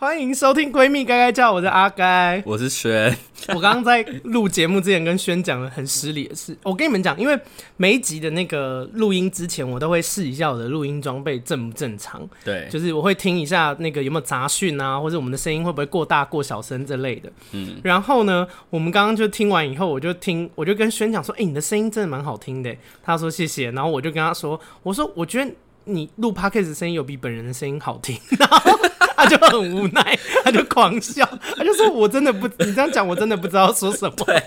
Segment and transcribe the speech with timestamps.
[0.00, 3.12] 欢迎收听《闺蜜该该叫》，我是阿该，我是轩。
[3.52, 6.56] 我刚刚在录节目之前跟轩讲了很失礼的事。
[6.62, 7.36] 我跟你们讲，因为
[7.76, 12.22] 每一集的那个录音之前，我都会试一下我的录音装备正不正常。
[12.44, 17.32] 对，就是我会听一下那个有没有杂讯啊，或者我们的声音会不会过大、过小声之类的。
[17.50, 17.80] 嗯。
[17.82, 22.72] 然后呢，我们刚刚就听完以后，我就听，我就跟轩讲说：“哎、欸，你的声音真的蛮好听的。”
[23.02, 25.50] 他说：“谢谢。”然后我就跟他说：“我说我觉得
[25.88, 28.20] 你录 Podcast 的声音有比本人的声音好听。
[28.38, 28.78] ”然后。
[29.20, 34.14] 他就很无奈， 他就狂笑，他就说：“我真的不，你这样讲，我真的不知道说什么。
[34.24, 34.40] ”对，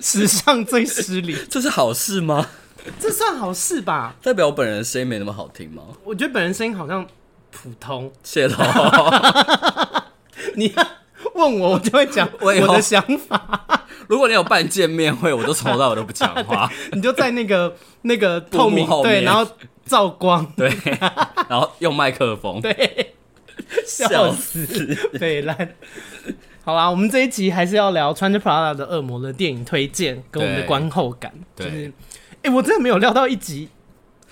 [0.00, 2.48] 史上最失礼，这是好事吗？
[2.98, 4.16] 这算好事吧？
[4.20, 5.84] 代表我本人的声音没那么好听吗？
[6.02, 7.06] 我觉得本人声音好像
[7.52, 8.12] 普通。
[8.24, 8.56] 谢喽。
[10.56, 10.86] 你要
[11.34, 13.81] 问我，我就会讲我的想法。
[14.08, 16.70] 如果你有办见面会，我都从头到尾都不讲话。
[16.92, 19.46] 你就在那个那个透明后面，对，然后
[19.84, 20.70] 照光，对，
[21.48, 23.14] 然后用麦克风，对。
[23.86, 24.66] 笑死，
[25.18, 25.74] 对烂。
[26.64, 31.32] 好啦，我们这一集还是要聊穿着 Prada 的恶魔的电影推荐跟我们的观后感。
[31.56, 31.92] 就是，
[32.36, 33.68] 哎、欸，我真的没有料到一集，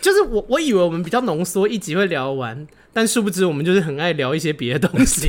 [0.00, 5.28] 就是我我以为我们比较浓缩，一集会聊完，但殊不知我们就是很爱聊一些别的东西。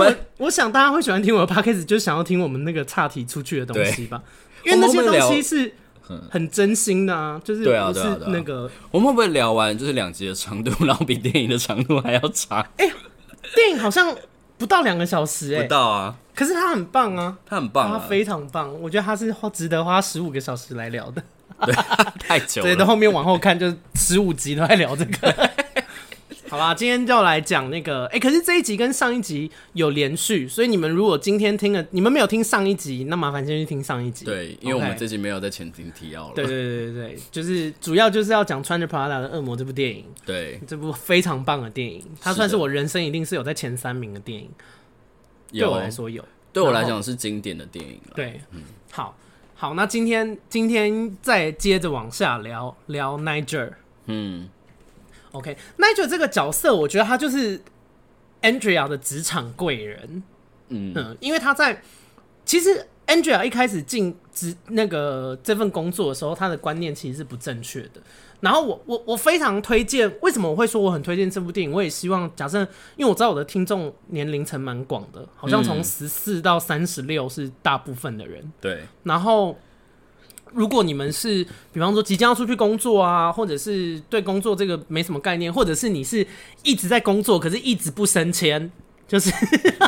[0.00, 4.22] 但我我，我想大家会喜欢听我的 Podcast，就是想要听我们那个岔题出去的东西吧，
[4.64, 5.74] 因为那些东西是。
[6.28, 8.70] 很真心的啊，就是不是那个，对啊对啊对啊。
[8.90, 12.58] 我们会不会聊完就是两集的长度， 然后比电影的长度还要长？
[12.78, 12.92] 哎、欸，
[13.54, 14.12] 电影好像
[14.58, 16.16] 不到两个小时，哎，不到啊。
[16.34, 18.74] 可是它很棒啊，它很棒，啊，它非常棒。
[18.82, 21.22] 我觉得它是花值得花十五个小时来聊的。
[21.64, 21.72] 对，
[22.18, 22.66] 太久了。
[22.66, 25.50] 对，到后面往后看，就十五集都在聊这个。
[26.50, 34.24] 好啦，今天就要来讲那个，哎、欸，可是这一集跟上一集有连续，所以你们如果今天听了，你们没有听上一集，那麻烦先去听上一集。
[34.24, 36.32] 对，因为我们这集没有在前庭提要了。
[36.34, 40.04] 对对对对对，就是主要就是要讲穿着 Prada 的恶魔这部电影。
[40.26, 44.50] 对，这部非常棒的电影，它算是我人生一定是有在前三名的电影。
[45.52, 48.00] 对我来说有，对我来讲是经典的电影。
[48.16, 49.16] 对，嗯，好，
[49.54, 53.70] 好，那今天今天再接着往下聊聊 Niger。
[54.06, 54.48] 嗯。
[55.32, 57.60] OK，Nigel 这个角色，我觉得他就是
[58.42, 60.22] Andrea 的职场贵人。
[60.68, 61.82] 嗯嗯，因为他在
[62.44, 68.00] 其实 Andrea 一开始进职那个这份工作的时候，他的观念其实是不正确的。
[68.40, 71.72] 然后我我我非常推荐，为什么我会说我很推荐这部电影？
[71.72, 72.60] 我也希望假设，
[72.96, 78.52] 因为我知道我的听众年龄层蛮广的，好像从十四到三十六是大部分的人。
[78.60, 79.56] 对，然后。
[80.52, 86.26] 如果你们是，比方说即将要出去工作啊，或者是对工作这个没什么概念，或者是你是
[86.62, 88.70] 一直在工作，可是一直不升迁。
[89.10, 89.28] 就是，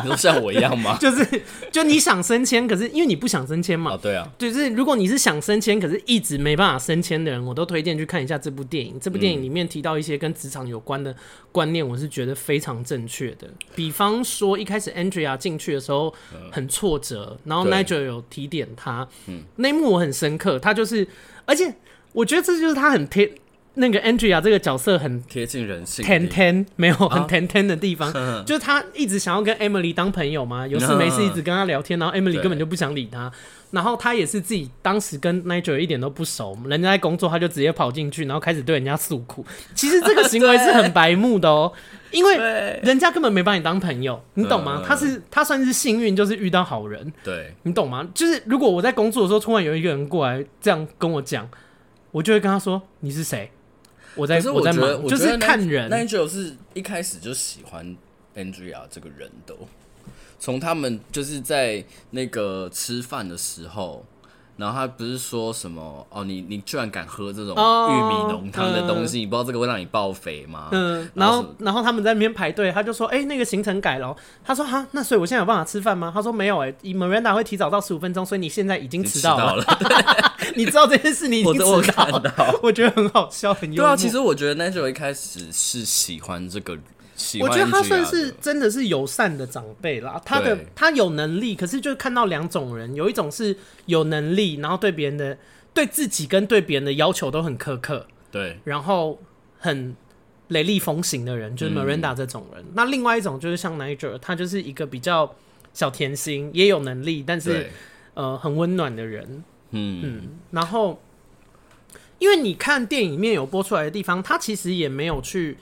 [0.03, 0.97] 你说像我一样吗？
[0.99, 1.25] 就是，
[1.71, 3.93] 就你想升迁，可是因为你不想升迁嘛。
[3.93, 4.29] 哦，对啊。
[4.37, 8.99] 就是如果你是想升迁，可是一直没办法升迁的人，我都推荐去看一下这部电影。
[8.99, 11.15] 这部电影里面提到一些跟职场有关的
[11.53, 13.47] 观念，我是觉得非常正确的。
[13.73, 16.13] 比方说，一开始 Andrea 进去的时候
[16.51, 20.59] 很挫折，然后 Nigel 有提点他，嗯，那一幕我很深刻。
[20.59, 21.07] 他就是，
[21.45, 21.73] 而且
[22.11, 23.31] 我觉得这就是他很贴。
[23.75, 33.31] 那个 Andrea 这个角色很贴近人性，甜甜没有很甜甜的地方，啊、就是他一直想要跟 Emily 当朋友嘛，有事没事一直跟他聊天，然后 Emily 根本就不想理他，
[33.71, 39.43] 然后他也是自己当时跟 Nigel 一点都不熟，人家在工作他就直接跑进去，然后开始对人家诉苦。
[39.73, 41.73] 其实这个行为是很白目的哦，
[42.11, 42.37] 因为
[42.83, 44.83] 人家根本没把你当朋友，你懂吗？
[44.85, 48.07] 他是他算是幸运，就是遇到好人，对，你懂吗？
[48.13, 51.49] 就是如果我在工作的时候突然有一个人过来这样跟我讲，
[52.11, 53.49] 我就会跟他说，你是谁？
[54.15, 55.89] 我在，我，我在忙，就是看人。
[55.89, 57.95] Nigel 是一开始就喜欢
[58.35, 59.55] Andrea 这个人的，
[60.39, 64.05] 从他们就是在那个吃饭的时候。
[64.55, 70.69] 然后他不是说什么哦，你你居然敢喝这种玉米浓汤的东西，oh, 你不知道这个会让你爆肥吗？
[70.71, 74.15] 嗯，然后然后，他们在那边排队，他就说，哎，那个行程改了。
[74.43, 76.11] 他说哈，那所以我现在有办法吃饭吗？
[76.13, 79.65] 他说没有，哎，Miranda 会提早到十五分钟，所以你现在已经迟到了。
[80.55, 82.33] 你， 知道这件事，你已经迟到了。
[82.37, 83.89] 我，我，我觉得很好笑，很幽默。
[83.89, 86.77] 对啊，其实我觉得 Nigel 一开始是喜欢这个。
[87.41, 90.21] 我觉得他算是真的是友善的长辈啦。
[90.25, 93.55] 他的他有能力，可是就看到两种人，有一种是
[93.85, 95.37] 有能力，然后对别人的、
[95.73, 99.19] 对自己跟对别人的要求都很苛刻，对，然后
[99.59, 99.95] 很
[100.49, 102.63] 雷厉风行的人，就是 Miranda 这种人。
[102.63, 105.35] 嗯、那另外一种就是像 Nigel，他就是一个比较
[105.73, 107.69] 小甜心，也有能力，但是
[108.13, 109.43] 呃很温暖的人。
[109.71, 110.21] 嗯嗯，
[110.51, 111.01] 然后
[112.19, 115.57] 因为你看电影里面有播出来的地方，他其实也没有去。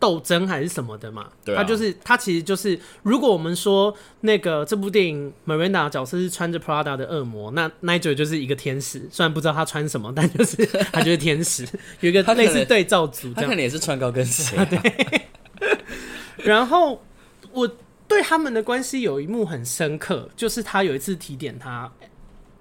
[0.00, 1.28] 斗争还是什么的嘛？
[1.44, 9.06] 对啊，他就是他，其实就是，如果我们说那个这部电影 Miranda 的角色是穿着 Prada 的恶魔，那 Nigel 就是一个天使。
[9.12, 11.68] 虽然不知道他穿什么，但就是 他就是天使，
[12.00, 14.64] 有一个类似对照组，他可能也是穿高跟鞋啊。
[14.66, 14.80] 对。
[16.38, 17.04] 然后
[17.52, 17.70] 我
[18.08, 21.92] 对他们的关系有一幕很深刻，就是他有一次提点他，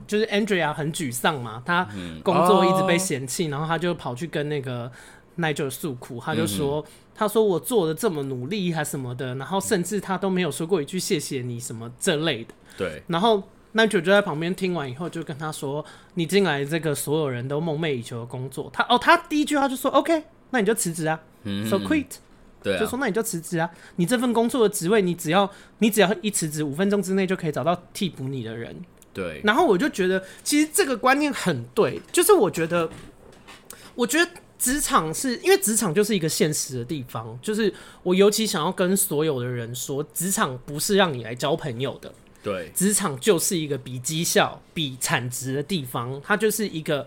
[0.06, 1.88] 就是 Andrea 很沮丧嘛，他
[2.22, 4.92] 工作一直被嫌弃，嗯哦、然后他就跑去跟那个
[5.38, 13.44] Nigel 诉苦，他就说，嗯、他说我做的这么努力还什么的，然后甚至他都没有说过一句谢谢你什么这类的，对，然后。
[13.72, 15.86] Nigel 就在旁边听完以后，就跟他说
[16.18, 21.22] ：“你进来这个所有人都梦寐以求的工作，他哦，他第一句话就说：‘OK，那你就辞职啊。
[21.44, 22.08] 嗯哼 ’So quit，
[22.64, 23.70] 对啊，就说那你就辞职啊。
[23.98, 28.76] 你这份工作的职位，你只要你只要一辞职，五分钟之内就可以找到替补你的人。
[29.14, 29.40] 对。
[29.44, 32.90] 然后我就觉得，其实这个观念很对，就是我觉得，
[33.94, 37.74] 我觉得职场是因为职场就是一个现实的地方，就是
[38.04, 42.14] 我尤其想要跟所有的人说，职场不是让你来交朋友的。”
[42.44, 47.06] 对，职场就是一个比绩效、比产值的地方，它就是一个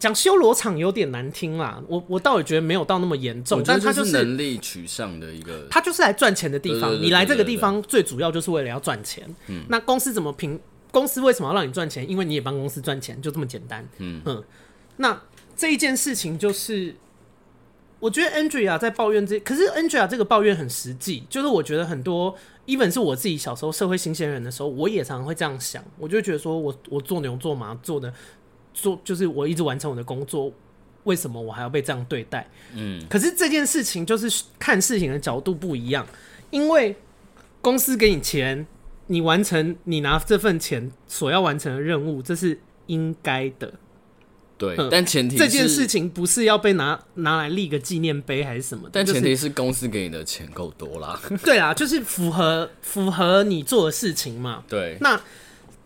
[0.00, 1.80] 讲修罗场有点难听啦。
[1.86, 6.92] 我我倒也觉得没有到那么严重，但它就是能力取向的一个，它就是来赚钱的地方。
[7.00, 9.24] 你来这个地方最主要就是为了要赚钱。
[9.46, 10.58] 嗯，那公司怎么评？
[10.90, 12.08] 公司为什么要让你赚钱？
[12.10, 13.88] 因为你也帮公司赚钱，就这么简单。
[13.98, 14.42] 嗯嗯，
[14.96, 15.20] 那
[15.56, 16.94] 这一件事情就是。
[17.98, 22.32] 我觉得 Andrea 在抱怨这，可是 Andrea 这个抱怨很实际，就是我觉得很多
[22.66, 28.12] ，even 是我自己小时候社会新鲜人的时候，我也常常会这样想，我就觉得说我我做牛做马做的
[28.74, 30.52] 做，就是我一直完成我的工作，
[31.04, 32.46] 为什么我还要被这样对待？
[32.74, 36.06] 嗯，可是这件事情就是看事情的角度不一样，
[36.50, 36.94] 因为
[37.62, 38.66] 公司给你钱，
[39.06, 43.72] 你完成你拿这份钱所要完成的任务，这是应该的。
[44.58, 51.20] 对，嗯、但前提这件事情不是要被拿拿来立个纪念碑还是什么的，但前提是公司给你的钱够多啦。
[51.44, 54.64] 对啊，就是符合符合你做的事情嘛。
[54.68, 55.20] 对，那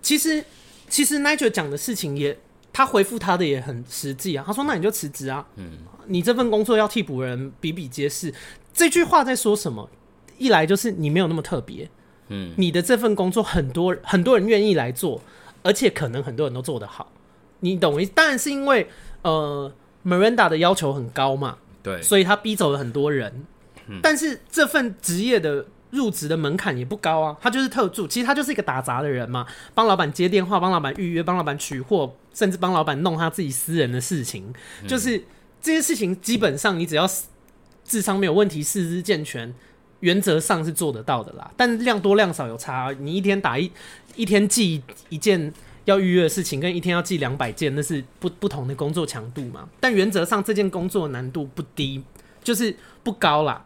[0.00, 0.44] 其实
[0.88, 2.38] 其实 Nigel 讲的事情也，
[2.72, 4.44] 他回复他的也很实际啊。
[4.46, 8.32] 他说：“那你就辞职啊，嗯，你这份工作要替补人比比皆是。”
[8.72, 9.90] 这句话在说什么？
[10.38, 11.90] 一来就是你没有那么特别，
[12.28, 15.20] 嗯，你的这份工作很多很多人愿意来做，
[15.62, 17.12] 而且可能很多人都做得好。
[17.60, 18.10] 你懂我意思？
[18.14, 18.88] 当然是因为
[19.22, 19.72] 呃
[20.04, 23.44] ，Miranda 的要求很高嘛，对，所以他逼走了很多人。
[23.86, 34.44] 嗯、但是这份职业的入职的门槛也不高啊，他就是特助，其实他就是一个打杂的人嘛，帮老板接电话，帮老板预约，帮老板取货，甚至帮老板弄他自己私人的事情。
[34.82, 35.22] 嗯、就是
[35.60, 37.08] 这些事情基本上你只要
[37.84, 39.52] 智商没有问题，四肢健全，
[40.00, 41.50] 原则上是做得到的啦。
[41.56, 43.70] 但量多量少有差，你一天打一
[44.16, 45.52] 一天记一件。
[45.84, 49.68] 要预约的事情跟一天要寄两百件，那是不不同的工作强度嘛？
[49.80, 52.02] 但原则上这件工作难度不低，
[52.42, 53.64] 就是不高啦。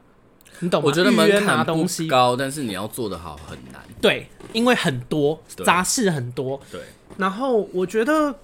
[0.61, 0.87] 你懂吗？
[0.87, 3.83] 我觉得门槛不高，但是你要做得好很难。
[4.01, 6.61] 对，因为很多杂事很多。
[6.71, 6.81] 对。
[7.17, 8.35] 然后我觉得，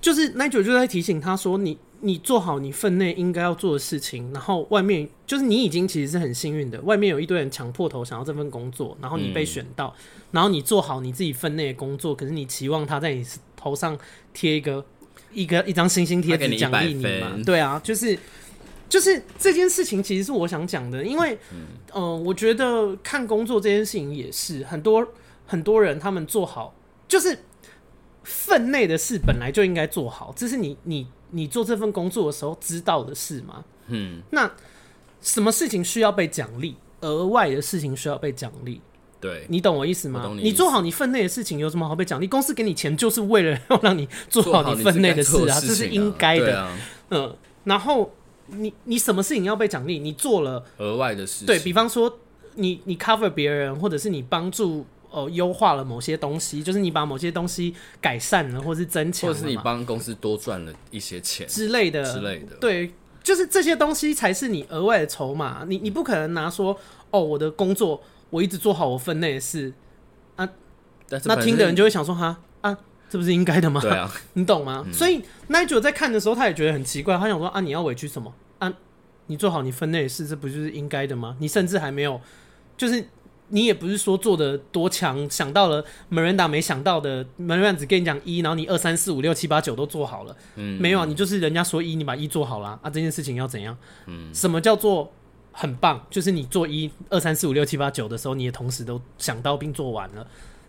[0.00, 9.94] 就是 Nigel 就在提醒他说：“你你做好你分内应该要做的事情，然后外面就是你已经其实是很幸运的，外面有一堆人抢破头想要这份工作，然后你被选到。
[9.98, 13.24] 嗯”然后你做好你自己分内的工作，可是你期望他在你
[13.56, 13.98] 头上
[14.34, 14.84] 贴一个
[15.32, 17.32] 一个一张星星贴纸奖励你嘛？
[17.44, 18.18] 对啊，就是
[18.88, 25.06] 就是这件事情其实是我想讲的，因为嗯、呃，我觉得看工作这件事情也是很多
[25.46, 26.74] 很多人他们做好，
[27.08, 27.38] 就是
[28.22, 33.64] 分内的事本来就应该做好，这是你你你做这份工作的时候知道的事吗？
[33.88, 34.50] 嗯，那
[35.20, 36.76] 什么事情需要被奖励？
[37.00, 38.80] 额外的事情需要被奖励？
[39.20, 40.30] 对，你懂我意思吗？
[40.36, 42.26] 你，你做好你分内的事情，有什么好被奖励？
[42.26, 46.60] 公司给你钱就是为了要让你做好你分内的事啊，这是应该的。
[46.60, 46.78] 啊、
[47.10, 48.12] 嗯，然后
[48.48, 49.98] 你你什么事情要被奖励？
[49.98, 52.18] 你做了额外的事情，对，比方说
[52.54, 62.56] 你你 cover 别人，或者是你帮助呃优化了某些东西，就是你把某些东西改善了，或是增强，或者是你帮公司多赚了一些钱之类的之类的。
[62.56, 65.64] 对，就是这些东西才是你额外的筹码。
[65.68, 66.78] 你你不可能拿说
[67.10, 68.02] 哦，我的工作。
[68.28, 69.72] 我一直做好我分内的事
[70.34, 70.46] 啊，
[71.26, 72.76] 那听的人就会想说哈啊，
[73.08, 73.80] 这不是应该的吗？
[73.80, 74.82] 对啊， 你懂吗？
[74.84, 78.70] 嗯、所以 Nigel 在看的时候，他也觉得很奇怪，他想说啊，你要委屈什么啊？
[79.28, 81.36] 你做好你分内的事，这不就是应该的吗？
[81.38, 82.20] 你甚至还没有，
[82.76, 83.08] 就是
[83.48, 93.76] 你也不是说做的多强，想到了 Miranda 没想到的，Miranda 只跟你讲一，然后你二三四五六七八九都做好了，嗯，没有啊，你就是人家说一，你把一做好了啊，这件事情要怎样？
[94.06, 95.12] 嗯，什么叫做？
[95.58, 100.26] 很棒，就是你做一二三四五六七八九的时候，你也同时都想到并做完了，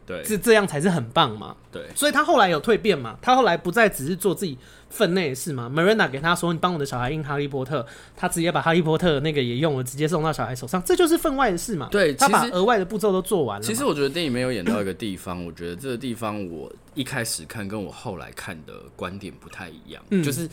[0.08, 1.54] 对，这这样才是很棒嘛。
[1.70, 4.58] 对，所以他后来有蜕变嘛，他后来不再只是做自己
[4.90, 5.70] 分内的事嘛。
[5.70, 7.86] Miranda 给他说：“你帮我的小孩印哈利波特。”
[8.16, 11.90] 他直接把哈利波特那个也用了，直接送到小孩手上，这就是分外的事嘛。
[11.92, 13.66] 对，他把额外的步骤都做完了。
[13.66, 20.02] 其实我觉得电影没有演到一个地方，我觉得这个地方我一开始看跟我后来看的观点不太一样。
[20.12, 20.50] 嗯，就是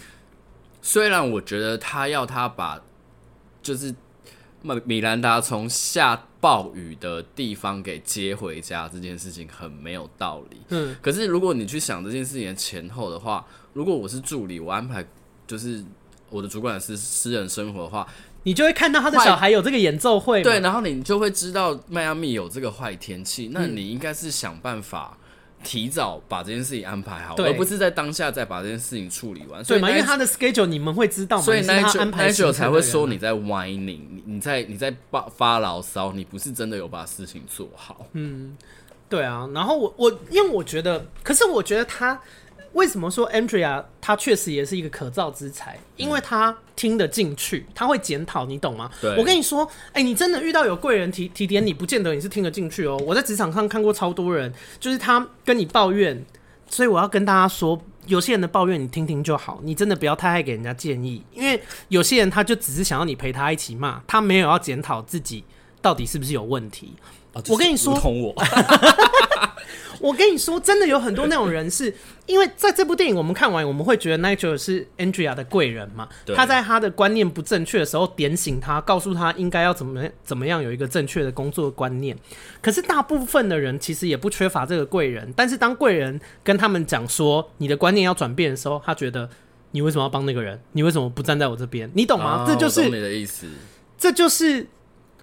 [0.83, 2.83] 虽然我觉得他要他把
[3.63, 3.95] 就是。
[4.67, 10.59] 米米兰达从下暴雨的地方给接回家这件事情很没有道理。
[10.69, 15.03] 嗯，可是如果你去想这件事情的前后的话，如果我是助理，我安排
[15.47, 15.83] 就是
[16.29, 18.07] 我的主管是私人生活的话，
[18.43, 25.17] 你就会看到他的小孩有这个演奏会，对，然后你就会知道迈阿密有这个坏天气，那你应该是想办法。
[25.65, 29.61] 提早把这件事情安排好，而不是在当下再把这件事情处理完。
[29.65, 29.91] 对嘛？
[29.91, 31.43] 因为他的 schedule 你们会知道嘛？
[31.43, 38.07] 所以 Nigel 才会说你在 whining，你你在你在发发牢骚，你不是真的有把事情做好。
[38.13, 38.57] 嗯，
[39.09, 39.49] 对啊。
[39.53, 42.21] 然后我我因为我觉得，可是我觉得他。
[42.75, 45.79] 为什么说 Andrea 他确实也是一个可造之才？
[45.97, 48.91] 因为他听得进去，他会检讨，你懂吗？
[49.01, 49.17] 对。
[49.17, 53.01] 我跟你说，哎、欸，你真的遇到有贵人提提点你，不见得你是听得进去哦。
[53.07, 56.25] 我在职场上看过超多人，就是他跟你抱怨，
[56.69, 65.45] 所以我要跟大家说，有些人的抱怨你听听就好，你真的不要太爱给人家建议，因为有些人他就只是想要你陪他一起骂，他没有要检讨自己
[65.81, 66.95] 到底是不是有问题。
[67.35, 68.35] 啊、我跟你说，我。
[70.01, 71.95] 我跟你说，真的有很多那种人，是
[72.27, 76.07] 因为在这部电影我们看完，我们会觉得 Nigel 是 Andrea 的贵人嘛？
[76.35, 82.15] 他在他的观念不正确的时候点醒他，告诉他应该要怎么怎么样有一个正确的工作观念。
[82.61, 89.31] 可是大部分的人其实也不缺乏这个贵人，但是当贵人跟他们讲说你的观念要转变的时候，他觉得
[89.71, 90.61] 你为什么要帮那个人？
[90.73, 91.91] 你为什么不站在我这边？
[91.95, 92.45] 你懂吗？
[92.45, 93.47] 哦、这就是你的意思，
[93.97, 94.67] 这就是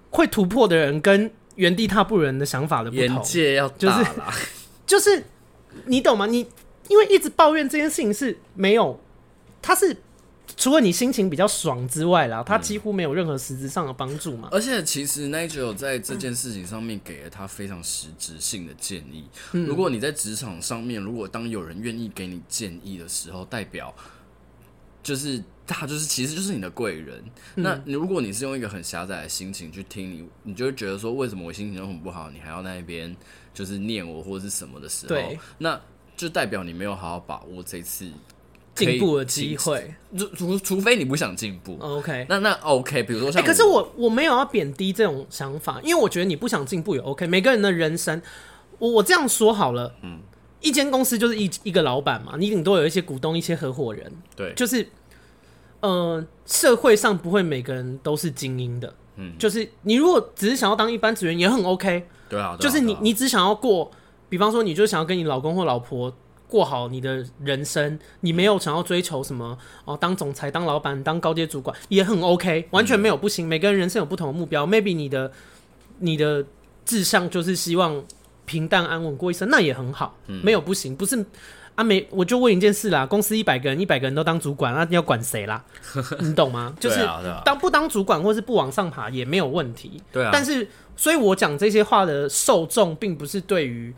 [0.10, 1.30] 会突破的人跟
[1.62, 3.06] 原地踏步人的想法的不同。
[3.06, 4.06] 眼界要大就是。
[4.92, 5.24] 就是
[5.86, 6.26] 你懂吗？
[6.26, 6.46] 你
[6.90, 9.00] 因为一直抱怨这件事情是没有，
[9.62, 9.96] 他是
[10.58, 14.50] 除了你心情比较爽之外啦，他几乎没有任何实质上的帮助嘛。
[14.52, 19.24] 而且其实 Nigel 在这件事情上面给了他非常实质性的建议。
[19.54, 23.96] 如果你在职场上面，如果当有人愿意给你建议的时候，代表
[25.04, 27.24] 就是他就是其实就是你的贵人。
[27.56, 33.16] 那如果你是用一个很狭窄的心情去听你，你就会觉得说，为什么我心情都很不好，你还要那边？
[33.54, 35.78] 就是念我或者是什么的时候，那
[36.16, 38.10] 就代表你没有好好把握这次
[38.74, 39.94] 进步的机会。
[40.18, 42.26] 除除除非你不想进步，OK？
[42.30, 43.04] 那那 OK。
[43.04, 47.28] 比如说像，可是我我没有要贬低这种想法，因为我觉得你不想进步也 OK。
[47.28, 48.22] 每个人的人生，
[48.80, 50.22] 我我这样说好了，嗯，
[50.62, 54.88] 一间公司就是一一个老板嘛，你顶多有一些股东、一些合伙人，对，就是
[55.82, 62.08] 呃，社会上不会每个人都是精英的，嗯，就是你如果只是想要当一般职员，也很 OK。
[62.30, 63.92] 对啊，就是你，你只想要过，
[64.30, 66.16] 比方说，你就想要跟你老公或老婆
[66.48, 73.46] 过好你的人生，你没有想要追求什么哦，当总裁、当老板、当高阶主管也很 OK，完全没有不行。
[73.48, 75.32] 每个人人生有不同的目标，maybe 你的
[76.00, 76.46] 你的
[76.86, 78.02] 志向就是希望
[78.46, 81.26] 平淡安稳过一生，那也很好，没有不行，不是。
[81.74, 85.64] 啊没，我就问一件事啦，公司一百个人，一百个人都当主管，那你要管谁啦？
[86.20, 86.76] 你懂吗？
[86.80, 87.00] 就是
[87.46, 90.02] 当不当主管，或是不往上爬也没有问题。
[90.12, 90.32] 对啊。
[90.34, 90.68] 但是，
[90.98, 93.94] 所以我讲这些话的受众，并不是对于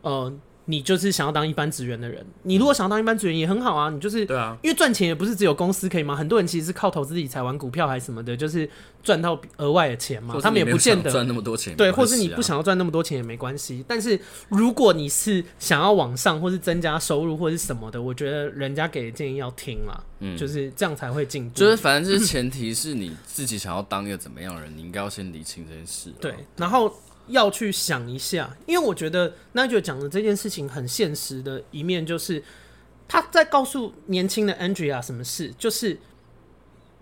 [0.00, 0.32] 呃。
[0.66, 6.14] 你就是想要当一般职员的人，你如果想要当一般职员也很好啊，你就是对啊，因为赚钱也不是只有公司可以吗？
[6.14, 8.68] 很多人其实是靠投资理财、玩股票还是什么的，就是
[9.02, 10.38] 赚到额外的钱嘛。
[10.40, 13.84] 他们也不见得赚那么多钱，对，或是你不想要赚那么多钱也没关系。
[13.88, 21.58] 但是如果你是想要往上，或是增加收入，或是什么的，我觉得人家给的建议要听啦，嗯，就是这样才会进步。
[21.58, 26.12] 就是反正就是前提是你自己想要当一个怎么样的人，你应该要先理清这件事。
[26.20, 26.94] 对，然后。
[27.28, 32.42] 要去想一下，因为我觉得 Nigel 讲的这件事情很现实的一面，就是
[33.06, 35.98] 他在告诉年轻的 Andrea 什么事，就是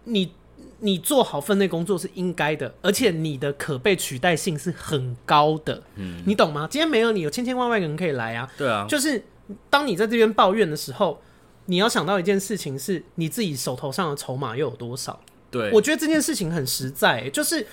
[0.04, 0.32] 你
[0.80, 6.68] 你做好分内工作是应该的，而且你的可被取代性是很高的，嗯，你懂吗？
[6.70, 9.24] 今天没有你，有千千万万个人可以来啊，对啊，就是
[9.70, 11.20] 当你在这边抱怨的时候，
[11.64, 15.18] 你要想到一件事情，是你自己手头上的筹码又有多少？
[15.50, 17.66] 对，我觉得这件事情很实在，就是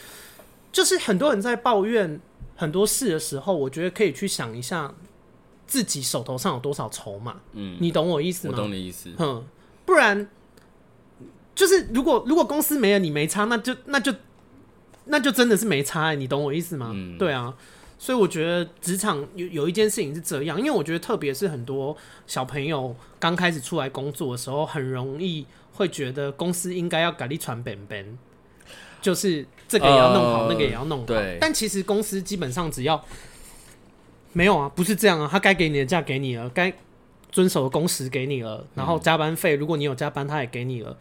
[0.71, 2.19] 就是很多人在抱怨。
[2.57, 4.93] 很多事的时候，我觉得可以去想一下
[5.65, 7.37] 自己手头上有多少筹码。
[7.53, 8.53] 嗯，你懂我意思吗？
[8.57, 9.09] 我懂你意思。
[9.17, 9.45] 哼，
[9.85, 10.27] 不然
[11.55, 14.13] 就是如果如果公司没了，你没差，那就那就
[15.05, 16.15] 那就真的是没差欸。
[16.15, 16.91] 你懂我意思吗？
[16.93, 17.55] 嗯，对啊。
[17.99, 21.97] 所以我觉得职场有有一件事情是这样，因为我觉得特别是很多
[22.27, 28.17] 小朋友刚开始出来工作的时候，很容易会觉得公司应该要给你传本本，
[29.07, 29.45] 就是。
[29.69, 31.05] 这个也要弄好，呃、那个也要弄好。
[31.05, 33.03] 对，但其实公司基本上只要
[34.31, 35.27] 没有啊，不是这样啊。
[35.29, 36.73] 他该给你的假给你了，该
[37.33, 40.91] 遵守的工时给你了，然后加班费，如果你有加班，他也给你了，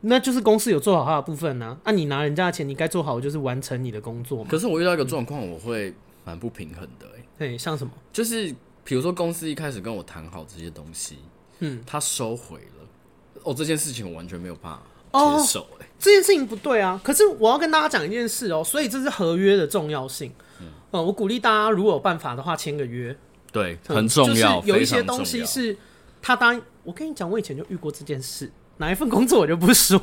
[0.00, 1.78] 嗯、那就是公司有做好他的部分呢、啊。
[1.84, 4.48] 那、啊、你拿人家的钱，你该做好的就是完成你的工作嘛。
[4.50, 5.92] 可是我遇到一个状况，我会
[6.24, 7.24] 蛮不平衡的、欸。
[7.38, 7.92] 对，像什么？
[8.14, 8.50] 就是
[8.82, 11.18] 比如说公司一开始跟我谈好这些东西，
[11.58, 13.42] 嗯，他收回了。
[13.42, 14.80] 哦，这件事情我完全没有办法。
[15.12, 15.75] 接受、欸。
[15.98, 17.00] 这件事情不对啊。
[17.02, 20.32] 可是我要跟大家讲一件事哦、喔，所以这是合约的重要性。
[20.60, 23.16] 嗯，呃、我鼓励大家如果有办法的话，签个约。
[23.52, 24.60] 对，很重要。
[24.60, 25.76] 就是、有一些东西是
[26.20, 26.62] 他答应。
[26.84, 28.50] 我跟你讲，我以前就遇过这件事。
[28.78, 29.98] 哪一份工作我就不说。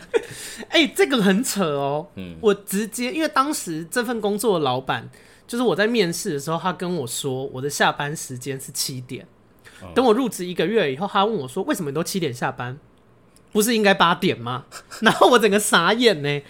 [0.70, 2.12] 哎、欸，这个很扯哦、喔。
[2.16, 5.08] 嗯，我直接因为当时这份工作的老板，
[5.46, 9.26] 就是我在面试的时候，他跟我说我的下班时间是七点。
[9.94, 12.78] 等我入职一个月以后，他问我说：“为什么你都七点下班？
[13.56, 14.66] 不是应该八点吗？”
[15.02, 16.42] 然后我整个傻眼呢，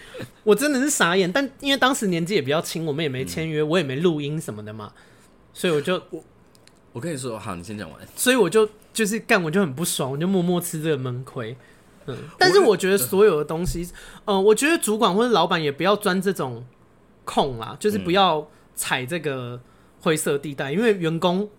[0.43, 1.31] 我真的是傻眼。
[1.31, 4.91] 但因为当时年纪也比较轻，我们也没签约，我也没录音什么的嘛，
[5.53, 6.23] 所以我就我
[6.91, 7.99] 我跟你说，好，你先讲完。
[8.15, 11.55] 所以我就就是干，我就很不爽，我就默默吃这个闷亏。
[12.05, 13.81] 嗯，但是我觉得所有的东西，
[14.25, 16.63] 嗯、呃，我觉得主管或者老板也不要钻这种
[17.25, 19.59] 空啦，就是不要踩这个
[20.01, 21.49] 灰色地带，因为员工。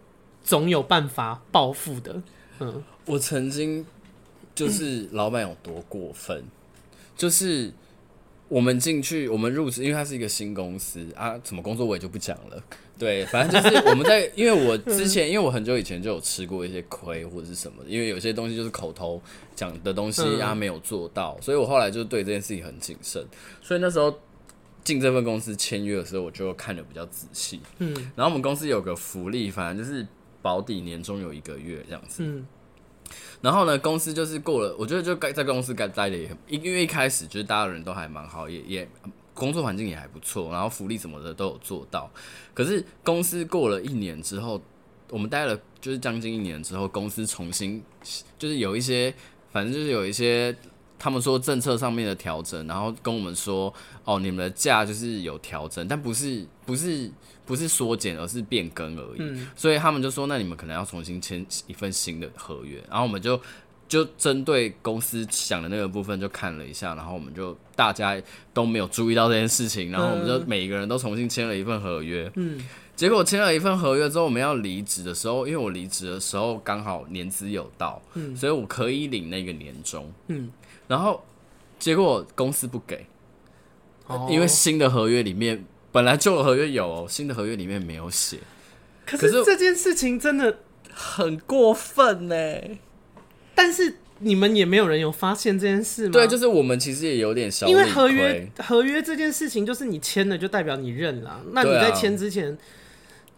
[0.41, 2.23] 总有办法报复的。
[2.61, 3.85] 嗯，我曾经
[4.59, 6.51] 就是老板有多过分，嗯、
[7.17, 7.73] 就是
[8.49, 12.61] 我们进去，我们入职，因为它是一个新公司啊，什么工作我也就不讲了。
[12.99, 19.23] 对，反正就是 我们在，因为我之前，因为我很久以前就有吃过一些亏或者是什么，因为有些东西就是口头
[19.55, 23.25] 讲的东西啊没有做到，所以我后来就对这件事情很谨慎。
[23.63, 24.13] 所以那时候
[24.83, 27.61] 进这份公司签约的时候，我就看的比较仔细。
[27.79, 30.05] 嗯，然后我们公司有个福利，反正就是。
[30.41, 32.47] 保底年终有一个月这样子，嗯，
[33.41, 38.89] 然后呢，公司就是过了，我觉得就该在公司该待的也很，因为一开始就是大家人都还蛮好，也也
[39.35, 42.11] 工作环境也还不错，然后福利什么的都有做到。
[42.55, 44.61] 可是公司过了一年之后，
[45.11, 47.83] 我们待了就是将近一年之后，公司重新
[48.39, 49.15] 就是有一些，
[49.53, 50.55] 反正就是有一些
[50.99, 53.73] 他们说政策上面的调整，然后跟我们说
[54.05, 57.11] 哦，你们的假就是有调整，但不是不是。
[57.49, 59.21] 不是缩减，而是变更而已。
[59.21, 62.79] 嗯，所以他们就说，那你们可能要重新签一份新的合约。
[62.91, 63.41] 然后我们就
[63.89, 68.21] 就针对公司想的那个部分就看了一下，然后我们就大家
[68.53, 72.31] 都没有注意到这件事情，然后我们就每一个人都重新签了一份合约。
[72.37, 72.63] 嗯，
[72.95, 80.13] 结果签了一份合约之后，我们要离职的时候，因为我离职的时候刚好年资有到，嗯，所以我可以领那个年终。
[80.27, 80.51] 嗯，
[80.87, 81.25] 然后
[81.79, 83.07] 结果公司不给，
[84.07, 85.65] 哦，因为新的合约里面。
[85.99, 88.39] 本来旧的合约有喔，新的合约里面没有写。
[89.05, 90.61] 可是这件事情真的
[90.93, 92.37] 很过分呢。
[93.53, 96.13] 但是你们也没有人有发现这件事吗？
[96.13, 101.41] 对，就是我们其实也有点小，因为合约合约这件事情，就是你签了就代表你认了。
[101.51, 102.57] 那你在签之前，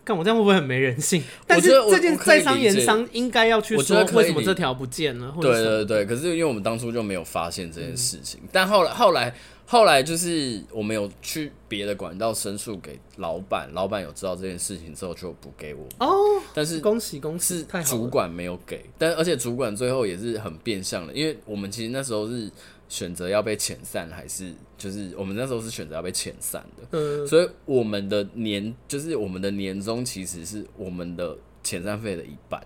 [0.05, 1.23] 看我这样会不会很没人性？
[1.47, 5.35] 但是这件在商言商应该要去说为什么这条不见了？
[5.41, 9.35] 对对对，可是因为我们当初就没有发现这件事情，但后来后来。
[9.71, 16.13] 后来就是我们有去别的管道申诉给老板，老板有知道这件事情之后就补给我哦。
[16.53, 22.51] 但是恭喜恭喜，是主管没有给，但而且主管最后也是很变相的，因为我们其实那时候是
[22.89, 26.89] 选择要被遣散，还是就是我们那时候是选择要被遣散的。
[26.91, 32.61] 嗯，所以我们的年就是我们的年终其实是我们的遣散费的一半，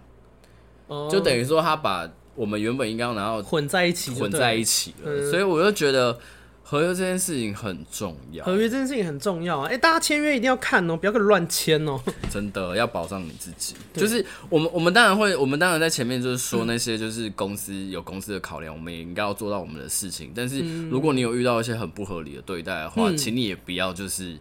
[0.87, 6.19] 哦，就等于说他把我们原本应该要拿到混在一起，混在一起了，所以我就觉得。
[6.67, 9.67] 合约这件事情很重要，合约这件事情很重要啊！
[9.67, 12.01] 哎、欸，大家签约一定要看哦，不要跟乱签哦。
[12.33, 13.75] 真的要保障你自己。
[13.93, 20.33] 就是我们，我们当然会，我们当然在前面就是说那些，就是公司有公司的考量，我们也应该要做到我们的事情。
[20.35, 24.39] 但是如果你有遇到一些很不合理的对待的话，嗯、请你也不要就是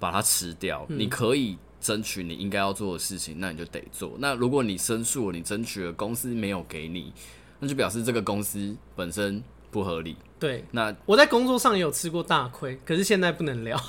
[0.00, 0.84] 把它吃掉。
[0.88, 4.16] 嗯、你可以争取你应该要做的事情，那你就得做。
[4.18, 7.12] 那如果你申诉，你争取了，公司没有给你，
[7.60, 10.16] 那就表示这个公司本身不合理。
[10.38, 13.78] 对，那我在工作上也有吃过大亏，可是现在不能聊。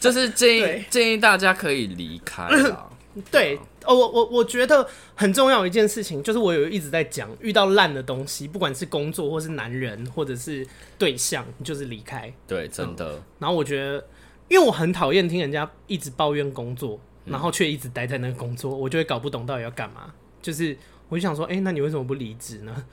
[0.00, 2.90] 就是建议建议大家可以离开啦。
[3.30, 10.66] 对，哦，我我我觉得很重要一件事情，就是我有一直在讲，遇到烂的东西，不管是工作或是男人或者是
[10.98, 12.32] 对象，就是离开。
[12.48, 13.22] 对，真的、嗯。
[13.38, 14.04] 然后我觉得，
[14.48, 20.12] 因为我很讨厌听人家一直抱怨工作，然后却一直待在那个工作，我就会搞不懂到底要干嘛。
[20.40, 20.76] 就是
[21.08, 22.84] 我就想说，哎、欸，那你为什么不离职呢？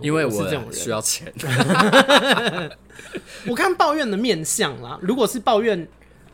[0.00, 1.32] 因为我是这种人，需要钱。
[3.46, 5.86] 我看抱怨的面相啦，如果是抱怨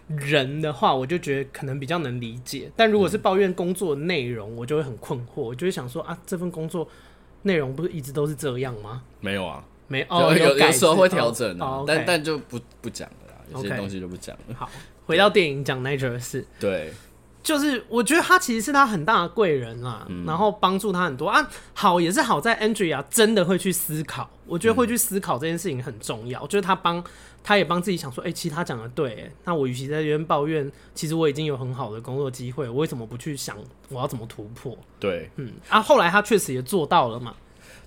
[0.08, 5.42] 人的话，我就觉得可能比较能理解；但如果是抱怨工作内容，我就会很困惑。
[5.42, 6.86] 我就会想说啊，这份工作
[7.42, 9.02] 内容不是一直都是这样吗？
[9.20, 14.54] 没有啊，没哦，有有时候会调整的，但但就不不讲了啦，有些东西就不讲了。
[14.54, 14.70] 好，
[15.06, 16.92] 回到电影讲 Nigel 的事，对。
[17.42, 21.48] 就是我觉得他其实是他很大的贵人啦，嗯、然后帮助他很多啊。
[21.72, 26.42] 好也是好在 Andrea 真的会去思考，我觉得会去思考这件事情很重要。
[26.42, 27.02] 嗯、就是他帮
[27.42, 33.56] 他也帮自己想说，哎、欸，其实他讲的对，那我与其在这边抱怨，其实我已经有很好的工作机会，我为什么不去想
[33.88, 34.76] 我要怎么突破？
[34.98, 37.34] 对，嗯啊，后来他确实也做到了嘛。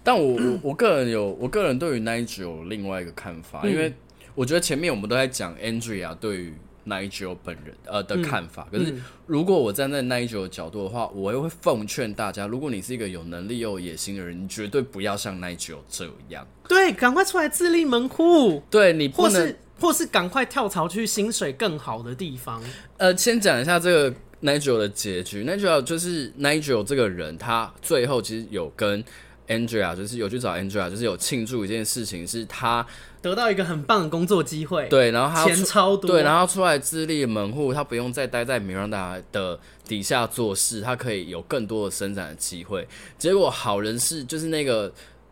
[0.04, 3.94] 但我我我个人有，我个人对于 Nigel 有另外一个看法，嗯、因为
[4.34, 6.54] 我觉得前面我们都在讲 Andrea 对于
[6.86, 8.94] Nigel 本人呃的看法，嗯、可是
[9.26, 16.48] 如果我站在 Nigel 的角度的话，我又会奉劝大家，如果你是一个有能力又有野心的人，你绝对不要像 Nigel 这样。
[16.68, 18.62] 对，赶快出来自立门户。
[18.70, 22.62] 对，你不能，或是或是赶快跳槽去薪水更好的地方。
[22.98, 25.44] 呃，先讲一下这个 Nigel 的结局。
[25.44, 29.04] Nigel 就是 Nigel 这个人，他最后其实有跟。
[29.48, 32.86] Andrea 就是有去找 Andrea，就是有庆祝一件事情，是他
[33.22, 34.88] 得到一个很棒的工作机会。
[34.88, 42.88] 对，然后他钱超多，对，然后出来自立门户，他不用再待在 Miranda 的底下做事，他可以有更多的生产的机会。
[43.18, 44.92] 结果好人是就是那个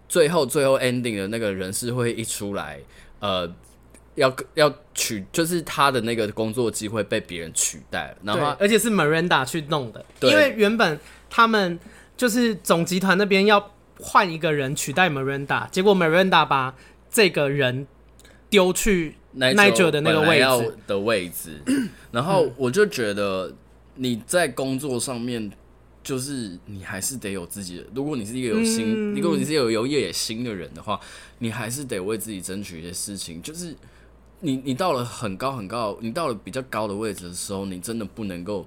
[0.09, 2.79] 最后最后 ending 的那个人事会一出来，
[3.19, 3.49] 呃，
[4.15, 11.79] 要要取，就是他的那个工作机会被别人取代了，然后而且是 Miranda 去弄的，对因为原本他们
[12.17, 13.71] 就是总集团那边要。
[14.01, 16.75] 换一个人取代 Miranda，结果 Miranda 把
[17.09, 17.85] 这个人
[18.49, 21.61] 丢去 Nigel 的那个位置的位置，
[22.11, 23.53] 然后我就觉得
[23.95, 25.51] 你在工作上面，
[26.03, 27.85] 就是你还是得有自己的。
[27.93, 30.99] 如果你是一个有心，如果你是有有野心的人的话，
[31.37, 33.39] 你还是得为自己争取一些事情。
[33.41, 33.75] 就是
[34.39, 38.65] 你你到了很高很高，你到了比较高的位置的时候，你真的不能够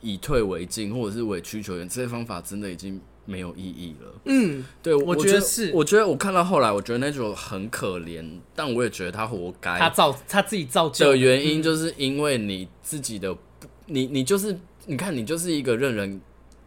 [0.00, 1.88] 以退为进，或者是委曲求全。
[1.88, 3.00] 这些方法真的已经。
[3.26, 4.12] 没有意义了。
[4.24, 5.70] 嗯，对，我觉得是。
[5.72, 9.78] 我觉得我看到后来，我觉得那种很可怜，但我也觉得他活该。
[9.78, 13.36] 他造他自己造就的原因，就是因为你自己的，
[13.86, 14.56] 你你就是
[14.86, 16.20] 你看，你就是一个任人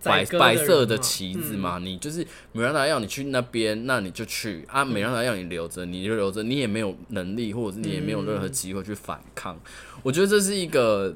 [0.03, 1.79] 白白色的棋子嘛。
[1.79, 6.43] 你就是没让他要你去那边，那你就去啊；没让他要你留着，你就留着。
[6.43, 9.59] 你也没有能力，或者是你也没有任何机会去反抗。
[10.03, 11.15] 我觉得这是一个。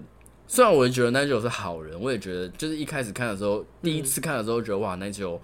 [0.53, 5.39] 虽然我也觉得 Nigel 是好人，我也觉得就是一开始看的时候，第一次看的时候觉得哇，Nigel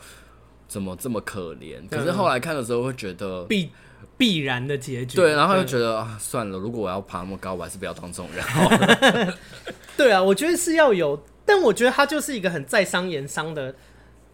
[0.68, 1.88] 怎么这么可怜？
[1.90, 3.70] 可是后来看的时候会觉得必
[4.18, 5.16] 必然的结局。
[5.16, 9.34] 对，然后又觉得啊，算了，如果我要爬那么高，我还是不要当这种人。
[9.96, 13.74] 对啊，我觉得是要有，但我觉得他就是一个很在商言商的，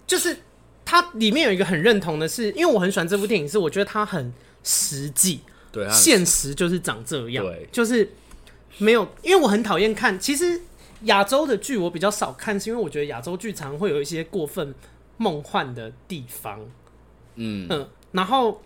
[0.07, 0.36] 就是
[0.83, 4.33] 他里面有一个很认同的是，因为我很喜欢这部电影，是我觉得他很
[4.63, 8.09] 实际，对，现实就是长这样，对，就是。
[8.77, 10.19] 没有，因为我很讨厌看。
[10.19, 10.62] 其实
[11.03, 14.73] 亚洲的剧我比较少看，是因为我觉得亚洲剧常会有一些过分
[15.17, 16.59] 梦幻的地方。
[17.36, 18.62] 嗯嗯，然后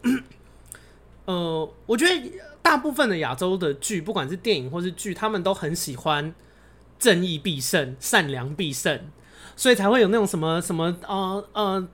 [1.25, 6.33] 呃，我觉得大部分的亚洲的剧，不管是电影或是剧，他们都很喜欢
[6.97, 8.99] 正义必胜、善良必胜，
[9.55, 11.87] 所以才会有那种什么什么呃呃。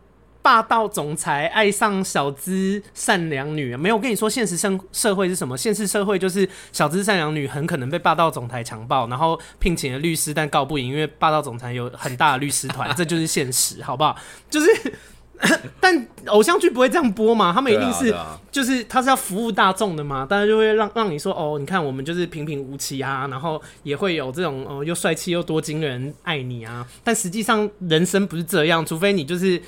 [0.44, 5.58] 霸道总裁爱上小资善良女，没有，我跟你说，现实生社会是什么？
[5.58, 14.18] 现实社会就是小资善良女很可能被霸道总裁强暴，然后聘请了律师，但告不赢，因为霸道总裁有很大的律师团， 这就是现实，好不好？
[14.50, 14.94] 就是，
[15.80, 17.54] 但偶像剧不会这样播嘛？
[17.54, 20.26] 他们一定是，啊啊、就是他是要服务大众的嘛？
[20.26, 29.62] 大家就会让让你说，哦，你看我们就是平平无奇啊，然后也会有这种哦又帅气又多金的人爱你啊，但实际上人生不是这样，除非你就是。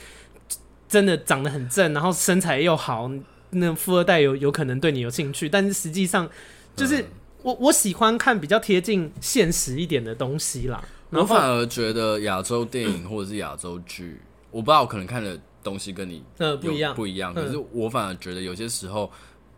[0.87, 3.09] 真的长得很正，然后身材又好，
[3.49, 5.49] 那富二代有有可能对你有兴趣。
[5.49, 6.29] 但是实际上，
[6.75, 7.05] 就是、嗯、
[7.41, 10.83] 我我喜欢看比较贴近现实一点的东西啦。
[11.09, 17.33] 我反而觉得亚洲电影或者是亚洲剧，嗯、我不知道我可能看的东西跟你呃不一样不一样。
[17.33, 19.09] 可是我反而觉得有些时候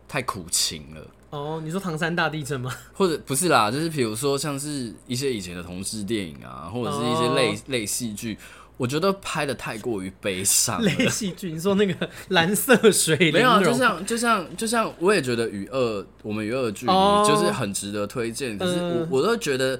[0.06, 1.06] 太苦情了。
[1.30, 2.74] 哦，你说唐山大地震吗？
[2.94, 8.38] 或者不是啦，就是比如说像是一些以前的同志电影啊，或者是一些类、哦、类戏剧。
[8.78, 10.80] 我觉得拍的太过于悲伤。
[10.80, 13.62] 类戏剧，你说那个蓝色水没有啊？
[13.62, 16.92] 就像就像就像，我也觉得与恶，我们与恶距离
[17.26, 18.56] 就是很值得推荐。
[18.56, 19.78] 可是我我都觉得，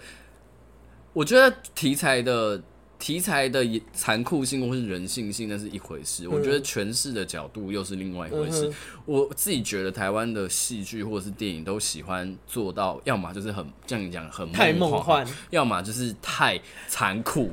[1.12, 2.61] 我觉得题材的
[2.98, 8.68] 题材的残酷性或是人性性那是一回事，我觉得诠释的角度又是另外一回事。
[9.06, 17.52] 我自己觉得台湾的戏剧或者是电影都喜欢做到，要么就是很像你讲很太梦幻，要么就是太残酷。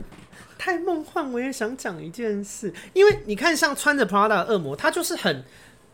[0.57, 5.43] 太梦幻，我也想讲一件事，因为你看，像穿着 Prada 的恶魔，他就是很，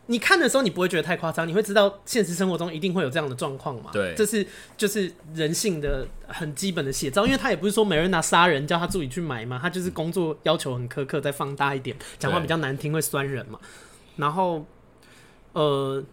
[0.07, 3.89] 你看的时候你不会觉得太夸张，你会知道现实生活中一定会有这样的状况嘛？
[3.93, 4.45] 对，这是
[4.77, 13.59] 就是人性的很基本的写照，因为他也不是说每人拿杀人叫他自己去买嘛，他就是工作要求很苛刻，再放大一点，讲话比较难听会酸人嘛。
[14.17, 14.65] 然后，
[15.53, 16.03] 呃，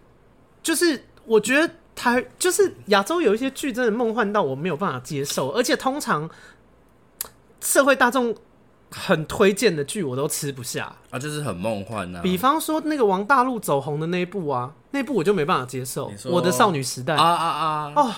[0.63, 6.31] 就是我觉得他就是亚洲有一些剧真的梦幻到我没有办法接受，而且通常
[7.61, 8.35] 社会大众。
[8.91, 12.23] 很推荐的剧我都吃不下啊，就是很梦幻啊。
[12.23, 16.11] 比方说那个王大陆走红的那一部啊，那部我就没办法接受。
[16.25, 17.93] 我的少女时代啊啊啊！
[17.95, 18.15] 哦，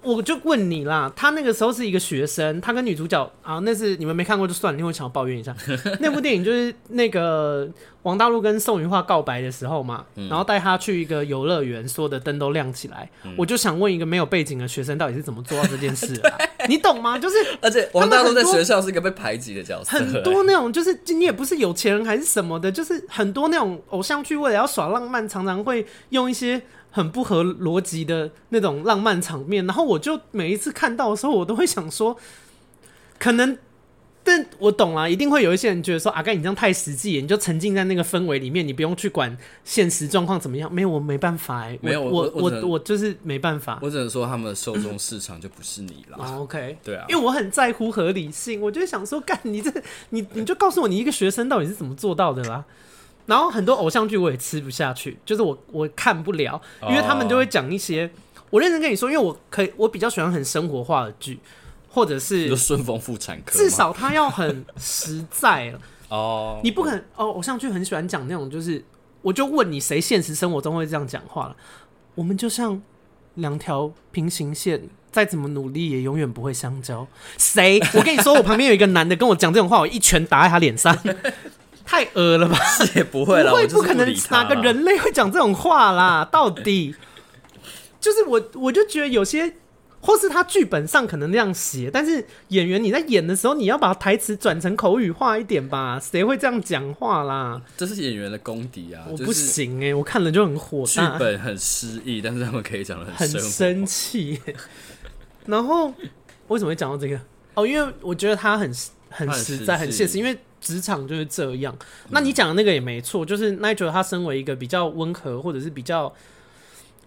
[0.00, 5.54] 我就问你啦，他那个时候是一个学生，他跟女主角啊，那是你们没看过就算了，你会想要抱怨一下。
[5.98, 7.68] 那部电影就是那个
[8.02, 13.10] 王大陆跟宋云化告白的时候嘛，嗯、然后带他去一个游乐园，所有的灯都亮起来。
[13.24, 16.38] 嗯、我就想问一个没有背景的学生，到底是怎么做到这件事啊？
[16.68, 17.18] 你懂吗？
[17.18, 26.62] 就是而且王大陆在学校是一个被排挤的角色，很多那种就是你也不是有钱人还是什么的，就是很多那种偶像剧为了要耍浪漫，常常会用一些。
[26.90, 32.16] 很不合逻辑的那种浪漫场面，然后我就每一次看到的时候，我都会想说，
[33.18, 33.56] 可能，
[34.24, 40.72] 但我懂啊，一定会有一些人觉得说，阿盖你这样太实际，你就沉浸在那个氛围里面，你不用去管现实状况怎么样。
[40.72, 43.78] 没有，我没办法哎，没有，我我我，我就是没办法。
[43.82, 46.18] 我只能说，他们的受众市场就不是你了。
[46.20, 49.72] 嗯、OK， 对啊，因为我很在乎合理性，我就想说，干你这，
[50.10, 52.64] 你你就告诉我，你一个学生到底是怎么做到的啦？
[53.28, 58.02] 然后很多偶像剧我也吃不下去，就是我我看不了，因为他们就会讲一些。
[58.02, 58.10] Oh.
[58.50, 61.38] 我认真跟你说，因为我可以，我比较喜欢很生活化的剧，
[61.90, 65.74] 或者是顺丰妇产科，至少他要很实在
[66.08, 66.54] 哦。
[66.56, 66.64] Oh.
[66.64, 68.82] 你不可能哦，偶像剧很喜欢讲那种，就是
[69.20, 71.56] 我就问你，谁现实生活中会这样讲话了？
[72.14, 72.80] 我们就像
[73.34, 77.06] 两条平行线，再怎么努力也永远不会相交。
[77.36, 77.78] 谁？
[77.92, 80.96] 我跟你说，我旁边有一个男的跟我讲这种话，我一拳打在他脸上。
[81.90, 82.58] 太恶了吧？
[82.66, 86.22] 是也不会了，不会，不可能哪个人类会讲这种话啦？
[86.30, 86.94] 到底
[87.98, 89.54] 就是我，我就觉得有些，
[90.02, 95.98] 或是他剧本上可能那样写，但是演员你在演的时候，你要把台词转成口语化一点吧？
[95.98, 97.62] 谁会这样讲话啦？
[97.78, 99.06] 这是演员的功底啊！
[99.10, 101.12] 我不行哎、欸，我看了就很火大。
[101.12, 104.38] 剧本很诗意，但是他们可以讲的很很生气。
[105.46, 105.94] 然后
[106.48, 107.18] 为什么会讲到这个？
[107.54, 108.70] 哦，因为我觉得他很
[109.08, 110.38] 很实在，很现实，因为。
[110.60, 111.76] 职场就是这样，
[112.10, 116.12] 那你讲的那个也没错，就是 Nigel 他身为一个比较温和，或者是比较，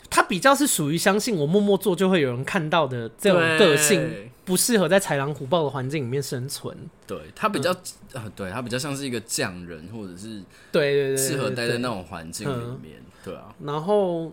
[0.10, 6.76] 他比较是属于相信我默默做就会有人看到的这种个性，不适合在豺狼虎豹的环境里面生存。
[7.06, 7.72] 对他比较，
[8.14, 13.02] 呃、嗯，对他比较像是一个匠人，或者是对对对，适合待在那种环境里面。
[13.24, 14.32] 对啊，然后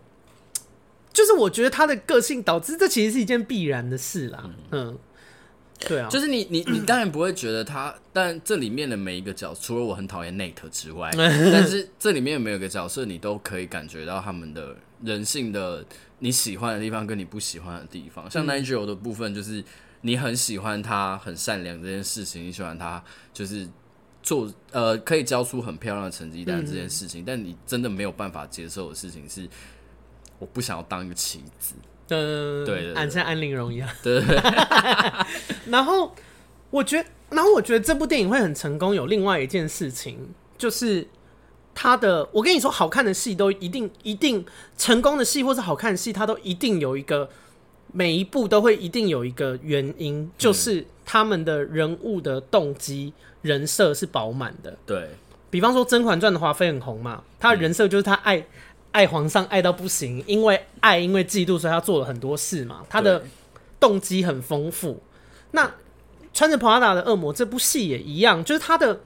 [1.12, 4.44] 就是我觉得他的个性导致这其实是一件必然的事啦。
[4.44, 4.54] 嗯。
[4.70, 4.98] 嗯
[5.80, 15.84] 对啊，就是你你你当然不会觉得他，但这里面的每一个角，除了我很讨厌 Nate 之外， 但是这里面有每一个角色，你都可以感觉到他们的人性的
[16.18, 18.28] 你喜欢的地方跟你不喜欢的地方。
[18.30, 19.62] 像 Nigel 的部分，就是
[20.00, 23.68] 你很喜欢他很善良这件事情，你喜欢他就是
[24.20, 29.48] 做呃可以交出很漂亮的成绩单这件事情，但你真的没有办法接受的事情是，
[30.40, 31.74] 我不想要当一个棋子。
[32.08, 33.88] 嗯，对，对，对，安像安陵容一样。
[34.02, 34.40] 对，对，对，
[35.70, 36.14] 然后
[36.70, 38.94] 我觉得，然后我觉得这部电影会很成功。
[38.94, 41.06] 有另外一件事情，就是
[41.74, 44.44] 他的，我跟你说，好看的戏都一定一定
[44.76, 47.28] 成功的戏，或是好看的戏，它都一定有一个
[47.92, 54.76] 每一部都会一定有一个原因，就是他们的人物的动机、人设是饱满的。
[54.86, 55.10] 对，
[55.50, 58.46] 比方说《甄嬛传》的华妃很红嘛，她的人设就是她爱。
[58.98, 62.84] 爱皇上爱到不行，因为爱，因为嫉妒，所以他做了很多事嘛。
[62.90, 63.22] 他的
[63.78, 65.00] 动机很丰富。
[65.52, 65.72] 那
[66.34, 69.02] 穿着 Prada 的恶魔这部戏也一样，就是他的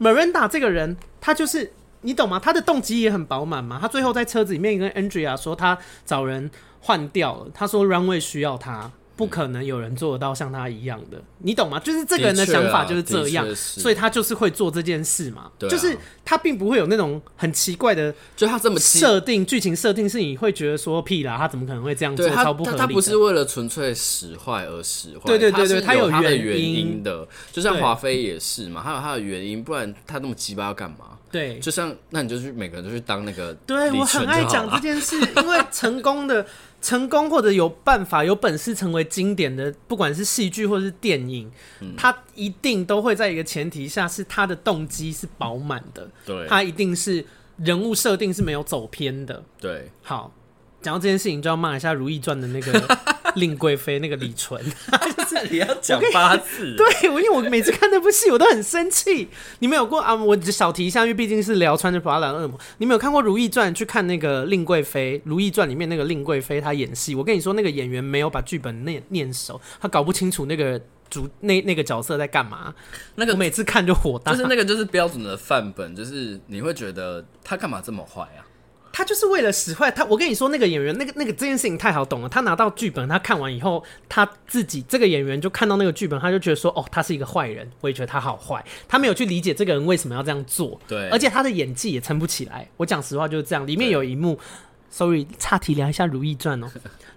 [0.00, 2.40] Miranda 这个人，他就是你懂吗？
[2.40, 3.78] 他的动机也很饱满嘛。
[3.80, 7.46] 他最后在车子里面跟 Andrea 说，他找人换掉了。
[7.54, 8.90] 他说 Runway 需要他。
[9.18, 11.80] 不可能有人做得到像他一样的，你懂吗？
[11.80, 15.50] 就是这个人的想法就是这样，所以他就是会做这件事嘛。
[15.58, 22.28] 就是他并不会有那种很奇怪的，就他这么设定剧情设定是你会觉得说屁啦，他怎么可能会这样做？
[22.30, 22.78] 超不合理。
[22.78, 27.26] 他不是为了纯粹使坏而使坏，对对对对，他有他的原因的。
[27.50, 31.18] 就像华妃也是嘛，他有他的原因，不然他那么鸡巴要干嘛？
[31.32, 33.52] 对，就像那你就去每个人都去当那个。
[33.66, 36.46] 对，我很爱讲这件事，因为成功的。
[36.80, 47.24] 成功或者有办法、有本事成为经典的，不管是戏剧或是电影，嗯、他一定都会在一个前提下，是他的动机是饱满的，对，他一定是
[47.56, 49.90] 人物设定是没有走偏的，对。
[50.02, 50.32] 好，
[50.80, 52.98] 讲到这件事情，就要骂一下《如懿传》的那个。
[53.38, 56.74] 令贵妃那个李纯，就 是你要讲八次。
[56.76, 59.28] 对，我因为我每次看那部戏，我都很生气。
[59.60, 60.14] 你们有过啊？
[60.14, 62.58] 我小提一下，因为毕竟是聊穿着普拉达的恶魔。
[62.78, 63.72] 你们有看过《如懿传》？
[63.74, 67.14] 去看那个令贵妃，《如懿传》里面那个令贵妃，她演戏。
[67.14, 72.74] 我跟你说，那个演员没有把剧本念念熟，他搞不清楚那个主那那个角色在干嘛。
[73.14, 78.47] 那个每次看就火大，就是那个就是标准的范本，就是你会觉得他干嘛这么坏啊？
[78.98, 82.28] 他就是为了使坏他，我跟你说，那个演员，那个那个这件事情太好懂了。
[82.28, 87.70] 他拿到剧本，他看完以后，他自己这个演员就看到那个剧本，他就觉得说，哦，他是一个坏人。
[87.80, 88.60] 我也觉得他好坏。
[88.88, 90.80] 他没有去理解这个人为什么要这样做。
[90.88, 92.68] 对，而且他的演技也撑不起来。
[92.76, 93.64] 我讲实话就是这样。
[93.64, 94.36] 里面有一幕
[94.90, 96.68] ，sorry，岔题聊一下《如懿传》哦。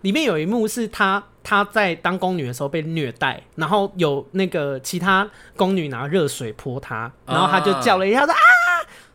[0.02, 8.40] 里面有一幕是他他在当宫女的时候被虐待，然后有那个其他宫女拿热水泼他，然后他就叫了一下说啊。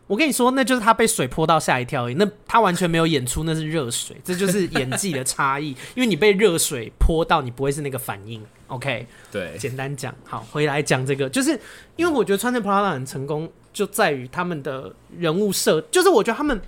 [0.07, 2.13] 我跟你说，那就是他被水泼到吓一跳而已。
[2.13, 5.71] 那他完全没有演出那是热水，这就是演技的差异。
[5.95, 8.41] 因为你被热水泼到，你不会是那个反应。
[8.67, 11.59] OK，对，简单讲，好，回来讲这个，就是
[11.95, 16.59] 因为我觉得穿着 Prada 很成功，就在于他们的人物设，就是我觉得他们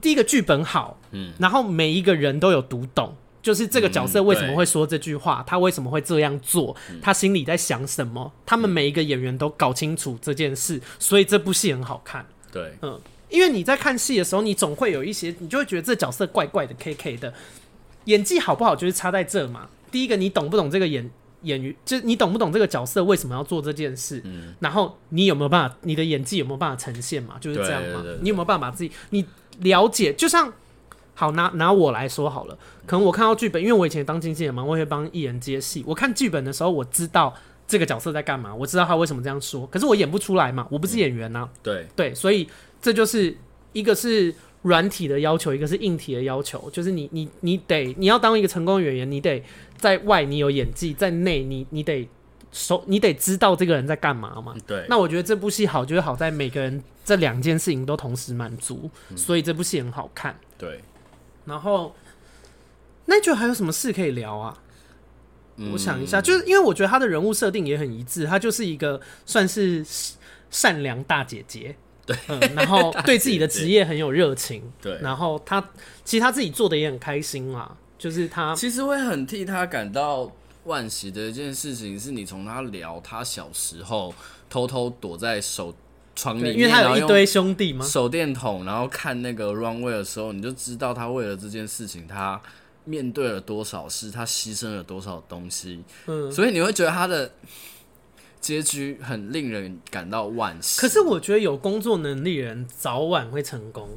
[0.00, 12.24] 第一个剧本好，嗯，然后每一个人都有读懂，就是这个角色为什么会说这句话，嗯、他为什么会这样做，他心里在想什么，他们每一个演员都搞清楚这件事，所以这部戏很好看。
[12.54, 17.34] 对，嗯，因为你在看戏的时候，你总会有一些，你就会觉得这角色怪怪的，K K 的，
[18.04, 19.68] 演技好不好就是差在这嘛。
[19.90, 21.10] 第一个，你懂不懂这个演
[21.42, 27.34] 演员，就是你懂不懂这个角色为什么要做这件事，嗯，然后你有没有办法，你的演技有没有办法呈现嘛？
[27.40, 28.04] 就是这样嘛。
[28.22, 29.26] 你有没有办法把自己，你
[29.58, 30.52] 了解，就像
[31.14, 37.34] 好拿拿我来说好了，可能我看到剧本，因为我以前当经纪人嘛，我也会帮艺人接戏，我看剧本的时候，我知道。
[37.66, 38.54] 这个角色在干嘛？
[38.54, 41.58] 我知道他为什么这样说，可是我演不出来嘛，我不是演员呐、啊嗯。
[41.62, 42.48] 对对，所以
[42.80, 43.34] 这就是
[43.72, 46.70] 一个是软体的要求，一个是硬体的要求。
[46.70, 49.42] 就是你你你得你要当一个成功演员，你得
[49.76, 52.08] 在外你有演技，在内你你得
[52.52, 54.54] 熟，你得知道这个人在干嘛嘛。
[54.66, 54.84] 对。
[54.88, 60.38] 那我觉得这部戏好，就是好在每个人这两件事情都同时满足，嗯，所以这部戏很好看。
[60.58, 60.80] 对。
[61.46, 61.94] 然后，
[63.04, 64.62] 那就还有什么事可以聊啊？
[65.72, 69.86] 我想一下，就是因为我觉得他的人物设定也很一致，他就是一个算是
[70.50, 75.62] 善良大姐姐，对，嗯、然后对自己的职业很有热情， 对，然后他
[76.04, 80.32] 其实他自己做的也很开心嘛，就是他其实会很替他感到
[80.66, 84.12] 惋惜的一件事情，是你从他聊他小时候
[84.50, 85.72] 偷偷躲在手
[86.16, 92.40] 床里面，因为他有一堆兄弟嘛，手电筒，然后看那个 runway 的时候，你就知道他为了这件事情他。
[92.84, 97.32] 面对了多少事，他牺牲了多少东西，嗯，所以你会觉得他的
[98.40, 100.78] 结局很令人感到惋惜。
[100.80, 103.88] 可是我觉得有工作能力的人早晚会成功，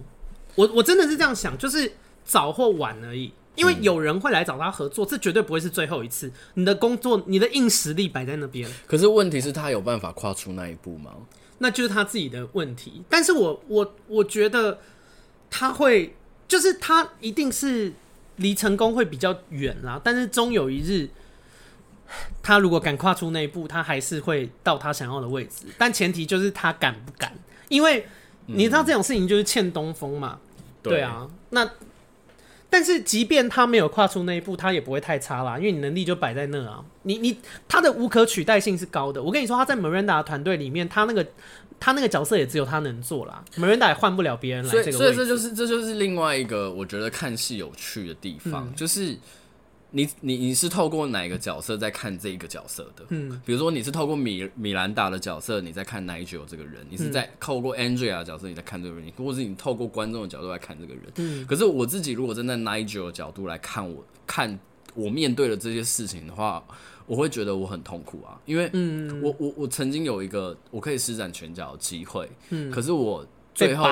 [0.55, 3.33] 我我真的是这样想，就是早或晚而已。
[3.55, 6.31] 因为有人会来找他合作，这绝对不会是最后一次。
[6.53, 8.69] 你的工作，你的硬实力摆在那边。
[8.85, 11.11] 可是问题是，他有办法跨出那一步吗？
[11.57, 13.01] 那就是他自己的问题。
[13.09, 14.79] 但是我我我觉得
[15.49, 16.15] 他会，
[16.47, 17.91] 就是他一定是。
[18.37, 21.09] 离成功会比较远啦，但是终有一日，
[22.41, 25.65] 他如果敢跨出那一步，他还是会到他想要的位置。
[25.77, 27.33] 但前提就是他敢不敢，
[27.69, 28.07] 因为
[28.47, 30.39] 你知道这种事情就是欠东风嘛。
[30.41, 31.69] 嗯、对啊，那
[32.69, 36.83] 但是即便他没有跨出那一步，他也不会太差啦，因为你能力就摆在那啊。
[37.03, 39.21] 你你他的无可取代性是高的。
[39.21, 41.25] 我跟你说，他在 Miranda 团队里面，他那个。
[41.79, 44.71] 他那个角色也只有他能做啦，Miranda 也换不了别人来。
[44.71, 49.15] 所以，所以这就是这就是另外一个我觉得看戏有趣的地方，嗯、就是
[49.91, 53.05] 你你你是透过哪一个角色在看这一个角色的？
[53.09, 61.03] 嗯，比如说你是透过米米兰达的角色你在看 Nigel 这个人，你是在透过 Andrea 的角色你在看这个人，或者是你透过观众的角度来看这个人。
[61.17, 64.59] 嗯，可是我自己如果站在 Nigel 的角度来看我，我看
[64.95, 66.63] 我面对的这些事情的话。
[67.07, 68.69] 我会觉得我很痛苦啊，因为
[69.23, 73.85] 我我我曾经有一个我可以施展拳脚的机会，嗯，可是我最后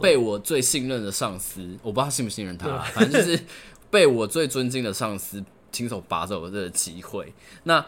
[0.00, 3.38] 被我最信任的上司，我不知道他信不信任他，反正就是
[3.90, 7.84] 被我最尊敬的上司亲手拔走了这个机会，那。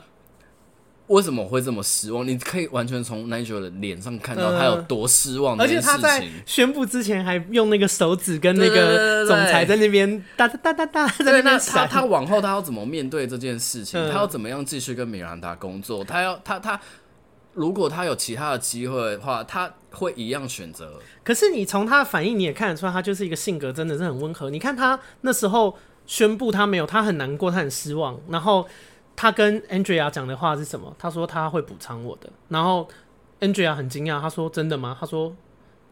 [1.13, 2.27] 为什么会这么失望？
[2.27, 5.61] 你可以完全从 Nigel 的脸上看到他有多失望。
[5.61, 11.59] 而且他在宣布之前还用那个手指跟那个总裁在那边哒哒哒哒哒在那。
[11.59, 14.01] 他他往后他要怎么面对这件事情？
[14.11, 16.03] 他要怎么样继续跟米兰达工作？
[16.03, 16.81] 他要他他
[17.53, 20.99] 如果他有其他的机会的话，他会一样选择。
[21.23, 24.49] 可是你从他的反应你也看得出来，他就是一个性格真的是很温和。
[24.49, 28.67] 你看他那时候宣布他没有，他很难过，他很失望，然后。
[29.15, 30.95] 他跟 Andrea 讲的话是什么？
[30.99, 32.29] 他说他会补偿我的。
[32.49, 32.89] 然后
[33.41, 35.35] Andrea 很惊讶，他说：“真的吗？”他说：“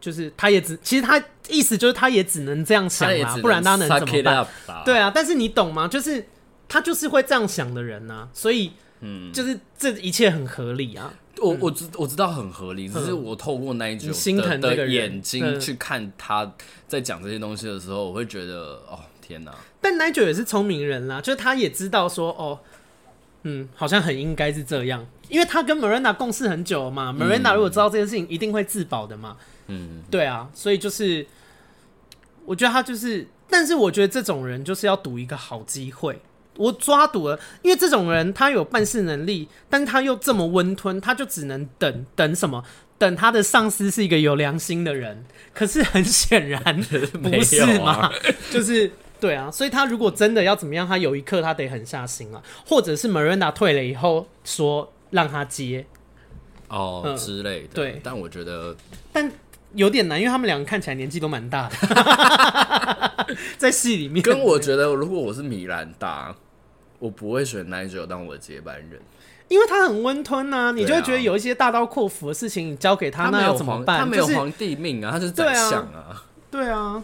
[0.01, 4.47] 就是他也只，其实他意思就是他也只能这样想啦，不然他能怎么办？”
[4.85, 5.89] 对啊，但是你懂吗？
[5.89, 6.27] 就是
[6.69, 11.13] 他就是会这样想的人呐，所以嗯，就是这一切很合理啊。
[11.39, 16.53] 我我知我知道很合理，只是我透过那一种心疼的眼睛去看他
[16.87, 19.53] 在讲这些东西的时候，我会觉得哦天哪！
[19.81, 22.59] 但 Nigel 也是聪明人啦，就是他也知道说哦。
[23.43, 27.15] 嗯，好像很应该是这样，因为他跟 Miranda 共事很久了嘛。
[27.19, 29.37] 嗯、Miranda 如果知道这件事情，一定会自保的嘛。
[29.69, 31.27] 嗯，对啊，所以就是，
[32.45, 36.21] 我觉得他就是，但是我觉得这种人就是要赌一个好机会。
[36.57, 42.63] 我抓赌了，因为这种人他有办事能力，但他又这么温吞，他就只能等等什么？
[42.99, 45.25] 等他的上司是一个有良心的人。
[45.55, 46.63] 可是很显然
[47.23, 48.13] 不是嘛，
[48.51, 48.91] 就是。
[49.21, 55.85] 对啊，所以他如果真的要怎么样，他有一刻他得狠下心啊，或者是 Miranda 退了以后说让他接。
[56.69, 57.69] 哦、嗯、之类的。
[57.75, 58.75] 对，但我觉得，
[59.13, 59.31] 但
[59.75, 63.27] 有点难，因为他们两个看起来年纪都蛮大的，
[63.59, 64.23] 在戏里面。
[64.23, 66.35] 跟我觉得，如果我是米兰达，
[66.99, 69.01] 我不会选 Nigel 当我的接班人，
[69.49, 73.99] 因为他很温吞啊，你就会觉得有一些大刀阔斧的事情你交给他，那要怎么办？
[73.99, 77.03] 他没有皇帝命啊，他是宰相啊，对啊。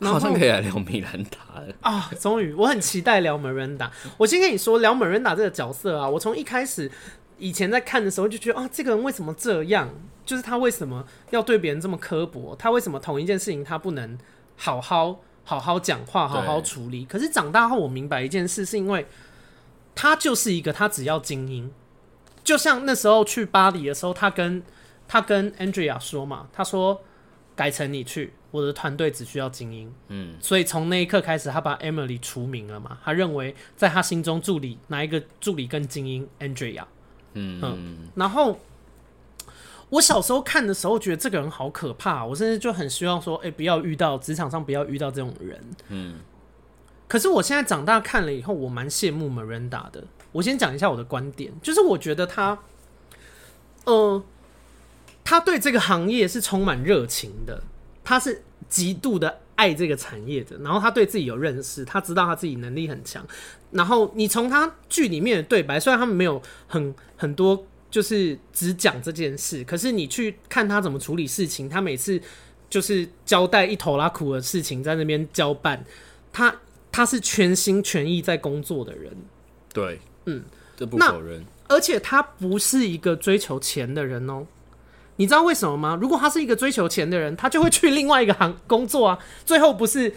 [0.00, 2.10] 好像可以来聊米兰达了 啊！
[2.20, 3.90] 终于，我很期待聊 Miranda。
[4.16, 6.90] 我先跟你说，聊 Miranda 这个角色啊，我从一开始
[7.38, 9.88] 以前在看的时候就觉得啊，这个人为什么这样？
[10.24, 12.54] 就是他为什么要对别人这么刻薄？
[12.56, 14.16] 他为什么同一件事情他不能
[14.56, 17.04] 好好好好讲话、好好处理？
[17.06, 19.06] 可是长大后我明白一件事，是因为
[19.94, 21.72] 他就是一个他只要精英，
[22.44, 24.62] 就像那时候去巴黎的时候，他跟
[25.08, 27.00] 他跟 Andrea 说嘛，他说
[27.56, 28.34] 改成你去。
[28.50, 32.98] 我的团队只需要精英，嗯，所以从那一刻开始，他把 Emily 除名了嘛。
[33.04, 36.84] 他认为在他心中，助理哪一个助理更精英？Andrea，
[37.34, 38.08] 嗯嗯。
[38.14, 38.58] 然后
[39.90, 46.14] 我小时候看的时候，觉得这个人好可怕，我甚至就很希望说，哎、欸，不要遇到职场上不要遇到这种人，嗯。
[47.06, 50.04] 可是我现在长大看了以后，我蛮羡慕 Miranda 的。
[50.32, 52.58] 我先讲一下我的观点，就是我觉得他，
[53.84, 54.22] 呃，
[55.24, 57.62] 他对这个行业是充满热情的。
[58.08, 63.22] 他是极度的爱这个产业的，然后他对自己有认识，他知道他自己能力很强。
[63.70, 72.18] 然后你从他剧里面的对白，虽然他们没有很很多，就是只讲这件事，可是你去看他怎么处理事情，他每次
[72.70, 75.84] 就是交代一头拉苦的事情在那边交办，
[76.32, 76.56] 他
[76.90, 79.14] 他是全心全意在工作的人。
[79.74, 80.42] 对，嗯，
[80.74, 81.44] 这不否认。
[81.68, 84.46] 而且他不是一个追求钱的人哦。
[85.18, 85.98] 你知道为什么吗？
[86.00, 89.18] 如果他是一个追求钱的人，他就会去另外一个行工作啊。
[89.44, 90.12] 最后不是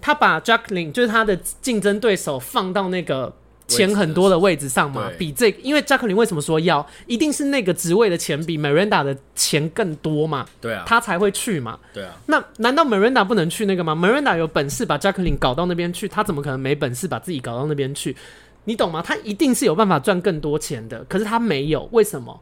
[0.00, 3.32] 他把 Jacqueline 就是他的竞争对手放到那个
[3.68, 5.08] 钱很多的位置上嘛？
[5.16, 10.44] 比这个，因为 Jacqueline 为什么说要，一定是那个职位的钱比 Miranda 的钱更多嘛？
[10.60, 11.78] 对啊，他才会去嘛？
[11.94, 12.16] 对啊。
[12.26, 18.16] 那难道 Miranda 不能去那个吗？Miranda 有本事把 Jacqueline 搞到那边去，他怎么可能没本事把自己搞到那边去？
[18.64, 19.00] 你懂吗？
[19.00, 22.40] 他一定是有办法赚更多钱的，可是他没有，为什么？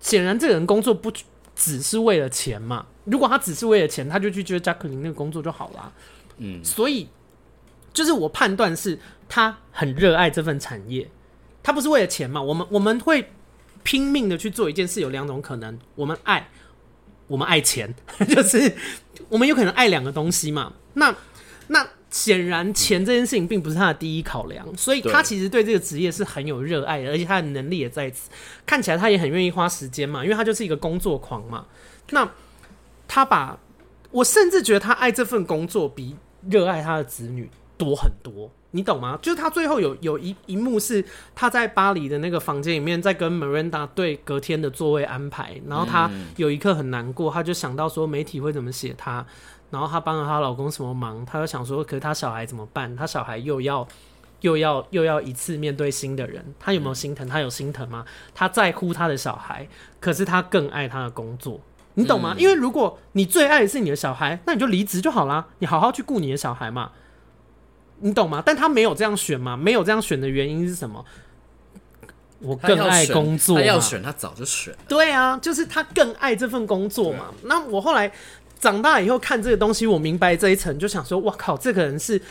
[0.00, 1.12] 显然这个人工作不。
[1.62, 2.84] 只是为了钱嘛？
[3.04, 5.92] 如果他只是为了钱，他就去接 Jacqueline 那个工作就好了。
[6.38, 7.08] 嗯，所以
[7.92, 8.98] 就是我判断是
[9.28, 11.08] 他很热爱这份产业，
[11.62, 12.42] 他不是为了钱嘛？
[12.42, 13.30] 我们我们会
[13.84, 16.48] 拼命的去做一件事，有两种可能：我们爱，
[17.28, 17.94] 我们爱钱，
[18.28, 18.74] 就是
[19.28, 20.72] 我们有可能爱两个东西嘛？
[20.94, 21.14] 那
[21.68, 21.86] 那。
[22.12, 28.30] 显然，钱这件事情并不是他的第一考量，所以他其实对这个职业是很有热爱的，而且他的能力也在此。
[28.66, 31.64] 看起来他也很愿意花时间嘛，因为他就是一个工作狂嘛。
[32.10, 32.30] 那
[33.08, 33.58] 他把
[34.10, 36.14] 我甚至觉得他爱这份工作比
[36.50, 37.48] 热爱他的子女
[37.78, 39.18] 多很多，你懂吗？
[39.22, 41.02] 就是他最后有有一一幕是
[41.34, 49.26] 他在巴黎的那个房间里面在跟 Miranda 对隔天的座位安排，然后他有一刻很难过，他就想到说媒体会怎么写他。
[49.72, 51.24] 然后她帮了她老公什么忙？
[51.24, 52.94] 她就想说，可是她小孩怎么办？
[52.94, 53.88] 她小孩又要
[54.42, 57.26] 又要又要一次面对新的人，她有没有心疼？
[57.26, 58.04] 她有心疼吗？
[58.34, 59.66] 她在乎她的小孩，
[59.98, 61.58] 可是她更爱她的工作，
[61.94, 62.34] 你懂吗？
[62.36, 66.92] 嗯、因为如果你最爱的是你的小孩，那你就离职就好啦，你好好去顾你的小孩嘛，
[68.00, 68.42] 你懂吗？
[68.44, 69.56] 但她没有这样选嘛？
[69.56, 71.02] 没有这样选的原因是什么？
[72.40, 74.74] 我更爱工作，她要选，他早就选。
[74.86, 77.32] 对啊，就是他更爱这份工作嘛。
[77.44, 78.12] 那我后来。
[78.62, 82.22] 长大以后看这个东西，我明白这一层，就想说：哇靠，这个人是……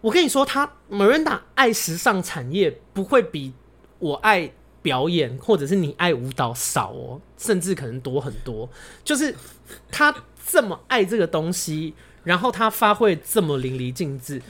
[0.00, 3.52] 我跟你说，他 Miranda 爱时尚产业不会比
[3.98, 4.50] 我爱
[4.80, 8.66] 表演，或者是你爱舞蹈少哦，甚至可能多很多。
[9.04, 9.34] 就是
[9.92, 10.14] 他
[10.46, 11.92] 这么爱这个东西，
[12.24, 14.40] 然后他发挥这么淋漓尽致，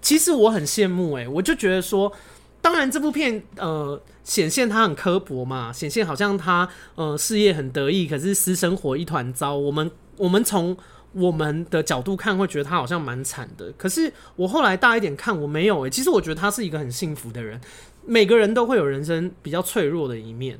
[0.00, 2.12] 其实我很羡慕诶，我就觉得说，
[2.60, 9.56] 当然这部片呃显现他很刻薄嘛，显现好像他呃事业很得意，可是私生活一团糟。
[9.56, 9.90] 我们。
[10.22, 10.76] 我们从
[11.10, 13.72] 我们的角度看，会觉得他好像蛮惨的。
[13.72, 15.90] 可是我后来大一点看，我没有诶、欸。
[15.90, 17.60] 其实我觉得他是一个很幸福的人。
[18.06, 20.56] 每个人都会有人生比较脆弱的一面，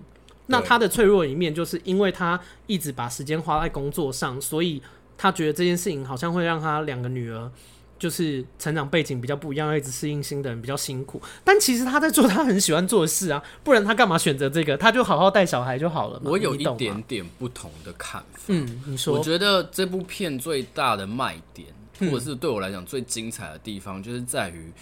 [0.46, 4.82] 那他的脆弱一面，就是因为他一直把时间花在工作上，所以
[5.16, 7.48] 他觉得这件事情好像会让他两个女儿。
[8.02, 11.22] 就是成长背景比较不一样，要一直适应新的人比较辛苦。
[11.44, 14.76] 但其实他在做他很喜欢做的事啊， 不然他干嘛选择这个？
[14.76, 16.28] 他就好好带小孩就好了嘛。
[16.28, 18.46] 我有一点点不同的看法。
[18.48, 19.16] 嗯，你说？
[19.16, 21.68] 我觉得这部片最大的卖点，
[22.10, 24.72] 或者是对我来讲最精彩的地方，就是在于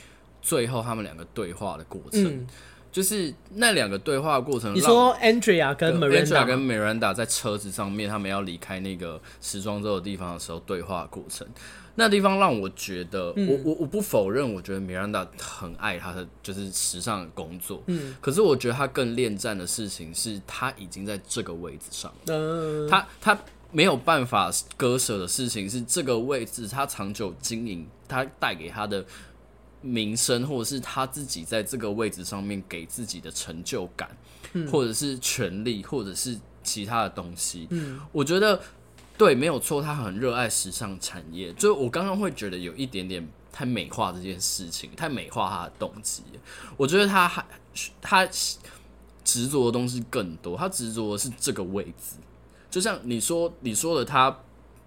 [0.40, 2.24] 最后他们两个对话的过程。
[2.24, 2.46] 嗯、
[2.90, 11.46] 就是那两个对话的过程，你说 Andrea 跟 Miranda 跟 Miranda 在车子上面，他们要离开那个时装周的地方的时候，对话过程。
[12.00, 23.38] 那地方让我觉得，嗯、我我我不否认，我觉得米兰达很爱他的就是时尚的工作，嗯，可是我觉得他更恋战的事情是他已经在这个位置上，嗯、他他
[23.70, 29.04] 没有办法割舍的事情是这个位置，他长久经营，他带给他的
[29.82, 34.08] 名声，或者是他自己在这个位置上面给自己的成就感，
[34.54, 38.58] 嗯、或者是权力，或者是其他的东西，嗯，我觉得。
[39.20, 41.52] 对，没有错，他很热爱时尚产业。
[41.52, 46.22] 就我刚刚会觉得有一点点太美化这件事情，太美化他的动机。
[46.78, 47.44] 我觉得他还
[48.00, 48.26] 他
[49.22, 52.16] 执着的东西更多，他执着的是这个位置。
[52.70, 54.34] 就像你说你说的，他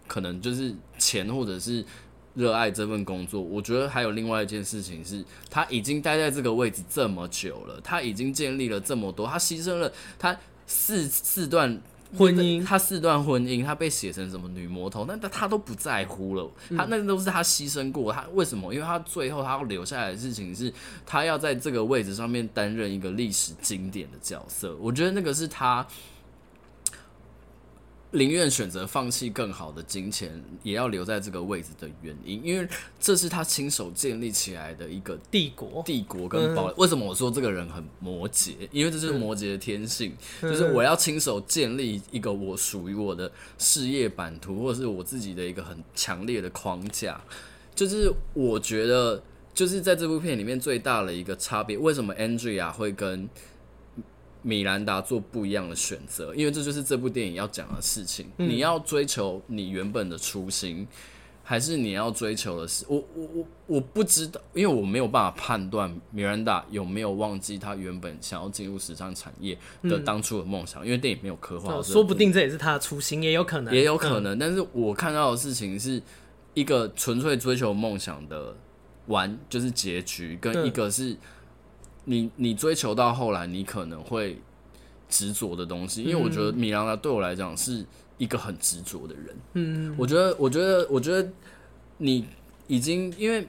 [0.08, 1.86] 可能就是钱，或者是
[2.34, 3.40] 热爱这份工作。
[3.40, 11.80] 我觉得还有另外一件事情是，他已经待在这个位置这么久了，他已经建立了这么多，他牺牲了他四四段。
[12.18, 16.50] 婚姻，他四段婚姻，他被写成什么女魔头，但他他都不在乎了。
[16.78, 18.12] 他那个都是他牺牲过。
[18.14, 18.74] 他为什么？
[18.74, 20.72] 因为他最后他要留下来的事情是，
[21.06, 24.76] 他要在这个位置上面担任一个历史经典的角色。
[24.80, 25.86] 我觉得那个是他。
[28.14, 32.68] 宁愿选择放弃更好的金钱，也要留在这个位置的原因，因为
[33.00, 36.74] 这是他亲手建立起来的一个帝国，帝国跟堡垒。
[36.78, 38.54] 为什么我说这个人很摩羯？
[38.72, 47.20] 因为这就是摩羯的天性，就是我要亲手建立一个我属于我的事业版图，或者是我自己的一个很强烈的框架。
[47.74, 49.24] 就是我觉得，
[49.56, 53.28] 就是在这部片里面最大的一个差别，为什么 Andrea 会跟
[54.44, 58.30] 米兰达做不一样的选择，因为这就是这部电影要讲的事情。
[58.38, 60.86] 嗯、你要追求你原本的初心，
[61.42, 71.82] 还是你要追求的是我我我我不知道，因为我没有办法判断米兰达有没有忘记他原本想要进入时尚产业的当初的梦想，嗯、因为电影没有刻画。
[71.82, 74.36] 说不定这也是他的初心，也有可能，也有可能。
[74.36, 76.02] 嗯、但是我看到的事情是
[76.54, 78.54] 一个纯粹追求梦想的
[79.08, 81.16] 完，就是结局，跟一个是。
[82.06, 84.38] 你你追求到后来，你可能会
[85.10, 87.86] 执着的东西，因为我觉得米兰达对我来讲是
[88.18, 89.36] 一个很执着的人。
[89.54, 91.30] 嗯，我觉得，我觉得，我觉得
[91.98, 92.26] 你
[92.68, 93.48] 已经因为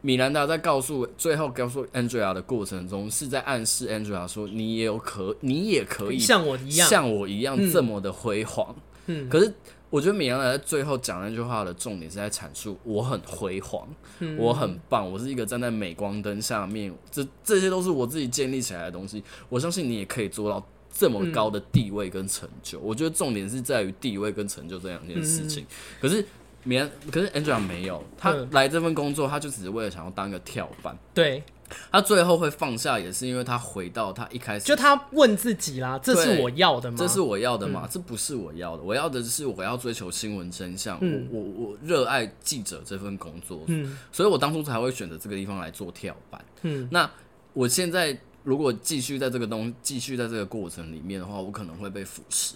[0.00, 8.74] 米兰达在告诉最后告诉 Andrea 的过程中，是在暗示 Andrea 说，你也有可，你也可以像我一样，像我一样这么的辉煌。
[9.06, 9.52] 嗯，可是。
[9.90, 19.22] 我觉得米兰达在最后讲那句话的重点是在阐述我很辉煌，嗯、我很棒，我是一个站在镁光灯下面，这这些都是我自己建立起来的东西。
[19.48, 20.62] 我相信你也可以做到
[20.92, 22.78] 这么高的地位跟成就。
[22.78, 25.64] 嗯、我觉得重点是在于地位跟成就这两件事情。
[25.64, 25.66] 嗯、
[26.00, 26.24] 可是
[26.64, 30.96] 米兰，可是 Angela 没有，他来这份工作，他就只是为了想要当一个跳板。
[31.14, 31.42] 对。
[31.90, 36.96] 他最后会放下，也是因为他回到他一开始，就他问自己啦：“这是我要的吗？
[36.98, 37.82] 这是我要的吗？
[37.84, 38.82] 嗯、这不是我要的。
[38.82, 40.98] 我要的是我要追求新闻真相。
[41.00, 43.62] 嗯、我我我热爱记者这份工作。
[43.66, 46.44] 嗯，所以我当初才会选择这个地方来做跳板。
[46.62, 47.10] 嗯，那
[47.52, 52.54] 我现在如果继续在这个东继续在这个过程里面的话，我可能会被腐蚀。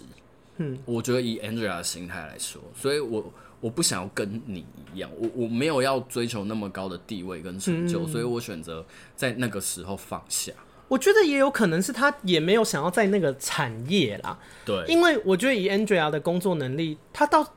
[0.57, 3.31] 嗯，我觉得以 Andrea 的心态来说，所以我。
[3.63, 8.85] 我不想要跟你一样，我我没有要追求那么高的地位跟成就，嗯、所以我选择
[9.15, 10.51] 在那个时候放下。
[10.89, 17.53] 我觉得也有可能是他也没有想要在那个产业啦，对，因为我觉得以 Andrea 的工作能力，他到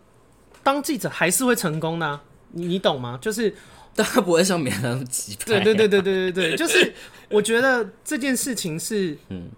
[0.63, 3.19] 当记者还是会成功的、啊，你你懂吗？
[3.21, 3.53] 就是
[3.97, 6.95] 但他不会像别人那么急对对对对对对对，就是
[7.31, 9.49] 我觉得这件事情是， 嗯，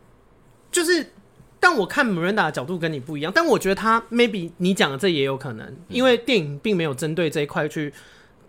[0.72, 1.12] 就是。
[1.60, 7.92] 但我看 Miranda 的角度跟你不一样，但我觉得他 maybe 你讲的这也有可能，因为电影并没有针对这一块去。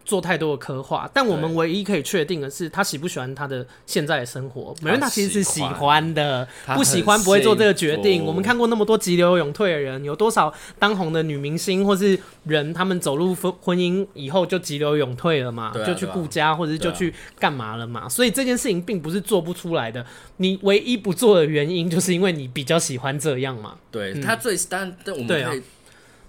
[0.10, 4.74] 做太多的刻画，但我们唯一可以确定的是，他喜不喜欢他的现在的生活。
[4.82, 8.26] 美人他其实是喜欢的，不喜欢不会做这个决定。
[8.26, 18.10] 我们看过那么多急流勇退的人，有多少当红的女明星或是人，他们走入婚婚姻以后就急流勇退了嘛，就去顾家或者是就去干嘛了嘛。
[18.10, 20.03] 所以这件事情并不是做不出来的，
[20.38, 23.76] 你唯一不做的原因就是因为你比较喜欢这样嘛。
[23.91, 25.62] 对他最但但我们可以。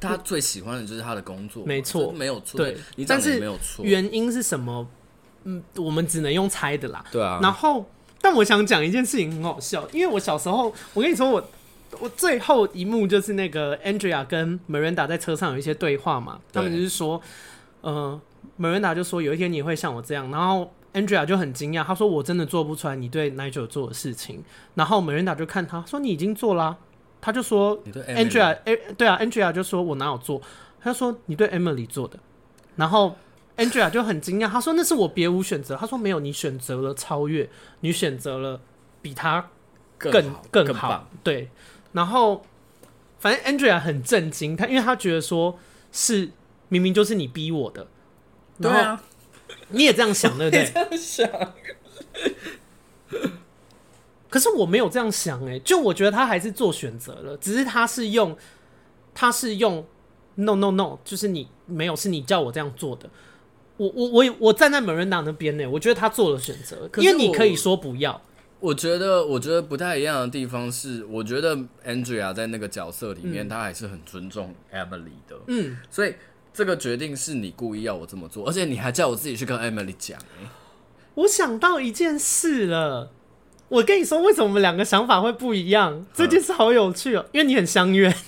[0.01, 2.57] 他最喜欢的就是他的工作，没错，没有错。
[2.57, 2.76] 对，
[3.07, 3.40] 但是
[3.82, 4.88] 原因是什么？
[5.44, 7.05] 嗯，我们只能用猜的啦。
[7.12, 7.38] 对啊。
[7.42, 7.88] 然后，
[8.20, 11.51] 但我想讲一件事情很好笑，因为我小时候，我跟你说，我
[11.98, 17.20] 我最后一幕就是那个 Andrea 跟 Miranda 在车上有一些对话嘛，他们就是说，
[17.80, 18.20] 呃
[18.59, 24.44] ，Miranda 就说有一天你会像我这样，然后 Andrea 就很惊讶，他说我真的做不出来你对 Nigel 做的事情，
[24.74, 26.76] 然后 Miranda 就看他说你已经做啦。
[27.21, 30.41] 他就说，Angela，哎，对啊，Angela 就说，我哪有做？
[30.81, 32.18] 他就说你对 Emily 做的，
[32.77, 33.16] 然后
[33.57, 35.77] Angela 就很惊讶，他说那是我别无选择。
[35.77, 37.49] 他说没有，你选择了超越，
[37.81, 38.61] 你选择了
[39.03, 39.51] 比他
[39.99, 41.51] 更更好，更好，对。
[41.93, 42.43] 然后
[43.18, 45.59] 反正 Angela 很震惊，他因为他觉得说
[45.93, 46.31] 是
[46.68, 47.87] 明明就是你逼我的，
[48.62, 49.03] 对啊，
[49.68, 50.64] 你也这样想，对不对？
[50.73, 51.55] 这样想。
[54.31, 58.35] 可是我没有这样想，哎，就我觉得他还是做选择了，只是他是用，
[59.12, 59.85] 他是用
[60.37, 63.11] no no no，就是你没有，是你叫我这样做的。
[63.76, 68.22] 我我我我站在 Miranda 那边呢，我觉得他做了选择，因为你可以说不要。
[68.61, 71.57] 我觉得我觉得不太一样的地方是，我觉得
[71.87, 75.35] Andrea 在那个角色里面，他、嗯、还是很尊重 Emily 的。
[75.47, 76.14] 嗯，所以
[76.53, 80.20] 这个决定是你故意要我这么做，而且你还叫我自己去跟 Emily 讲。
[81.14, 83.11] 我想到一件事了，
[83.71, 86.05] 我跟你说，为什么我们两个想法会不一样？
[86.12, 88.12] 这件事好有趣哦，因为你很乡愿。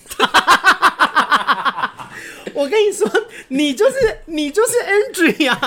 [2.55, 3.11] 我跟你说，
[3.49, 5.59] 你就是你就是 Andrea。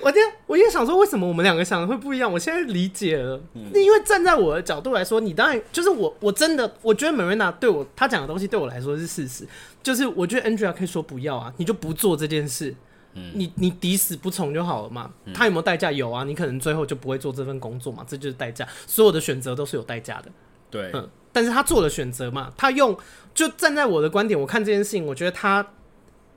[0.00, 2.32] 我就我就想说，为什么我们两个想的会不一样？
[2.32, 9.46] 我现在理解了，嗯、因为站在我的角度来说，你当然就是我，我真的我觉得 Miranda 对我他讲的东西对我来说是事实，
[9.82, 12.74] 就是我觉得 Andrea 可以说不要啊，你就不做这件事，
[13.18, 15.10] 嗯、你你抵死不从就好了嘛。
[15.34, 15.90] 他有没有代价？
[15.90, 18.66] 有啊，你可能最后就不会做这份工作嘛，这就是代价。
[18.86, 20.30] 所有的选择都是有代价的，
[20.70, 21.08] 对，嗯。
[21.30, 22.96] 但是他做了选择嘛，他用
[23.34, 25.64] 就站在我的观点，我看这件事情，我觉得他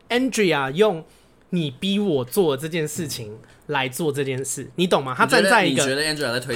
[0.10, 1.04] Andrea 用
[1.50, 3.36] 你逼我做这件事情
[3.68, 5.16] 来做这件事，你懂吗？
[5.18, 5.84] 他站在一个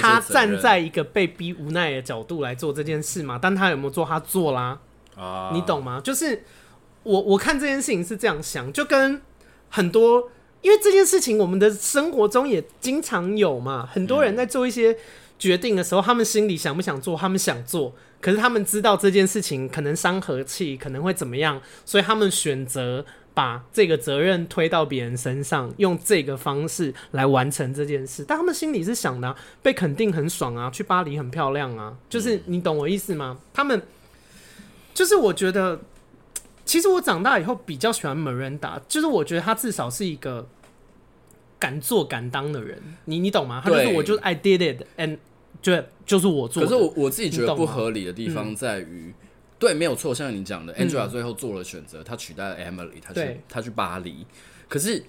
[0.00, 4.04] 他站在一个被逼无奈的角度来做这件事嘛，但他有没有做？
[4.04, 4.78] 他做啦，
[5.16, 6.00] 啊，你懂吗？
[6.04, 6.44] 就是
[7.02, 9.20] 我我看这件事情是这样想，就跟
[9.68, 10.30] 很多
[10.62, 14.96] 因为这件事情，我们的生活中也经常有嘛，很多人在做一些
[15.38, 17.16] 决定的时候，他们心里想不想做？
[17.16, 17.94] 他们想做。
[18.20, 23.04] 可是他们知道这件事情可能伤和气，可能会怎么样，所以他们选择
[23.34, 28.24] 把这个责任推到别人身上，用这个方式来完成这件事。
[28.26, 33.38] 但他们心里是想的啊，被肯定很爽啊，去巴黎很漂亮啊，就是你懂我意思吗？
[33.52, 33.80] 他们
[34.94, 35.78] 就是我觉得，
[36.66, 40.46] 其实我长大以后比较喜欢 Miranda，就是我觉得他至少是一个
[41.58, 42.82] 敢做敢当的人。
[43.06, 43.62] 你你懂吗？
[43.64, 45.16] 他就是我就是 I did it and
[45.62, 49.14] 就就是我做的，可是我我自己觉得不合理的地方在于，嗯、
[49.58, 54.26] 对，没有错，像你讲的，Angela 最后做了选择，她、嗯、取代了 Emily，她去她去巴黎。
[54.68, 55.02] 可是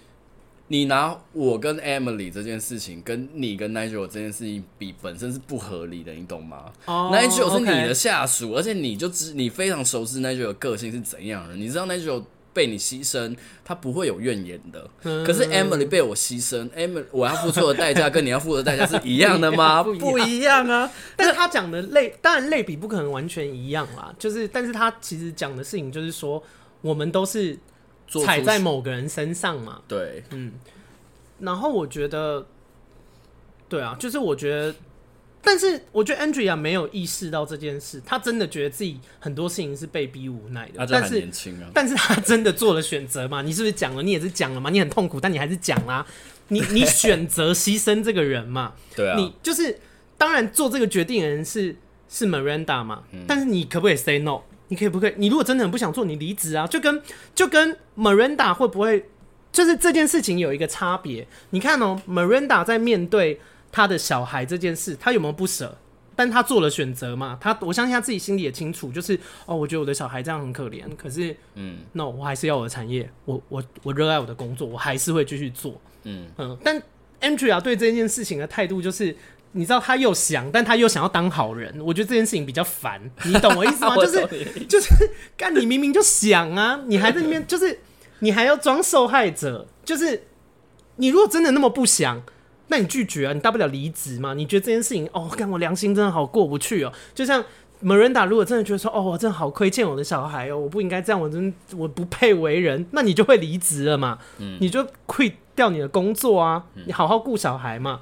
[0.68, 12.24] 你拿我跟 Emily 这件事情，跟你跟 Nigel 这件事情比，本身是不合理的，你懂吗、oh,？Nigel 是你的下属.而且你就知你非常熟知 Nigel 的个性是怎样的，你知道 Nigel。
[12.54, 14.90] 被你牺牲，他不会有怨言的。
[15.04, 19.84] 可是 Emily 被我牺牲，Emily 我要付出的代价跟你要付出的代价是一样的吗？
[19.86, 20.92] 不一，不一样啊！
[21.16, 24.12] 但是他讲的类，当然类比不可能完全一样啦。
[24.18, 26.42] 就是，但是他其实讲的事情就是说，
[26.82, 27.56] 我们都是
[28.08, 29.82] 踩在某个人身上嘛。
[29.88, 30.54] 对，嗯。
[31.40, 32.48] 然后我觉得，
[33.70, 34.74] 对啊，就是我觉得。
[35.40, 40.86] 但是我觉得 Andrea 没有意识到这件事，他真的觉得自己很多事情是被逼无奈的。
[40.86, 43.42] 他很年轻啊，但是，但是他真的做了选择嘛？
[43.42, 44.04] 你是不是讲了？
[44.04, 44.70] 你也是讲了嘛？
[44.70, 46.06] 你很痛苦，但你还是讲啦。
[46.50, 48.74] 你 你选择牺牲这个人嘛？
[48.94, 49.16] 对啊。
[49.18, 49.80] 你就是
[50.18, 51.74] 当然做这个决定的人是
[52.10, 53.04] 是 Miranda 嘛？
[53.14, 53.24] 嗯。
[53.26, 54.42] 但是你可不可以 say no？
[54.68, 55.14] 你可以不可以？
[55.18, 56.66] 你如果真的很不想做，你离职啊？
[56.68, 57.02] 就跟
[57.34, 59.10] 就跟 Miranda 会不会？
[59.52, 61.28] 就是这件事情有一个差别。
[61.50, 63.40] 你看哦，Miranda 在面对。
[63.70, 65.78] 他的小孩这件事，他有没有不舍？
[66.16, 67.38] 但他做了选择嘛？
[67.40, 70.84] 他我相信他自己心里也清楚，就是哦，我觉得我的小孩这样很可怜。
[70.96, 75.80] 可是，嗯，no，我还是要我的产业，我我我热爱我的工作，我还是会继续做。
[76.06, 76.58] 嗯嗯。
[76.64, 76.82] 但
[77.20, 79.16] Andrea 对这件事情的态度就是，
[79.54, 81.74] 你知道，他又想，但他又想要当好人。
[81.82, 83.96] 我觉得这件事情比较烦，你懂我意思吗？
[83.98, 84.28] 就是
[84.68, 84.90] 就是，
[85.36, 87.80] 干你明明就想啊，你还在那边，就是
[88.20, 90.24] 你还要装受害者，就是
[90.98, 92.22] 你如果真的那么不想。
[92.70, 93.32] 那你拒绝啊？
[93.32, 94.34] 你大不了离职嘛？
[94.34, 96.92] 你觉得这件事情哦，干我良心真的好过不去哦。
[97.16, 97.42] 就像
[97.82, 104.20] Miranda 如果真的觉得说哦，我真的好亏欠我的小孩哦，我不应该这样，我真我不配为人，那你就会离职了嘛？
[104.40, 108.02] 嗯，你就 quit 掉你的工作啊，你好好顾小孩嘛。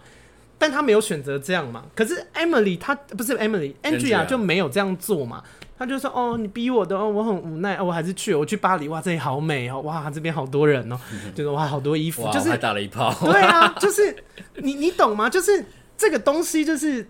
[0.65, 1.83] 但他没有选择这样嘛？
[1.93, 5.43] 可是 Emily 她不是 Emily，Angela 就没有这样做嘛？
[5.77, 10.97] 他就说：“哦，你逼我的哦，我很无奈，哦，我还是去，我去巴黎，哇，这里好美哦，哇，这边好多人哦，
[11.35, 14.15] 就是哇，好多衣服，就是还打了一炮，对啊，就是
[14.55, 15.29] 你你懂吗？
[15.29, 15.63] 就是
[15.95, 17.07] 这个东西就是。”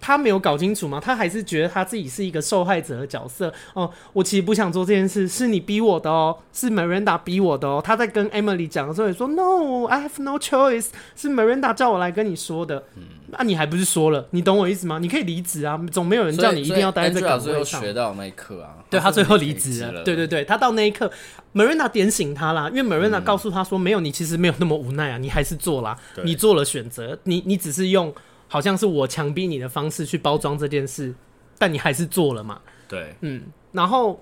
[0.00, 1.00] 他没有搞清楚吗？
[1.02, 3.90] 他还是觉得他自己是一个受害者的角色哦。
[4.12, 7.82] 我其实不想做这件事，是你逼我的哦，是 Miranda 逼我的哦。
[7.84, 12.84] 他在跟 Emily 讲的时候也说：“No，I have no choice。”是 Miranda 叫我来跟你说的。
[12.96, 14.26] 嗯，那、啊、你还不是说了？
[14.30, 14.98] 你懂我意思吗？
[14.98, 17.80] 你可以离职啊，总没有人叫你一定要待在这岗位上。
[17.80, 20.04] 学到那一刻啊，对他最后离职了。
[20.04, 21.10] 对对对，他到那一刻
[21.54, 28.14] ，Miranda 点醒他啦，因为 Miranda 告诉他说：“没有，你其实没有那么无奈啊，你还是做啦，你做了选择，你你只是用。”
[28.48, 31.14] 好像是我强逼你的方式去包装这件事，
[31.58, 32.60] 但你还是做了嘛？
[32.88, 34.20] 对，嗯，然后，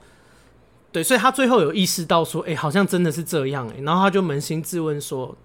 [0.91, 5.37] 对，所以他最后有意识到说，哎、欸，好像真的是这样哎、欸，然后他就扪心自问说，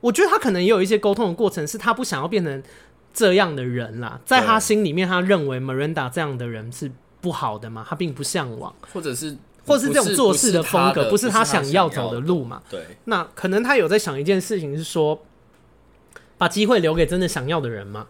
[0.00, 2.62] 我觉得他可能也有一些沟通的过程，是他不想要变成
[3.12, 12.62] 这样的人啦，在他心里面，他认为 Miranda 这样的人是不好的嘛，他并不向往，或者是，或者是这种做事的风格，不是他想要走的路嘛？
[12.70, 15.22] 对，那可能他有在想一件事情，是说
[16.44, 18.08] 把机会留给真的想要的人吗。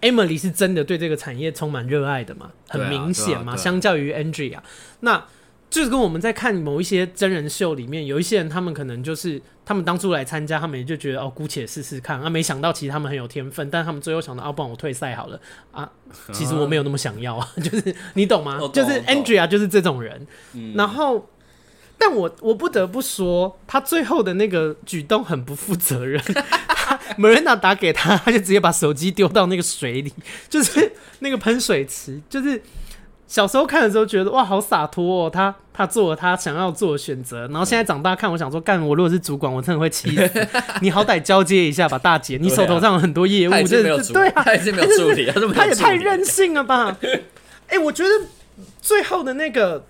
[0.00, 2.52] Emily 是真的对这个产业充满热爱的嘛？
[2.68, 4.60] 很明显嘛，相较于 Andrea，
[5.00, 5.24] 那。
[5.68, 15.38] 就是跟我们在看某一些真人秀里面，有一些人，他们可能就是他们当初来参加，他们也就觉得哦，姑且试试看啊，没想到其实他们很有天分，但他们最后想到，啊，不然我退赛好了
[15.72, 15.90] 啊，
[16.32, 18.60] 其实我没有那么想要啊， 就是你懂吗？
[18.72, 20.24] 就是 Andrea 就是这种人，
[20.76, 21.28] 然后，
[21.98, 26.22] 但我我不得不说，他最后的那个举动很不负责任
[27.18, 30.12] Miranda 打给他，他就直接把手机丢到那个水里，
[30.48, 32.62] 就是那个喷水池，就是。
[33.28, 40.48] 小时候看的时候觉得哇，好洒脱哦，他他做了他想要做的选择，然后现在长大看，我想说，干我如果是主管，我真的会气死
[40.80, 46.96] 你，好歹交接一下吧，大姐，你手头上有很多业务，真的是对啊，他已经没有助理，他也太任性了吧？
[47.02, 48.10] 哎、欸，我觉得
[48.80, 49.84] 最后的那个，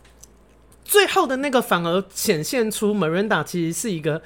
[0.82, 4.22] 最后的那个反而显现出 Miranda 其实是一个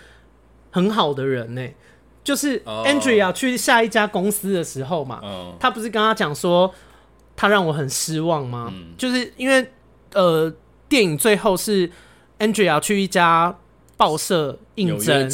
[0.71, 1.67] 很好的人呢，
[2.31, 5.21] 就是 Andrea 去下一家公司的时候嘛，
[5.59, 6.73] 他不是跟他讲说。
[7.37, 8.71] 他让我很失望吗？
[8.71, 9.67] 嗯、就是因为
[10.13, 10.53] 呃，
[10.91, 11.91] 电影最后是
[12.39, 13.57] Andrea 去一家
[13.97, 15.27] 报社应征，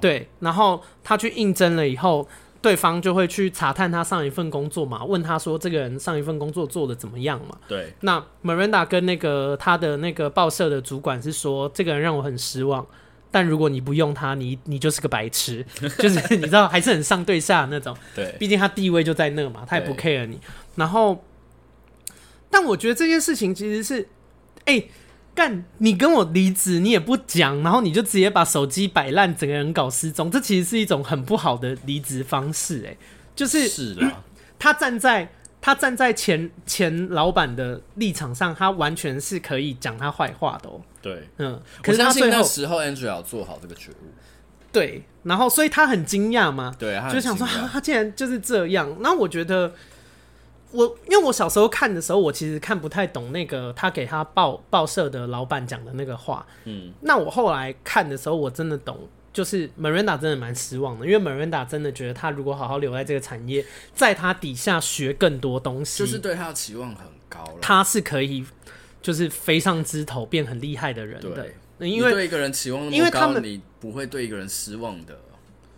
[0.00, 2.26] 对，然后他去应征了以后，
[2.62, 7.54] 对方就会去查探他上一份工作嘛，问他说这个人上一份工作做的怎么样嘛？
[7.68, 7.92] 对。
[8.00, 12.86] 那 Miranda 跟那个他的那个报社的主管是说，这个人让我很失望，
[13.30, 15.64] 但如果你不用他，你你就是个白痴，
[15.98, 17.96] 就是你知道还是很上对下的那种。
[18.14, 20.38] 对，毕竟他地位就在那嘛，他也不 care 你，
[20.76, 21.24] 然后。
[22.52, 24.08] 但我觉得这件事情其实是，
[24.64, 24.90] 哎、欸，
[25.36, 32.88] 干你跟我离职，你也不讲，然后你就直接把手机摆烂，整个人搞失踪，这其实是一种很不好的离职方式、欸。
[32.88, 32.96] 哎，
[33.36, 34.22] 就是是啦、嗯，
[34.58, 40.70] 他站在他站在前前老板的立场上，他完全是可以讲他坏话的。
[41.02, 44.12] 对，嗯，可是他最后那时候 Andrea 要做好这个觉悟。
[44.72, 48.96] 对，然后所以他很惊讶嘛，对，就想说他，他竟然就是这样。
[49.00, 49.72] 那我觉得。
[50.72, 56.46] 我因为我小时候看的时候，我其实看不太懂那个他给他报报社的老板讲的那个话。
[56.62, 58.96] 嗯，那我后来看的时候，我真的懂，
[59.32, 63.64] 就是 Miranda 真的蛮失望的，因为 Miranda 真的觉得他如果好好留在这个产业，
[63.94, 67.58] 在他底下学更多东西，就是对他的期望很高了。
[67.62, 68.44] 他是可以
[69.00, 71.54] 就是飞上枝头变很厉害的人的。
[71.78, 75.18] 对，因为对一个人期望那么高，因为他们你不会对一个人失望的。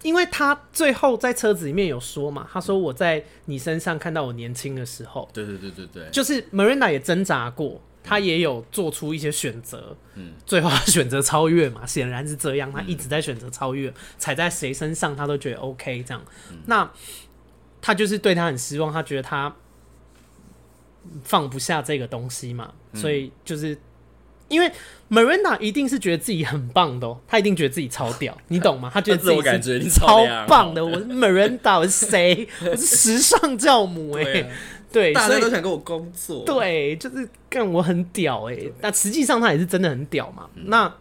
[0.03, 16.23] 因为他最后在车子里面有说嘛，他说我在你身上看到我年轻的时候，对对对对对，就是 Miranda 也挣扎过，他也有做出一些选择，嗯，最后他选择超越嘛， 显然是这样，他一直在选择超越，踩在谁身上他都觉得 OK 这样，
[16.67, 16.91] 那
[17.81, 19.55] 他就是对他很失望，他觉得他
[21.23, 23.79] 放不下这个东西嘛，所以就是。
[24.49, 24.71] 因为
[25.09, 28.91] Miranda 一定是觉得自己很棒的，喔，他一定觉得自己超屌， 你懂吗？
[28.93, 30.85] 他觉得自己是超棒的。
[30.85, 32.47] 我是 Miranda，我是谁？
[32.61, 34.51] 我是时尚教母哎， 欸，
[34.93, 36.45] 对，大家都想跟我工作。
[36.45, 40.49] 对，就是干我很屌哎，欸，但实际上他也是真的很屌嘛。
[40.55, 40.95] 嗯，那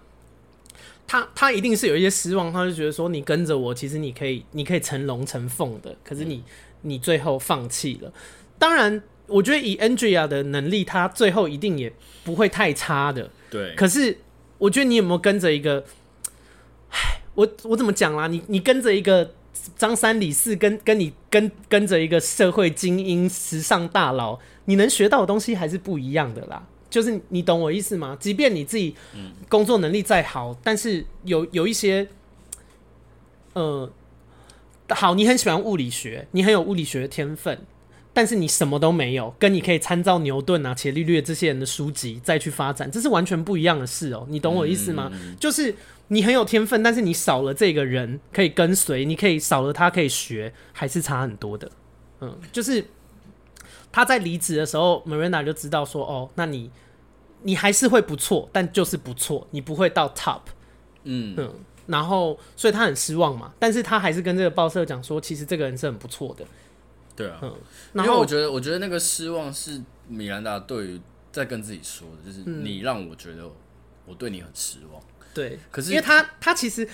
[1.07, 6.43] 他他一定是有一些失望，他就觉得说你跟着我，其实你可以你可以成龙成凤的，可是你，嗯，
[6.81, 8.11] 你最后放弃了。
[8.57, 11.91] 当然，我觉得以 Andrea 的能力，他最后一定也
[12.23, 13.29] 不会太差的。
[13.49, 14.17] 对，可是
[14.57, 15.83] 我觉得你有没有跟着一个，
[16.89, 18.27] 唉，我我怎么讲啦？
[18.27, 19.33] 你你跟着一个
[19.77, 26.63] 张三李四，跟跟你跟跟着一个社会精英、时尚大佬，你能学到的东西还是不一样的啦。
[26.89, 28.17] 就是你懂我意思吗？
[28.19, 28.95] 即便你自己
[29.47, 32.07] 工作能力再好，但是有有一些，
[33.53, 33.89] 呃，
[34.89, 37.59] 好，你很喜欢物理学，你很有物理学的天分。
[38.13, 44.27] 但是你什么都没有，跟你可以参照牛顿啊、伽利略这些人的书籍再去发展，这是完全不一样的事哦。
[44.29, 45.09] 你懂我意思吗？
[45.13, 45.73] 嗯、就是
[46.11, 51.71] 你很有天分，但是你少了这个人可以跟随，你可以少了他可以学，还是差很多的。
[52.19, 52.85] 嗯，就是
[53.93, 56.69] 他在离职的时候，Miranda 就知道说，哦，那你
[57.43, 60.41] 你还是会不错，但就是不错，你不会到 top。
[61.03, 61.53] 嗯嗯，
[61.87, 66.45] 然后所以他很失望嘛，但是他还是跟这个报社讲说，其实这个人是很不错的。
[67.15, 67.55] 对啊，嗯，
[67.95, 71.01] 因为我觉得，我觉得那个失望是米兰达对于
[71.31, 73.49] 在跟自己说的，就是你让我觉得
[74.05, 75.01] 我对你很失望。
[75.33, 76.87] 对，可是因为他他其实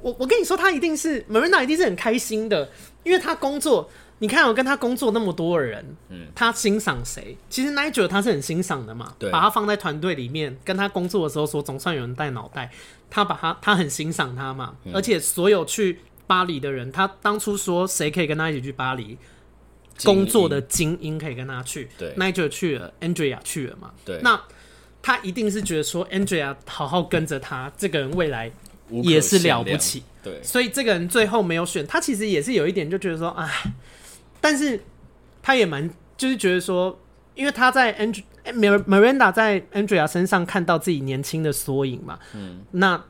[0.00, 2.70] 我我跟你说，他一定是 Miranda 一定是很开心的，
[3.02, 7.36] 因为他工作，你看我跟他工作那么多人，嗯，他欣赏谁？
[7.50, 12.70] 其实 Nigel 他是很欣赏的嘛，对，把他放在团队里面，跟他工作的时候说，总算有人带脑袋，
[13.10, 19.18] 他把他他很欣赏他嘛，嗯、而且所有去巴黎的人，他当初说谁可以跟他一起去巴黎
[20.04, 24.40] 工作的精英可以跟他去，对，Nigel 去了，Andrea 去了嘛，对，那
[25.02, 28.50] 他一定是觉得说 Andrea 好好跟着他，这个人未来。
[28.90, 33.48] 也是了不起，对，所以这个人最后没有选他，其实也是有一点就觉得说，哎，
[34.38, 34.78] 但是
[35.40, 37.00] 他也蛮就是觉得说，
[37.34, 38.22] 因为他在 Andrea
[38.84, 43.02] Miranda 在 Andrea 身上看到自己年轻的缩影嘛，嗯，那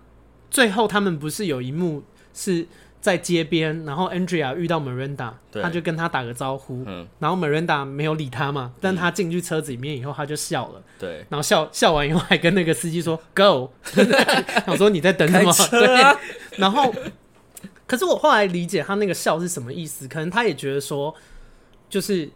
[0.53, 2.69] 最后他们不是有一幕是。
[3.03, 13.73] 在街边，然后 Andrea 遇到 Miranda，他就跟他打个招呼，嗯、然后 Miranda 没有理他嘛，但他进去车子里面以后，他就笑了，对，然后笑笑完以后，还跟那个司机说 Go，
[14.69, 15.53] 我说你在等什么？
[15.71, 16.17] 对，
[16.57, 16.95] 然后，
[17.87, 21.15] 可是我后来理解他那个笑是什么意思，可能他也觉得说，
[21.91, 22.31] 就是。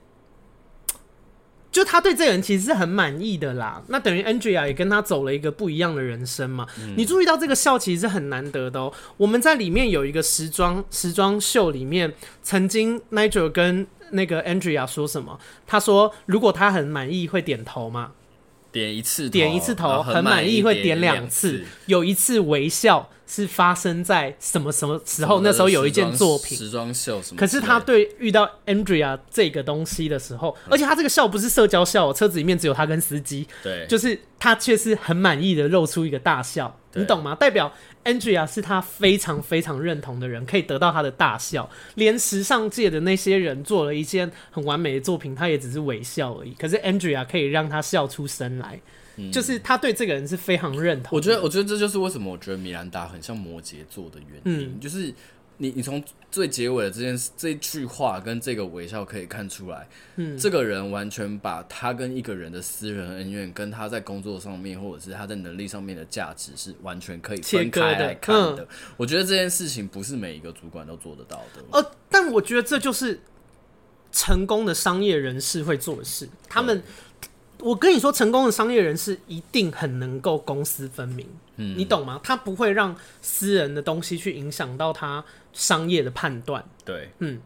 [1.76, 6.66] 就他对这个人其实是很满意的啦，那等于 Andrea 也跟他走了一个不一样的人生嘛。
[6.80, 8.90] 嗯、你注意到这个笑其实是很难得的哦。
[9.18, 12.10] 我们在里面有一个时装时装秀里面，
[12.42, 15.38] 曾经 Nigel 跟那个 Andrea 说什么？
[15.66, 18.12] 他说如果他很满意会点头吗？
[18.76, 25.40] 点一次，点一次头，很满意会点两次，有一次微笑是发生在什么什么时候？
[25.40, 27.38] 那时候有一件作品，时装秀什么？
[27.38, 37.34] 可是他对遇到 Andrea 这个东西的时候，而且他这个笑不是社交笑，车子里面只有他跟司机，对，就是他却是很满意的露出一个大笑，你懂吗？
[37.34, 37.72] 代表。
[38.06, 41.68] Andrea 是他非常非常认同的人，可以得到他的大笑。
[41.96, 46.54] 连时尚界的那些人做了一件很完美的作品，他也只是微笑而已。
[46.54, 48.80] 可是 Andrea 可以让他笑出声来，
[49.16, 51.16] 嗯、就是他对这个人是非常认同。
[51.16, 55.12] 我觉得，我觉得这就是为什么我觉得米兰达很像摩羯座的原因，嗯、就是。
[55.58, 68.62] 你你从最结尾的这件事这句话跟这个微笑可以看出来，嗯，这个人完全把他跟一个人的私人恩怨，跟他在工作上面或者是他在能力上面的价值是完全可以分开来看的。
[68.64, 71.62] 嗯、我觉得这件事情不是每一个主管都做得到的。
[71.72, 73.18] 呃，但我觉得这就是
[74.12, 76.28] 成功的商业人士会做的事。
[76.50, 76.82] 他们，
[77.60, 81.26] 我跟你说，成功的商业人士一定很能够公私分明。
[81.56, 82.20] 嗯，你懂吗？
[82.22, 85.24] 他不会让私人的东西去影响到他。
[85.56, 87.40] 商业的判断，对，嗯，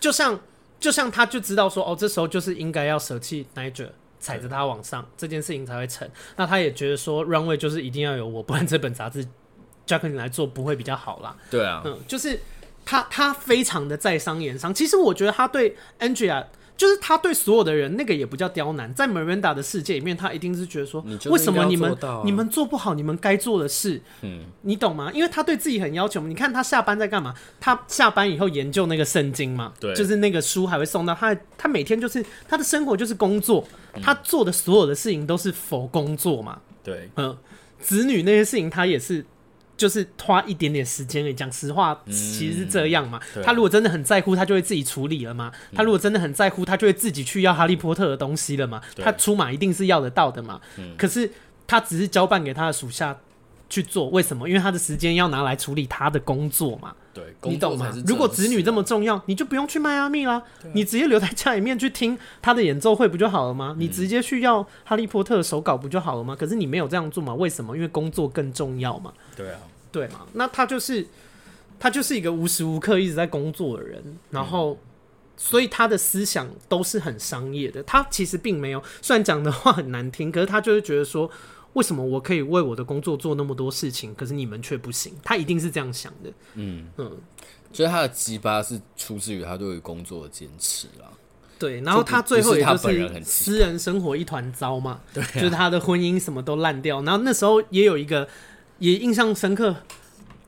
[0.00, 0.40] 就像
[0.80, 6.08] 就像他就知道说，哦，这时候就是应该要舍弃 Nigel，踩着他往上，对这件事情才会成。
[6.36, 9.26] 那他也觉得说，Runway 就是一定要有我，不然这本杂志
[9.86, 11.36] Jacqueline 来做不会比较好啦。
[11.50, 12.40] 对啊，嗯，就是
[12.86, 14.72] 他他非常的在商言商。
[14.72, 16.46] 其实我觉得他对 Andrea。
[16.80, 18.90] 就是他对所有的人，那个也不叫刁难。
[18.94, 24.00] 在 Miranda 的世界里面，他一定是觉得说，为什么你们你们做不好你们该做的事？
[24.22, 25.10] 嗯，你懂吗？
[25.12, 26.22] 因为他对自己很要求。
[26.22, 27.34] 你看他下班在干嘛？
[27.60, 31.36] 他下班以后研究那个圣经嘛，对，就是那个书还会送到他。
[31.58, 33.62] 他每天就是他的生活就是工作，
[34.02, 36.60] 他做的所有的事情都是 for 工作嘛。
[36.82, 37.36] 对，嗯，
[37.78, 39.26] 子女那些事情他也是。
[39.80, 43.18] 就是花一点点时间，你讲实话，其实是这样嘛。
[43.34, 45.50] 嗯、他如果真的很在乎，他就会自己处理了嘛。
[45.70, 48.82] 嗯、他如果真的很在乎，他就会自己去要哈利波特的东西了嘛。
[48.96, 50.60] 他出马一定是要得到的嘛。
[50.76, 51.30] 嗯、可是
[51.66, 53.18] 他只是交办给他的属下
[53.70, 54.46] 去做，为什么？
[54.46, 56.94] 因为他的时间要拿来处理他的工作嘛。
[57.14, 57.90] 对，你懂吗？
[58.06, 60.44] 如果子女这么重要，你就不用去迈阿密啦，啊、
[60.74, 63.74] 你直接留在家里面去听他的演奏会不就好了吗？
[63.78, 66.36] 嗯、你直接去要哈利波特的手稿不就好了吗？
[66.38, 67.32] 可是你没有这样做嘛？
[67.34, 67.74] 为什么？
[67.74, 69.12] 因为工作更重要嘛。
[69.34, 69.58] 对啊。
[69.92, 70.20] 对嘛？
[70.34, 71.04] 那他就是
[71.80, 74.00] 他就是一个无时无刻一直在工作的人，
[74.30, 74.78] 然后
[75.36, 77.82] 所以他的思想都是很商业的。
[77.82, 81.28] 他其实并没有，虽然讲的话很难听，可是他就是觉得说，
[81.74, 85.12] 为什么我可以为我的工作做那么多事情，可是你们却不行？
[85.22, 86.30] 他一定是这样想的。
[86.54, 87.16] 嗯嗯，
[87.72, 91.06] 所以他的鸡巴是出自于他对于工作的坚持啦。
[91.58, 97.02] 对，然后他最后也就是私人生活一团糟嘛，对，就是他的婚姻什么都烂掉。
[97.02, 98.28] 然后那时候也有一个。
[98.78, 99.76] 也印象深刻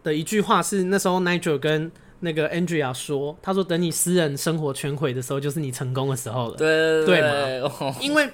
[0.02, 7.68] 的一句话是，那时候 Nigel 跟那个 Andrea 说：“他说等你私人生活全毁的时候，就是你成功的时候了。”对对吗？
[7.78, 8.30] 哦、因为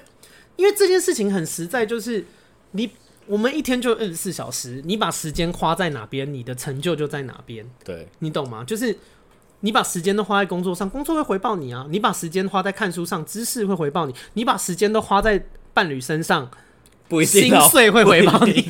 [0.55, 2.25] 因为这件事情很实在，就是
[2.71, 2.89] 你
[3.27, 7.65] 我们一天就二十四小时，你把时间花在哪边，你的成就就在哪边。
[7.83, 8.63] 对，你懂吗？
[8.63, 8.97] 就是
[9.59, 16.49] 你把时间都花在工作上，工作会回报你啊；你把时间花在看书上，知识会回报你；你把时间都花在伴侣身上。
[17.07, 18.69] 不一定，心碎会回报你。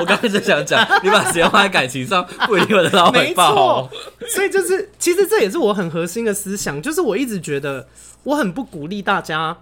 [0.00, 3.88] 我刚才就想讲，你把时间花在感情上，不一定会得到回报。
[3.88, 7.88] 没错，所以就是，其实这也是我很核心的思想，就是我一直觉得，
[8.24, 9.58] 我很不鼓励大家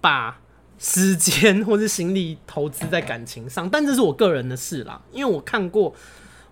[0.00, 0.39] 把
[0.80, 5.94] 时间或是心力投资在感情上，但这是我个人的事啦，因为我看过。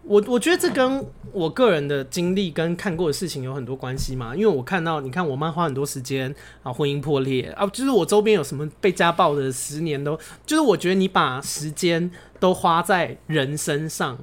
[0.04, 12.10] 我我觉得这跟我个人的经历跟看过的事情有很多关系嘛，因为我看到，你看我妈花很多时间啊，婚姻破裂啊，就是我周边有什么被家暴的，十年都，就是我觉得你把时间
[12.40, 14.16] 都花在人身上，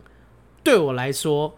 [0.64, 1.54] 对我来说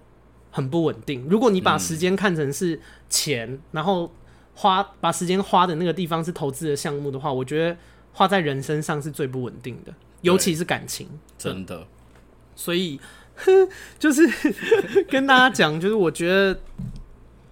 [0.52, 1.26] 很不稳定。
[1.30, 4.12] 如果你把时间看成是钱，嗯、然后
[4.56, 7.78] 花把时间花的那个地方是投资的项目的话，我觉得
[8.18, 11.08] 花在人身上是最不稳定的，尤其是感情，
[11.38, 11.86] 真的，
[12.56, 13.00] 所以。
[14.00, 14.28] 就是
[15.08, 16.60] 跟大家讲，就是我觉得，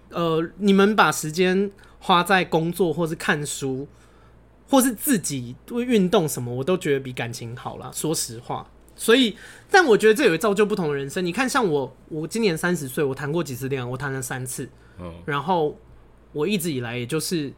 [0.09, 3.87] 呃，你们把时间花在工作，或是看书，
[4.67, 7.91] 或是自己会运动什么，我都觉得比感情好啦。
[7.93, 9.37] 说实话，所以，
[9.69, 11.23] 但我觉得这也会造就不同的人生。
[11.23, 13.85] 你看，像我，我今年三十岁，我谈过几次恋爱？
[13.85, 14.67] 我谈了三次，
[15.27, 15.77] 然后
[16.33, 17.53] 我一直以来也就是，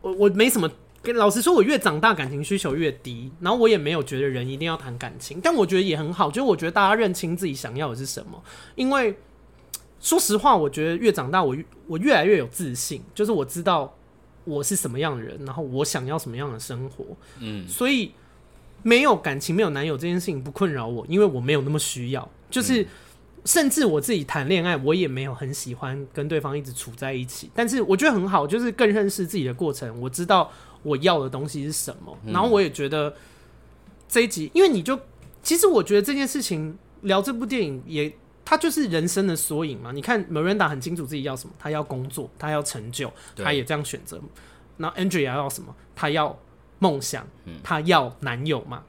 [0.00, 0.68] 我我没什么。
[1.02, 8.42] 跟老实说，我越长大感情需求越低，然后我也没有觉得人一定要谈感情，但我觉得也很好，就是我觉得大家认清自己想要的是什么。
[8.74, 9.16] 因为
[9.98, 13.96] 说实话，我觉得越长大，我我越来越有自信，就是我知道
[14.44, 17.04] 我是什么样的人，然后我想要什么样的生活。
[17.38, 18.12] 嗯，所以
[18.82, 22.28] 没有感情、没有男友这件事情不困扰我，因为我没有那么需要。
[22.50, 22.86] 就是
[23.46, 27.50] 甚至我自己谈恋爱，我也没有很喜欢跟对方一直处在一起。
[27.54, 30.52] 但是我觉得很好，就是更认识自己的过程，我知道。
[30.82, 32.16] 我要的东西是什么？
[32.26, 33.14] 然后我也觉得
[34.08, 34.98] 这一集，因为你就
[35.42, 38.12] 其实我觉得这件事情聊这部电影也，
[38.44, 39.92] 它就是人生的缩影嘛。
[39.92, 44.20] 你看，Miranda 很清楚自己要什么，她要工作，她要成就，她也这样选择。
[44.76, 45.74] 那 Andrea 要什么？
[45.94, 46.38] 她要
[46.78, 47.26] 梦想，
[47.62, 48.82] 她要男友嘛？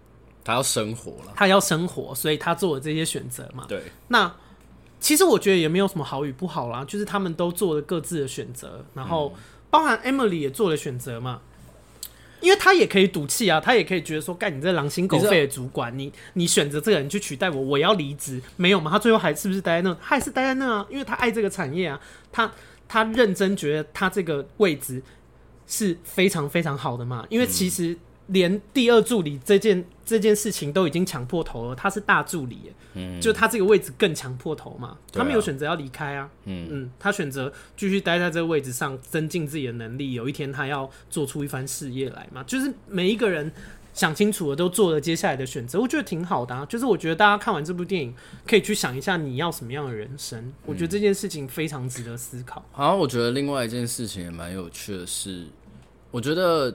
[0.43, 3.65] 她要生活了，她要生活，所以她做了这些选择嘛。
[3.67, 3.83] 对。
[4.07, 4.33] 那
[4.99, 9.33] 其实我觉得也没有什么好与不好啦，就是他们都做了各自的选择，然后
[9.69, 11.41] 包含 Emily 也做了选择嘛。
[12.41, 18.91] 因为他也可以赌气啊，他也可以觉得说，干你这狼心狗肺的主管，你你选择这个人去取代我，我要离职，没有吗？
[18.91, 19.93] 他最后还是不是待在那？
[20.01, 21.99] 他还是待在那啊，因为他爱这个产业啊，
[22.31, 22.51] 他
[22.87, 25.01] 他认真觉得他这个位置
[25.67, 27.97] 是非常非常好的嘛，因为其实。
[28.31, 36.67] 连第二助理这件这件事情都已经抢破头了，他是大助理，嗯，就他这个位置更抢破头嘛，他没有选择要离开啊，嗯。
[36.71, 43.51] 嗯，他选择继续待在这个位置上，增进自己的能力，有一天他要做出一番事业来嘛，就是每一个人
[43.93, 48.13] 想清楚了，都做了接下来的选择，我觉得挺好的啊，就是我觉得大家看完这部电影，
[48.47, 52.63] 可以去想一下你要什么样的人生，我觉得这件事情非常值得思考。
[52.71, 55.45] 好，我觉得另外一件事情也蛮有趣的是，
[56.11, 56.73] 我觉得。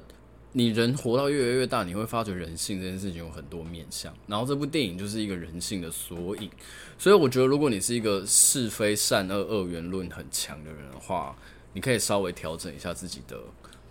[0.56, 6.50] 你人活到越来越大，你会发觉人性这件事情有很多面向，然后这部电影就是一个人性的缩影。
[6.96, 11.36] 所以我觉得，如果你是一个是非善恶二元论很强的人的话，
[11.74, 13.38] 你可以稍微调整一下自己的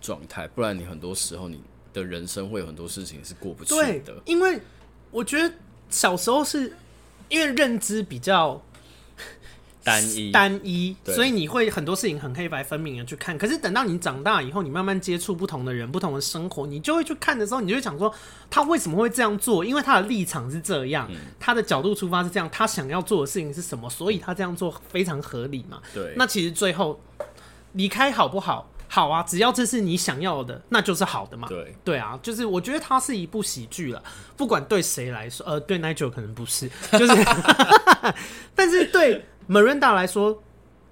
[0.00, 1.60] 状态，不然你很多时候你
[1.92, 4.20] 的人生会有很多事情是过不去的。
[4.24, 4.58] 因为
[5.12, 5.54] 我觉得
[5.88, 6.72] 小时候是
[7.28, 8.60] 因为认知比较。
[9.86, 13.38] 单一，单一，所以你会很多事情很黑白分明的去看。
[13.38, 18.12] 可是等到你长大以后，你慢慢接触不同的人、不同的生活，你就会去看的时候，你就会想说，
[18.50, 19.64] 他为什么会这样做？
[19.64, 21.08] 因为他的立场是这样，
[21.38, 23.88] 他的角度出发是这样，他想要做的事情是什么？
[23.88, 25.80] 所以他这样做非常合理嘛？
[25.94, 26.12] 对。
[26.16, 27.00] 那其实最后
[27.74, 28.68] 离开好不好？
[28.88, 31.48] 好啊，只要这是你想要的，那就是好的嘛。
[31.48, 34.02] 对，对啊，就是我觉得它是一部喜剧了，
[34.36, 37.24] 不管对谁来说，呃，对 Nigel 可能不是，就是，
[38.54, 39.24] 但是对。
[39.48, 40.42] Miranda 来说，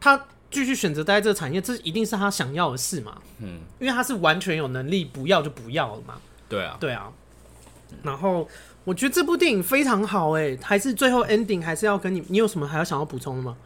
[0.01, 3.21] 他继续选择待在这个产业，这一定是他想要的事嘛？
[3.41, 6.21] 嗯，因为他是完全有能力不要就不要了嘛。
[6.49, 7.11] 对啊，对啊。
[8.03, 8.49] 然后
[8.85, 13.57] 我觉得这部电影非常好，哎，还是最后 ending 还是要跟你，你有什么还要想要补充的吗？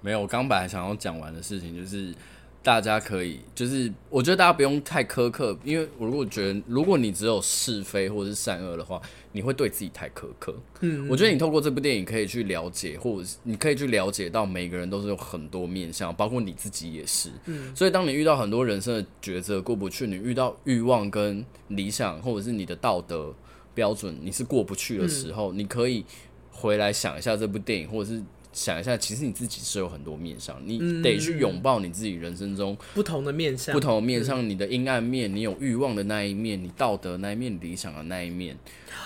[0.00, 2.14] 没有，我刚本来想要讲完的事情就是。
[2.62, 9.00] 大家可以，就是我觉得大家不用太苛刻，因为我如果觉得，如果你只有是非或者是善恶的话，
[9.32, 10.54] 你会对自己太苛刻。
[10.80, 17.30] 嗯，我觉得你透过这部电影可以去了解，或者是你可以去了解到每个人都是有很多面相，包括你自己也是。
[17.46, 23.34] 嗯，所以当你遇到很多人生的抉择过不去，你遇到欲望跟理想，或者是你的道德
[23.74, 26.04] 标准你是过不去的时候，嗯，你可以
[26.50, 28.22] 回来想一下这部电影，或者是。
[28.60, 38.54] 想一下，其实你自己是有很多面相，你得去拥抱你自己人生中不同的面相，不同的面相，你的阴暗面，你有欲望的那一面，你道德那一面，理想的那一面。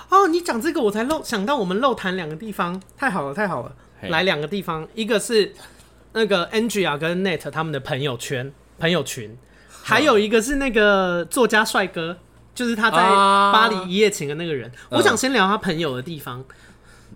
[0.08, 3.76] 哦，你讲这个，我才漏想到我们漏谈两个地方，太好了，太好了。
[4.08, 5.54] 来两个地方，一个是
[6.14, 9.38] 那个 Andrea 跟 Nate 他们的朋友圈、朋友群，
[9.68, 12.18] 还有一个是那个作家帅哥，
[12.56, 14.72] 就是他在巴黎一夜情的那个人。
[14.90, 16.44] 我想先聊他朋友的地方，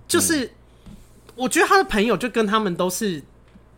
[0.07, 0.49] 就是。
[1.39, 3.23] 我觉得他的朋友就跟他们都是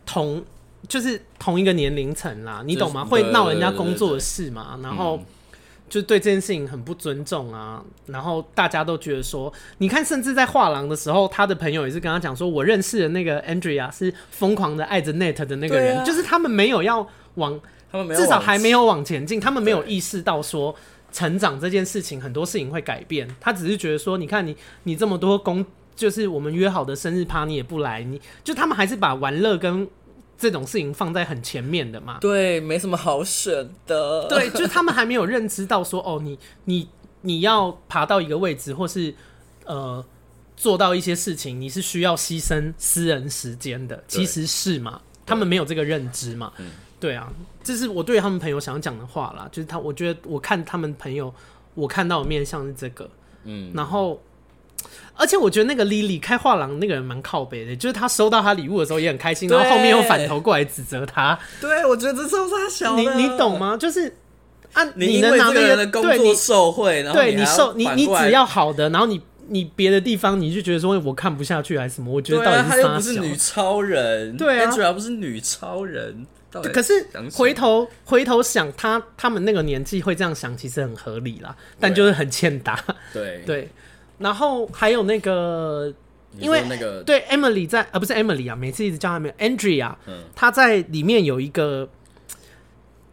[0.06, 0.42] 同，
[0.88, 3.04] 就是同一个年龄层啦，你懂吗？
[3.04, 5.20] 会闹人家工作的事嘛，然后
[5.90, 7.84] 就对这件事情很不尊重啊。
[8.06, 17.60] 然后大家都觉得说，你看，甚至在画廊的时候，他的朋友也是跟他讲说，我认识的那个 Andrea 是疯狂的爱着 Nate 的那个人，啊、就是他们没有要往，
[17.92, 20.74] 他们没有至少还没有往前进，他们没有意识到说
[21.12, 23.28] 成长这件事情，很多事情会改变。
[23.38, 25.66] 他只是觉得说，你看你你这么多工。
[26.00, 29.86] 就是我们约好的生日趴，你也不来，你就他们还是把玩乐跟
[30.38, 32.16] 这种事情放在很前面的嘛。
[32.22, 34.26] 对，没什么好选的。
[34.26, 36.88] 对，就是他们还没有认知到说， 哦，你你
[37.20, 39.14] 你要爬到一个位置，或是
[39.66, 40.02] 呃
[40.56, 44.02] 做到一些事情，你是需要牺牲私人时间的。
[44.08, 46.50] 其实是嘛，他们没有这个认知嘛。
[46.98, 47.30] 对啊，
[47.62, 49.46] 这是我对他们朋友想讲的话啦。
[49.52, 51.34] 就是他，我觉得我看他们朋友，
[51.74, 53.06] 我看到的面向是这个。
[53.44, 54.18] 嗯，然后。
[55.14, 61.38] 而且我觉得那个 Lily 开画廊那个人蛮靠北的，就是他收到他礼物的时候也很开心，然后后面又反头过来指责他。
[61.60, 62.96] 对，我觉得这超傻小。
[62.96, 63.76] 你你懂吗？
[63.76, 64.16] 就是
[64.72, 72.10] 啊，你能拿这个人的工作受贿，然后对你受你你只要好的，然后你你别的地方你就觉得说我看不下去还是什么？
[72.10, 72.68] 我觉得到底是？
[72.68, 76.26] 他又不是女超人，对啊，主要不是女超人。
[76.72, 82.82] 可是回头回头想，他他们那个年纪会这样想，其实很合理啦，但就是很欠打。
[83.12, 83.68] 对对。
[84.20, 85.92] 然后还有那个，
[86.38, 91.88] 因为那个对 Emily 在，呃，不是 Emily 啊，每次一直叫他们 Andrea，嗯，他在里面有一个，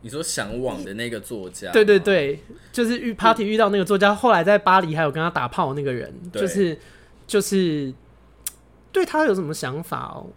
[0.02, 2.42] 你说向往的那个作家，对对对，
[2.74, 6.78] 就是遇 party 遇到那个作家，后来在巴黎还有跟他打炮那个人，就是
[7.26, 7.94] 就是
[8.92, 10.28] 对他有什么想法哦？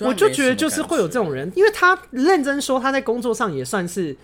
[0.00, 4.16] 我就觉得就是会有这种人，因为他认真说他在工作上也算是。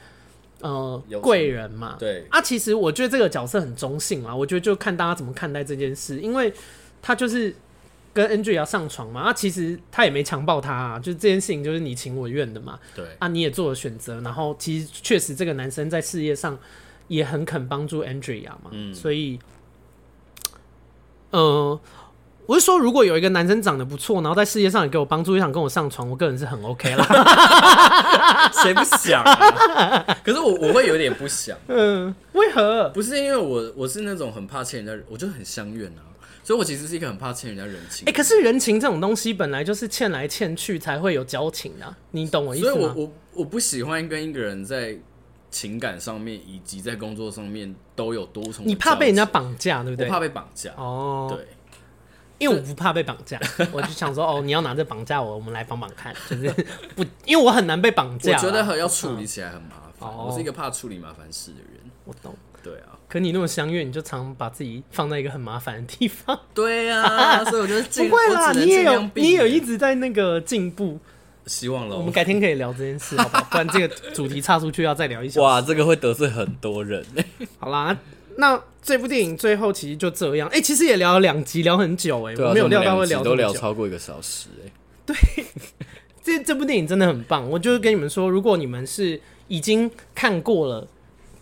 [0.60, 2.26] 呃，贵人嘛，对。
[2.30, 6.52] 啊，其实我觉得这个角色很中性啦，我觉得就看大家怎么看待这件事，因为
[7.02, 7.54] 他就是
[8.12, 13.04] 跟 Andrea 要上床嘛，啊，其实他也没强暴他啊，就是这件事情就是你情我愿的嘛，对。
[13.18, 16.58] 啊，你也做了选择，然后其实确实这个男生在事业上
[17.08, 19.38] 也很肯帮助 Andrea 嘛，嗯，所以，
[21.30, 21.78] 呃。
[22.46, 27.04] 我是说，如果有一个男生长得不错，然后在事业上也给我帮助，又想跟我上床，我个人是很 OK 啦。
[28.62, 30.16] 谁不想啊？
[30.24, 31.56] 可是我我会有点不想。
[31.66, 32.88] 嗯，为何？
[32.90, 36.06] 不是因为我我是那种很怕欠人家，我就很相怨啊。
[36.44, 38.04] 所以我其实是一个很怕欠人家人情。
[38.06, 42.72] 哎、欸，可是人情这种东西本来就是欠来欠去才会有交情啊，你懂我意思吗？
[42.72, 44.96] 所以我我我不喜欢跟一个人在
[45.50, 48.64] 情感上面以及在工作上面都有多重。
[48.64, 50.06] 你怕被人家绑架，对不对？
[50.06, 50.70] 我怕被绑架。
[50.76, 51.44] 哦，对。
[52.38, 53.40] 因为我不怕被绑架，
[53.72, 56.50] 我就想说哦，你要拿着绑架我，我们来帮忙看，就是
[56.94, 58.36] 不，因为我很难被绑架。
[58.36, 61.80] 我觉得很要处理起来很麻烦，我是一个怕处理麻烦事的人。
[62.04, 62.92] 我懂，对啊。
[63.08, 66.38] 可你那么相悦，你就常把自己放在一个很麻烦的地方。
[66.52, 70.98] 对啊， 所以我觉得不会啦，你也有，你也有一直在那个进步。
[71.46, 73.44] 希望了，我们改天可以聊这件事，好不好？
[73.50, 75.40] 不然这个主题岔出去要再聊一下。
[75.40, 77.06] 哇，这个会得罪很多人。
[77.58, 77.96] 好啦。
[78.36, 84.70] 那这部电影最后其实就这样，哎、欸，其实也聊了两集，聊很久，哎、啊，我没有料到会聊超过一个小时，哎，
[85.06, 85.16] 对，
[86.22, 90.86] 这这部电影真的很棒，我就是跟你们说，如果你们是已经看过了，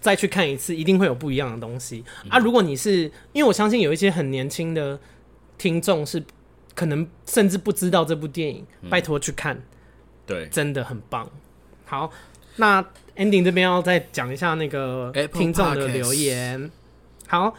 [0.01, 2.39] 再去看一次，一定会有不一样的东西、嗯、啊。
[2.39, 4.99] 如果你是，因为我相信有一些很年轻的
[5.59, 6.23] 听众是
[6.75, 9.63] 可能甚至不知道这部电影，嗯、拜托去看，
[10.27, 11.29] 对，真的很棒。
[11.85, 12.11] 好，
[12.57, 12.83] 那
[13.17, 16.71] ending 这边要再讲一下那个听众的留言。
[17.35, 17.53] 好，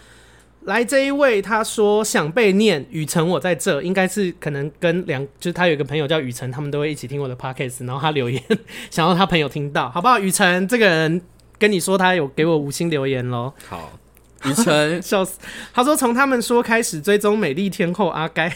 [0.62, 8.42] 来这一位，他说想被念雨辰，我在这，应该是可能跟两，就是他有一个朋友叫雨辰，他们都会一起听我的 podcast，然后他留言
[8.90, 10.18] 想要他朋友听到，好不好？
[10.18, 11.22] 雨辰这个人
[11.58, 13.52] 跟你说他有给我五星留言喽。
[13.68, 13.92] 好，
[14.46, 15.38] 雨辰 笑死，
[15.74, 18.50] 他说从他们说开始追踪美丽天后阿该，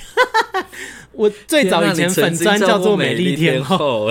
[1.11, 4.09] 我最早以前粉专叫做美丽天后，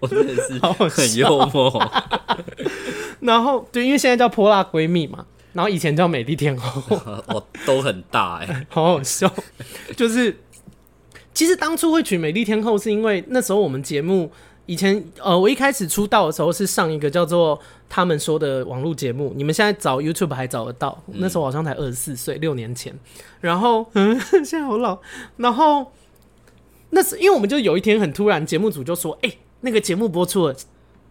[0.00, 0.58] 我真的是
[0.90, 1.92] 很幽默。
[3.20, 5.24] 然后对，因为现在叫泼辣闺蜜嘛。
[5.54, 6.82] 然后以前叫美丽天后，
[7.28, 9.32] 我都很大哎、欸， 好好笑。
[9.96, 10.36] 就是
[11.32, 14.30] 其实当初会取美丽天后，是因为那时候我们节目
[14.66, 17.58] 以前呃，我一开始出道的时候是上一个叫做
[17.88, 21.02] 他们说的网络节目，你们现在找 YouTube 还找得到。
[21.06, 22.92] 那时候好像才二十四岁，六年前。
[23.40, 24.98] 然后嗯， 现在好老。
[25.36, 25.92] 然后
[26.90, 30.56] 那是因为我们就有一天很突然，节目组就说：“哎、欸，那个节目播出了。”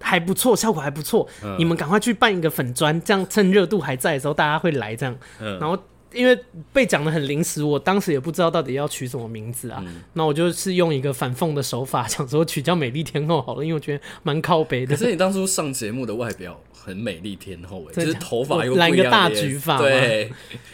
[0.04, 1.28] 还不错，效果还不错。
[1.42, 5.18] 嗯、你们赶快去办一个粉砖，这样趁热度还在的时候，大家会来这样。
[5.40, 5.78] 嗯、然后
[6.12, 6.38] 因为
[6.72, 9.84] 被讲的很临时，我当时也不知道到底要取什么名字啊。
[10.14, 14.96] 那、嗯、我就是用一个反讽的手法，想说取叫美丽天后好了，因为我觉得蛮靠北的。
[14.96, 20.32] 可是你当初上节目的外表很美丽天后，哎，就是头发又染一个大橘发，对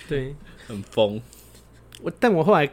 [0.10, 0.35] 对，
[0.68, 1.22] 很疯。
[2.01, 2.68] 我但我后来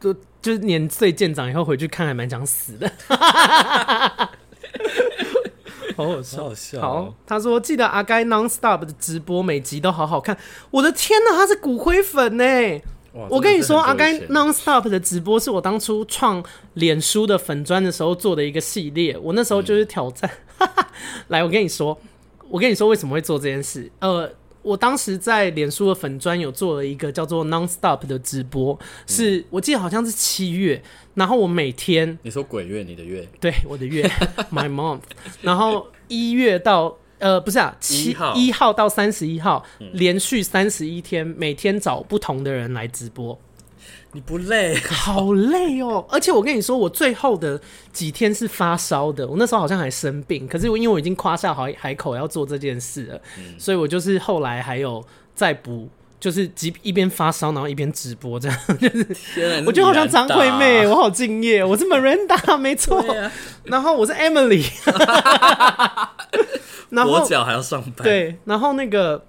[0.00, 2.90] 就就是年岁渐长以后回去看，还蛮想死的。
[6.04, 6.80] 好好笑，好好笑哦。
[6.80, 10.38] 好，他说记得阿该 nonstop 的直播，每集都好好看。
[10.70, 12.44] 我的天呐，他是骨灰粉呢！
[13.28, 16.40] 我跟你说，阿该 nonstop 的直播是我当初创
[16.74, 19.18] 脸书的粉砖的时候做的一个系列。
[19.18, 20.68] 我那时候就是挑战，嗯、
[21.28, 21.98] 来，我跟你说，
[22.48, 23.90] 我跟你说为什么会做这件事。
[23.98, 24.30] 呃，
[24.62, 30.82] 我当时在脸书的粉专有做了一个叫做 nonstop 的直播，是、嗯、我记得好像是七月，
[31.14, 34.02] 然后我每天你说鬼月，你的月，对，我的月，
[34.52, 35.00] my month，
[35.42, 36.96] 然后一月到。
[37.20, 43.36] 呃，不是啊，七一号到三十一号，嗯、连续三十一天，每天找不同的人来直播。
[44.12, 44.76] 你不累？
[44.90, 46.04] 好累哦！
[46.08, 47.60] 而且我跟你说，我最后的
[47.92, 55.04] 几天是发烧的，我那时候好像还生病，可是因为我已经夸下海海口要做这件事了，嗯、所以我就是后来还有
[55.34, 55.88] 再补，
[56.18, 58.58] 就是即一边发烧，然后一边直播这样。
[58.80, 62.98] 就是，我觉得好像张惠妹，我好敬业，我是 Miranda， 没错。
[63.00, 63.30] 啊、
[63.64, 64.64] 然后我是 Emily。
[66.90, 69.22] 然后脚还要上班，对，然后那个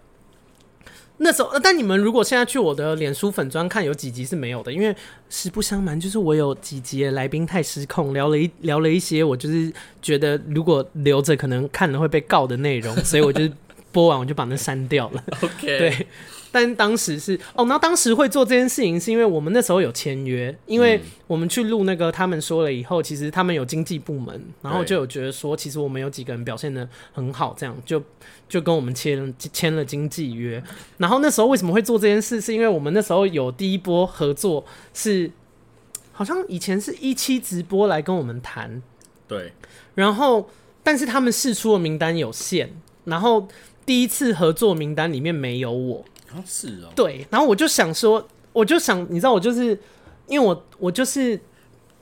[1.21, 4.95] 那时候，但你们如果现在去我的脸书粉专看，有几集是没有的，因为
[5.29, 9.71] 实不相瞒，就是我有几集来宾太失控，聊了一聊了一些，我就是
[10.01, 13.47] 觉得如果留着可能看了会被告的内容，所以我就
[13.91, 15.23] 播完我就把那删掉了。
[15.43, 16.07] OK，对。
[16.51, 28.01] 但当时是哦，那当时会做这件事情，是因为我们那时候有签约，因为我们去录那个，他们说了以后，其实他们有经纪部门，然后就有觉得说，其实我们有几个人表现的很好，这样就
[28.47, 30.61] 就跟我们签签了经纪约。
[30.97, 35.29] 然后那时候为什么会做这件事，是因为我们那时候有第一波合作是，
[36.11, 38.81] 好像以前是一期直播来跟我们谈，
[39.27, 39.53] 对，
[39.93, 40.49] 然后
[40.81, 42.71] 但是他们试出的名单有限，
[43.05, 43.47] 然后
[43.85, 46.05] 第一次合作名单里面没有我。
[46.35, 49.77] 哦，是哦，对，然后我就想说，我就想，你知道，我就是
[50.27, 51.39] 因为我我就是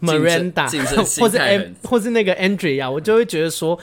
[0.02, 0.68] Miranda，
[1.20, 3.80] 或者 M，或是那个 Andrea，我就会觉得说，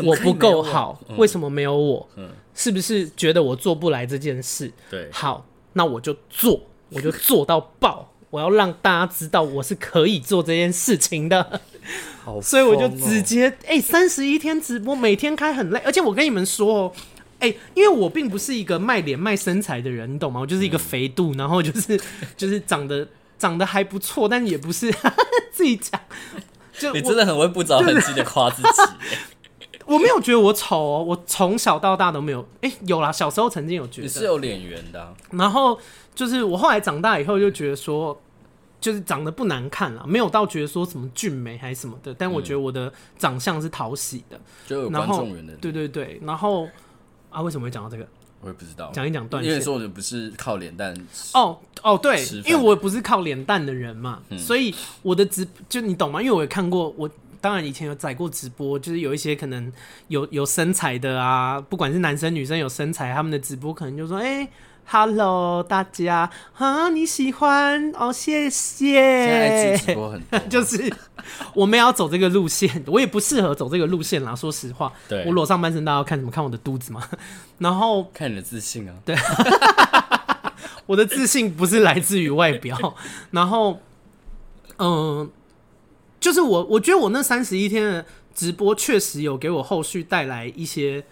[0.00, 2.08] 我不够好，为什么没有我？
[2.16, 4.70] 嗯，是不是觉得我做不来这件事？
[4.90, 6.60] 对，好，那我就做，
[6.90, 11.60] 我就做到爆，我要让大家知道我是可以做这件事情的。
[12.22, 16.92] 好，所以我就直接哎，三十一天直播，每天开很累，而且我跟你们说哦。
[17.46, 20.40] 哎、欸，因为我并不是一个卖脸卖身材的人，你懂吗？
[20.40, 22.00] 我就是一个肥度，嗯、然后就是
[22.36, 23.06] 就是长得
[23.38, 24.92] 长得还不错，但也不是
[25.52, 26.00] 自己讲。
[26.78, 28.68] 就你真的很会不着痕迹的夸自己。
[29.86, 32.46] 我没有觉得我丑哦，我从小到大都没有。
[32.60, 34.02] 哎、欸，有啦，小时候曾经有觉得。
[34.02, 35.14] 你是有脸圆的、啊。
[35.30, 35.78] 然后
[36.14, 38.20] 就是我后来长大以后就觉得说，
[38.80, 42.12] 就是长得不难看了，没有到觉得说什么俊美还是什么的。
[42.12, 45.54] 但我觉得我的长相是讨喜的，就有观众缘的。
[45.54, 46.68] 对对对，然后。
[47.36, 48.08] 啊，为什么会讲到这个？
[48.40, 48.90] 我也不知道。
[48.94, 49.52] 讲一讲断线。
[49.52, 50.96] 因为说的不是靠脸蛋。
[51.34, 56.22] 哦哦，对，因为我不是靠脸蛋的人嘛，嗯、所以我的直就你懂吗？
[56.22, 57.10] 因为我也看过，我
[57.42, 59.70] 当然以前有载过直播，就是有一些可能
[60.08, 64.48] 有有身材的啊，不管是男生女生有身材，他们的直播可能就说，哎、欸。
[64.88, 68.94] Hello，大家啊，你喜欢哦，谢谢。
[69.26, 70.92] 现在直播很多， 就是
[71.54, 74.34] 我们要走这个路线，我也不适合走这个路线啦。
[74.34, 76.30] 说实话，对，我裸上半身，大家要看什么？
[76.30, 77.02] 看我的肚子吗？
[77.58, 78.94] 然后看你的自信啊。
[79.04, 79.16] 对，
[80.86, 82.94] 我的自信不是来自于外表。
[83.32, 83.80] 然后，
[84.76, 85.28] 嗯、呃，
[86.20, 88.06] 就是我，我觉得我那三十一天的
[88.36, 91.04] 直播确实有给我后续带来一些。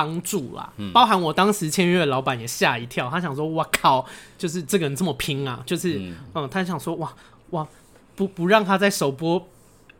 [0.00, 4.06] 帮助啦，包含我当时签约的老板也吓一跳，他想说：“我靠，
[4.38, 7.12] 就是这个人这么拼啊！”就是，嗯，嗯，他想说：“哇
[7.50, 7.68] 哇，
[8.16, 9.46] 不不让他在首播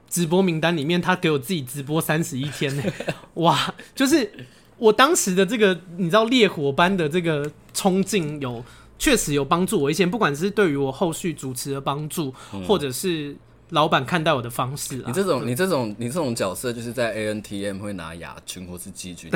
[0.08, 2.82] 直播名单里面，他给我自己直播三十一天呢，
[3.34, 3.74] 哇！
[3.94, 4.32] 就是
[4.78, 8.64] 我当时的这个，你知道烈火般的这个冲劲，有
[8.98, 13.36] 确实有帮助我一些，不管是对于我后续主持的帮助，嗯、或者是。”
[13.70, 19.30] 老板看待我的方式，你这种、你这种、你这种角色，就是在 ANTM 会拿亚军或是季军。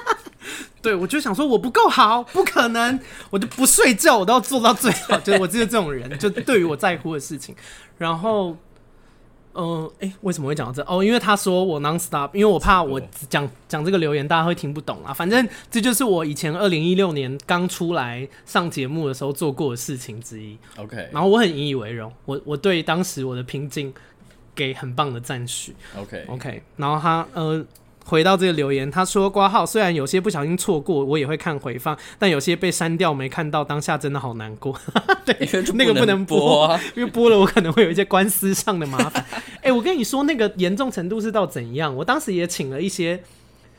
[0.82, 2.98] 对，我就想说我不够好，不可能，
[3.30, 5.18] 我就不睡觉，我都要做到最好。
[5.20, 7.54] 就是我就是这种人，就对于我在乎的事情，
[7.98, 8.56] 然后。
[9.56, 10.82] 嗯，哎、欸，为什么会讲到这？
[10.82, 15.12] 哦，因为他说我 nonstop，因为我怕我讲讲这个留言大家会听不懂啊。
[15.12, 20.56] 反正这就是我以前二零一六年刚出来上节目的时候做过的事情之一。
[20.76, 23.92] OK，然后我很引以为荣，我我对当时我的平静
[24.54, 25.74] 给很棒的赞许。
[25.96, 27.64] OK OK，然后他呃。
[28.06, 34.72] 回到这个留言，他说：“挂号虽然有些不小心错过，我也会看回放，但有些被删掉没看到，当下真的好难过。
[35.26, 35.36] ”对，
[35.74, 39.24] 那个不能播，啊， 因为播了我可能会有一些官司上的麻烦。
[39.58, 41.92] 哎、欸，我跟你说，那个严重程度是到怎样？
[41.96, 43.20] 我当时也请了一些，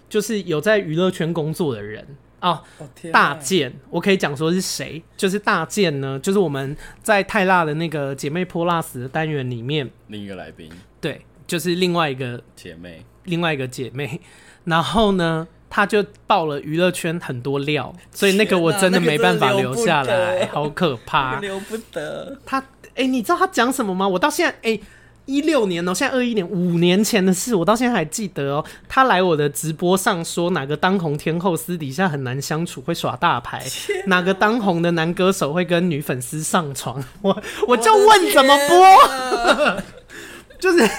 [0.09, 2.05] 就是有在娱乐圈工作的人
[2.41, 2.61] 哦。
[2.79, 5.01] 哦大健，我可以讲说是谁？
[5.15, 10.69] 就是大健呢，就是我们在泰辣的那个姐妹泼辣死的单元里面另一个来宾。
[10.99, 13.05] 对，就是另外一个姐妹。
[13.27, 14.19] 另外一个姐妹，
[14.65, 22.37] 然后呢，她就爆了娱乐圈很多料，所以那个我真的没办法留下来，好可怕， 留不得。
[22.45, 22.59] 她
[22.95, 24.07] 哎、欸，你知道她讲什么吗？
[24.07, 24.71] 我到现在哎。
[24.71, 24.81] 欸
[25.27, 28.65] 一六年哦、喔，现在二一年，五年前的事，我到现在还记得哦、喔。
[28.87, 33.59] 他来我的直播上说，哪个当红天后私底下很难相处，会耍大牌；
[34.05, 37.03] 哪个当红的男歌手会跟女粉丝上床。
[37.21, 39.83] 我我就问怎么播，
[40.57, 40.89] 就是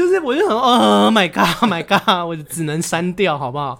[0.00, 3.78] 就是，我就想，Oh my god，Oh my god， 我只能删掉，好不好？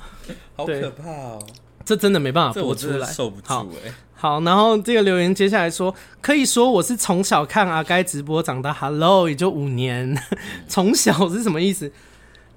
[0.54, 1.42] 好可怕哦，
[1.82, 3.90] 这真的没办法播出来，受不住哎。
[4.12, 10.14] 好，然后这个留言接下来说，可以说我是从小看阿该直播长大，Hello，也就五年，
[10.68, 11.90] 从小是什么意思？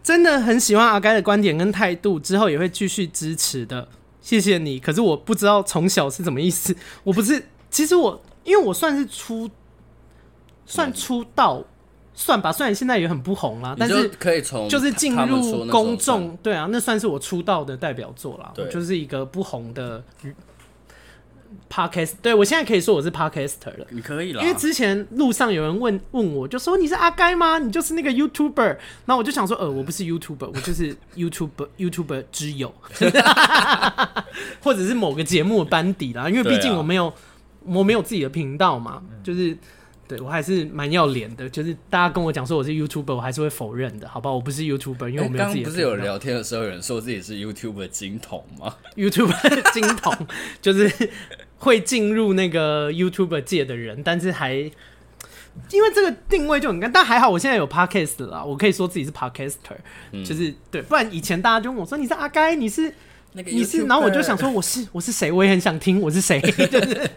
[0.04, 3.88] 真的很喜欢阿该的观点跟态度，之后也会继续支持的，
[4.20, 4.78] 谢谢你。
[4.78, 6.76] 可是我不知道从小是什么意思，
[7.06, 9.50] 我不是，其实我因为我算是出，
[10.66, 11.64] 算出道，
[12.14, 20.04] 算吧，虽然现在也很不红啦，但是可以从就是进入公众，对啊，那算是我出道的代表作啦，我就是一个不红的。
[21.70, 24.42] Podcast 对，我现在可以说我是 Podcaster 了，你可以了。
[24.44, 27.58] 因为之前路上有人问问我，就说你是阿该吗？
[27.58, 28.64] 你就是那个 YouTuber。
[28.64, 32.74] 然后我就想说，呃，我不是 YouTuber，我就是 YouTuber YouTuber 之友，
[34.62, 36.30] 或者是某个节目的班底啦。
[36.30, 37.14] 因为毕竟我没有、啊、
[37.66, 39.58] 我没有自己的频道嘛，就是。
[40.06, 44.30] 对，我还是蛮要脸的，就是大家跟我讲说我是 YouTuber，我还是会否认的，好吧？
[44.30, 45.64] 我不是 YouTuber，因为我没有自己的。
[45.64, 48.76] 刚刚不是有聊天的时候有人说自己是 YouTuber 金童吗？
[48.96, 50.14] YouTuber 金童
[50.62, 51.10] 就是
[51.58, 59.78] 会进入那个 YouTuber 界的人，但是还因为这个定位就很干，但还好我现在有 Podcast 了，我可以说自己是 Podcaster，、
[60.12, 62.94] 嗯、就是对，不然以前大家就问我说你是阿该，你是
[63.32, 67.10] 那个你是，然后我就想说我是我是谁，我也很想听我是谁，就是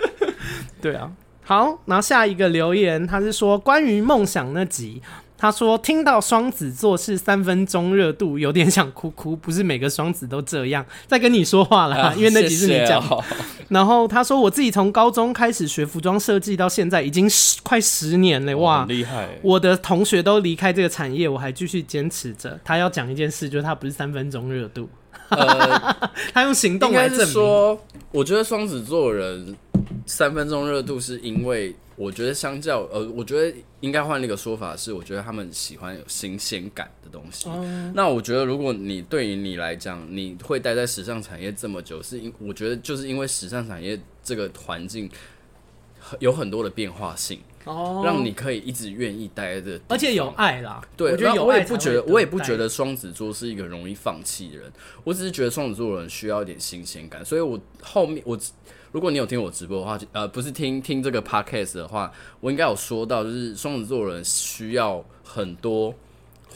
[0.80, 1.12] 对啊。
[1.44, 5.02] 好，然后下一个留言，他是说关于梦想那集，
[5.36, 9.36] 他说听到双子座是三分钟热度，有点想哭哭。
[9.36, 13.02] 不是每个双子都这样，在跟你说话了， 啊、因为那集是你讲。
[13.02, 13.24] 谢谢哦、
[13.68, 19.28] 然后他说我自己从高中开始学服装设计到现在，已经十快十年了，哇，厉害！
[19.42, 22.58] 我的同学都离开这个产业，我还继续坚持着。
[22.64, 24.88] 他要讲一件事，就是他不是三分钟热度，
[25.28, 25.94] 呃、
[26.32, 27.26] 他用行动来证明。
[27.26, 27.78] 说，
[28.12, 29.54] 我觉得双子座人。
[30.06, 37.48] 三分钟热度是因为我觉得相较呃，我觉得应该换一个说法是，我觉得他们喜欢有新鲜感的东西。
[37.48, 45.08] 嗯、那我觉得如果你对于你来讲，你会待在时尚产业这么久，是因我觉得就是因为时尚产业这个环境
[46.18, 50.82] 有很多的变化性，哦，让你可以一直愿意待在这，而且有爱啦。
[50.96, 54.72] 对，我觉得有爱，我也不觉得，我也不觉得双子座是一个容易放弃的人。
[55.02, 58.38] 我只是觉得双子座的人需要一点新鲜感，所以我后面我。
[58.92, 65.92] 如果你有听我直播的话，呃，不是听听这个 podcast 的话，我应该有说到，就是双子座人需要很多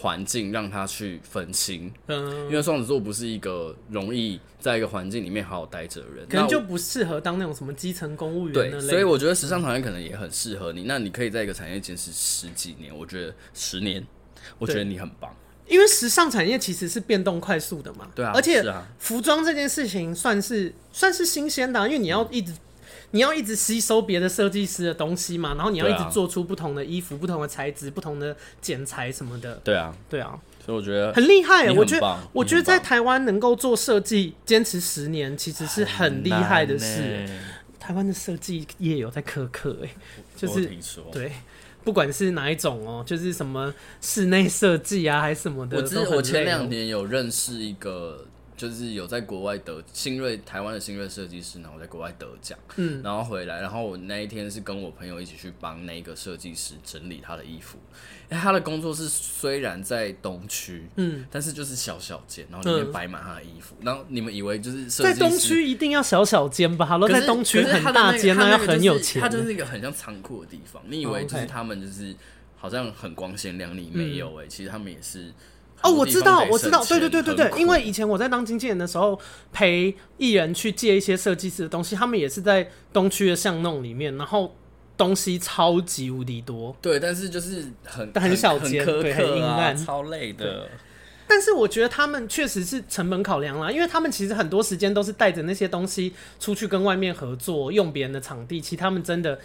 [0.01, 8.53] 环境让他去分心，嗯，因为双子座不是一个容易在一个环境里面好好待着的人，可能就不适合当那种什么基层公务员。
[8.53, 10.85] 对，所以我觉得时尚产业可能也很适合你。
[10.85, 14.07] 那你可以在一个产业坚持十几年，我觉得十年，
[14.59, 15.35] 我觉得你很棒。
[15.67, 18.65] 因为时尚产业其实是变动快速的嘛，对啊，而且
[18.99, 22.55] 服装这件事情算是算是新鲜的啊，因为你要一直
[23.13, 31.71] 你要一直吸收别的设计师的东西嘛，然后你要一直做出不同的衣服、不同的材质、不同的剪裁什么的，对啊，对啊，所以我觉得很厉害。
[31.73, 37.29] 我觉得我觉得在台湾能够做设计坚持十年，其实是很厉害的事。
[37.79, 39.89] 台湾的设计业有在苛刻哎，
[40.37, 40.71] 就是
[41.11, 41.33] 对。
[41.85, 43.73] 不管是哪一种哦、喔，就是什么
[44.03, 45.79] 室内设计啊，还是什么的。
[45.79, 48.27] 我之我前两年有认识一个，
[48.59, 57.79] 就是有在国外得新锐台湾的新锐设计师，然后在国外得奖，嗯，然后回来，然后我那一天是跟我朋友一起去帮那个设计师整理他的衣服。
[58.29, 63.77] 哎，他的工作室虽然在东区，嗯，但是就是小小间，然后里面摆满他的衣服。
[63.81, 66.85] 然后你们以为就是在东区一定要小小间吧？
[66.85, 69.23] 好了，在东区很大间，那要很有钱。
[69.23, 70.83] 他就是一个很像仓库的地方。
[70.89, 72.13] 你以为就是他们就是
[72.57, 73.89] 好像很光鲜亮丽？
[73.95, 75.33] 没有哎，其实他们也是。
[75.83, 77.61] 哦，我知道，我知道，对对对对对。
[77.61, 79.19] 因为以前我在当经纪人的时候，
[79.53, 84.55] 陪艺人去借一些设计师的东西，他们也是在东区的巷弄里面，然后。
[84.99, 90.69] 东西超级无敌多，对，但是就是很很小间，很对，很阴暗，超累的。
[91.29, 99.39] 但是我觉得他们确实是成本考量啦，因为他们其实很多时间都是带着那些东西出去跟外面合作，用别人的场地，其实他们真的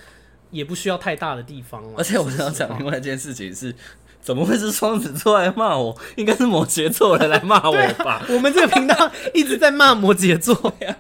[0.49, 1.83] 也不需要太大的地方。
[1.95, 3.75] 而且我想讲另外一件事情是，
[4.23, 5.95] 怎么会是双子座来骂我？
[6.15, 8.13] 应该是摩羯座的来骂我吧？
[8.23, 10.95] 啊、我们这个频道 一直在骂摩羯座呀。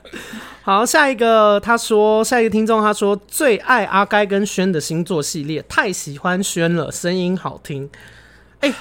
[0.61, 7.89] 好，下一个他说，下一个听众他说最爱阿该跟轩的星座系列，太喜欢轩了，声音好听。
[8.59, 8.75] 哎、欸，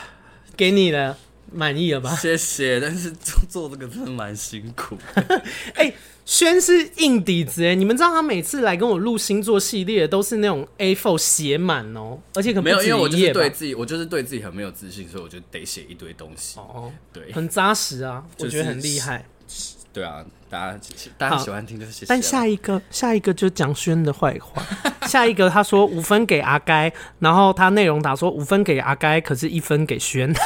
[0.56, 1.16] 给你了，
[1.52, 2.10] 满意了吧？
[2.14, 4.96] 谢谢，但是做做这个真的蛮辛苦。
[5.74, 5.94] 哎、欸，
[6.24, 16.58] 轩是硬底子哎，你们知道他每次来跟我录星座系列都是那种 A4 写满哦，而且可能没有，因为我就是对自己，我就是对自己很没有自信，所以我就得写一堆东西。
[16.60, 19.24] 哦，对，很扎实啊， 我觉得很厉害。
[19.92, 20.78] 对啊，大家
[21.18, 22.06] 大家喜欢听就是谢谢。
[22.08, 24.62] 但下一个下一个就讲轩的坏话，
[25.06, 30.32] 下一个他说五分给阿该，然后他内容打说五分给阿该，可是一分给轩。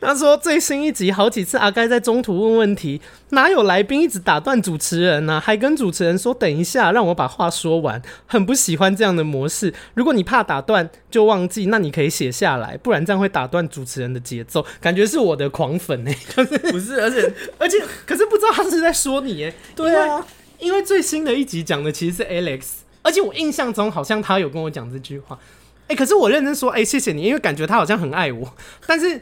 [0.00, 3.00] 他说最新一集好几次阿该在中途问问题，
[3.30, 5.40] 哪有来宾一直打断主持人呢、啊？
[5.40, 8.00] 还跟主持人说等一下，让我把话说完。
[8.26, 9.72] 很不喜欢这样的模式。
[9.94, 14.64] 如果你怕打断就忘记，那你可以写下来，不然这样会打断主持人的节奏。
[14.80, 17.00] 感觉是我的狂粉哎、欸，就 是不是？
[17.00, 19.54] 而且 而且可是不知道他是在说你哎、欸。
[19.76, 20.26] 对啊，
[20.58, 22.62] 因为最新的一集讲的其实是 Alex，
[23.02, 25.38] 而且我印象中好像他有跟我讲这句话。
[25.82, 28.54] 哎、欸，可是我认真说，哎、欸，谢谢你，因为感觉他好像很爱我，
[28.86, 29.20] 但是。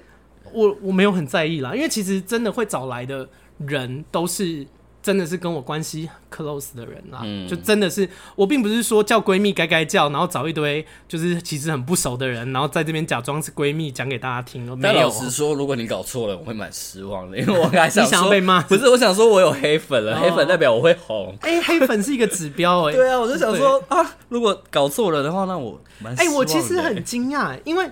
[0.53, 3.29] 我我没有很在意啦，因为其实真的会找来的
[3.66, 4.66] 人都是
[5.01, 14.66] 真的是跟我关系 close 的人啦，嗯、就真的是我并不是说叫闺蜜该该叫，然后找一堆就是其实很不熟的人，然后在这边假装是闺蜜讲给大家听。
[14.77, 21.35] 没有，老实说，如果你搞错了，我会蛮失望的，因为我还想，你想要被骂，不是，我想说我有黑粉了，哦、黑粉代表我会红。
[21.41, 22.97] 哎、欸，黑粉是一个指标哎、欸。
[22.97, 27.89] 对啊，我就想说啊，如果搞错了的话，那我蛮哎、欸，我其实很惊讶，因为。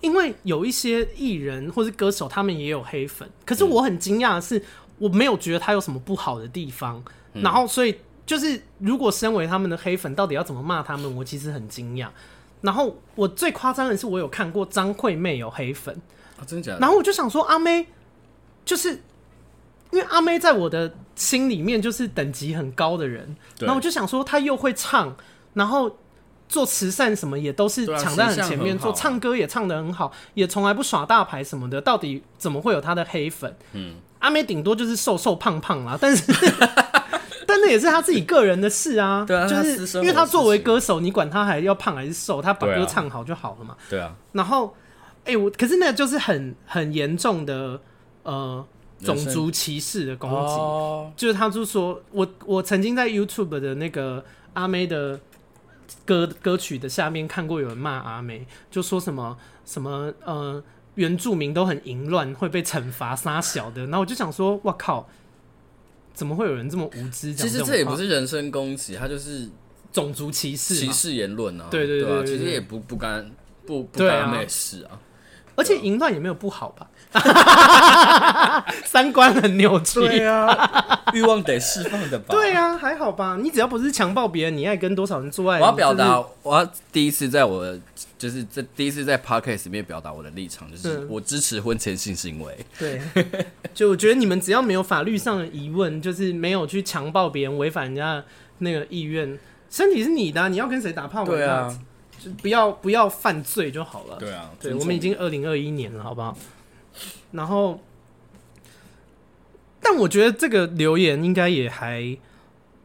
[0.00, 4.62] 因为有一些艺人或是歌手，他们也有黑粉，可是我很惊讶的是，
[4.98, 7.02] 我没有觉得他有什么不好的地方。
[7.34, 11.14] 嗯、然后，所以就是如果身为他们的黑粉，到底要怎么骂他们？
[11.16, 12.08] 我其实很惊讶。
[12.62, 15.94] 然后我最夸张的是，我有看过张惠妹有黑粉
[16.38, 16.78] 啊，真的假的？
[16.78, 17.86] 然后我就想说，阿妹
[18.64, 18.90] 就是
[19.90, 25.14] 因为阿妹在我的心里面就是等级很高的人，对然后我就想说，她又会唱，
[25.54, 25.96] 然后。
[26.50, 31.80] 做慈善什么也都是抢在很前面，做唱歌也唱得很好，也从来不耍大牌什么的。
[31.80, 33.56] 到底怎么会有他的黑粉？
[33.72, 36.24] 嗯，阿妹顶多就是瘦瘦胖胖啦， 但是
[37.46, 39.24] 但那也是他自己个人的事啊。
[39.24, 43.76] 对啊，就是因为他作为歌手，你管他还要胖还是瘦，他把歌唱好就好了嘛。
[43.88, 44.12] 对啊。
[44.32, 44.74] 然后，
[45.24, 47.80] 哎，我可是那就是很很严重的
[48.24, 48.66] 呃
[49.04, 54.24] 种族歧视的攻击，就是他就说我我曾经在 YouTube 的那个
[54.54, 55.20] 阿妹的。
[56.04, 60.62] 歌歌曲的下面看过有人骂阿美，就说什么什么呃
[60.94, 65.08] 原住民都很淫乱会被惩罚杀小的，然后我就想说，哇靠，
[66.12, 67.32] 怎么会有人这么无知？
[67.34, 69.48] 其实这也不是人身攻击，他就是
[69.92, 71.68] 种族歧视歧视言论啊。
[71.70, 73.30] 对对对，其实也不不干
[73.66, 74.98] 不不干阿妹事啊。
[75.60, 76.88] 而且淫乱也没有不好吧？
[78.84, 80.00] 三观很扭曲。
[80.00, 82.26] 对啊，欲望得释放的吧？
[82.30, 83.36] 对啊，还好吧？
[83.40, 85.60] 你只要不是强暴别人，你爱跟多少人做爱？
[85.60, 87.78] 我要表达，我要第一次在我的
[88.16, 92.56] 就是这第一次在 podcast 里面表达我的立场，就是我支持婚前性行为。
[92.78, 93.00] 对，
[93.74, 98.22] 就我觉得你们只要没有法律上的疑问，就是没有去强暴别人，违反人家
[98.58, 99.38] 那个意愿，
[99.68, 101.24] 身体是你的，你要跟谁打炮？
[101.24, 101.76] 对啊。
[102.22, 104.16] 就不要不要犯罪就好了。
[104.18, 106.36] 对啊，对，我们已经二零二一年了，好不好？
[107.32, 107.80] 然后，
[109.80, 112.04] 但我觉得这个留言应该也还，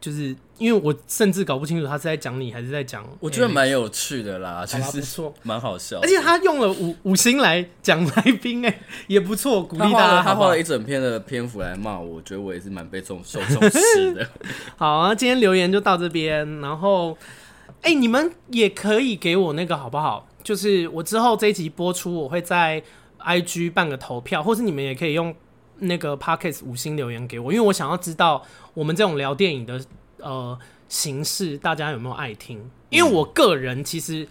[0.00, 3.04] 就是因为我甚至搞不清楚他是在讲你还是在讲。
[3.20, 5.98] 我觉得蛮有趣的啦，其实不错，蛮好笑。
[6.00, 10.22] 而且他用了五五星来讲来宾，哎，也不错，鼓励大家。
[10.22, 14.26] 他花了一整篇的篇幅来骂我，我觉得我也是蛮被重受重视的。
[14.78, 17.18] 好啊，今天留言就到这边，然后。
[17.86, 20.26] 哎、欸，你们也可以给我那个好不好？
[20.42, 22.82] 就是我之后这一集播出，我会在
[23.20, 25.32] IG 办个投票，或是你们也可以用
[25.78, 28.42] 那个 Podcast 五星留言给我，因为我想要知道
[28.74, 29.80] 我们这种聊电影的
[30.18, 30.58] 呃
[30.88, 32.58] 形式，大家有没有爱听？
[32.90, 34.26] 因为我个人其实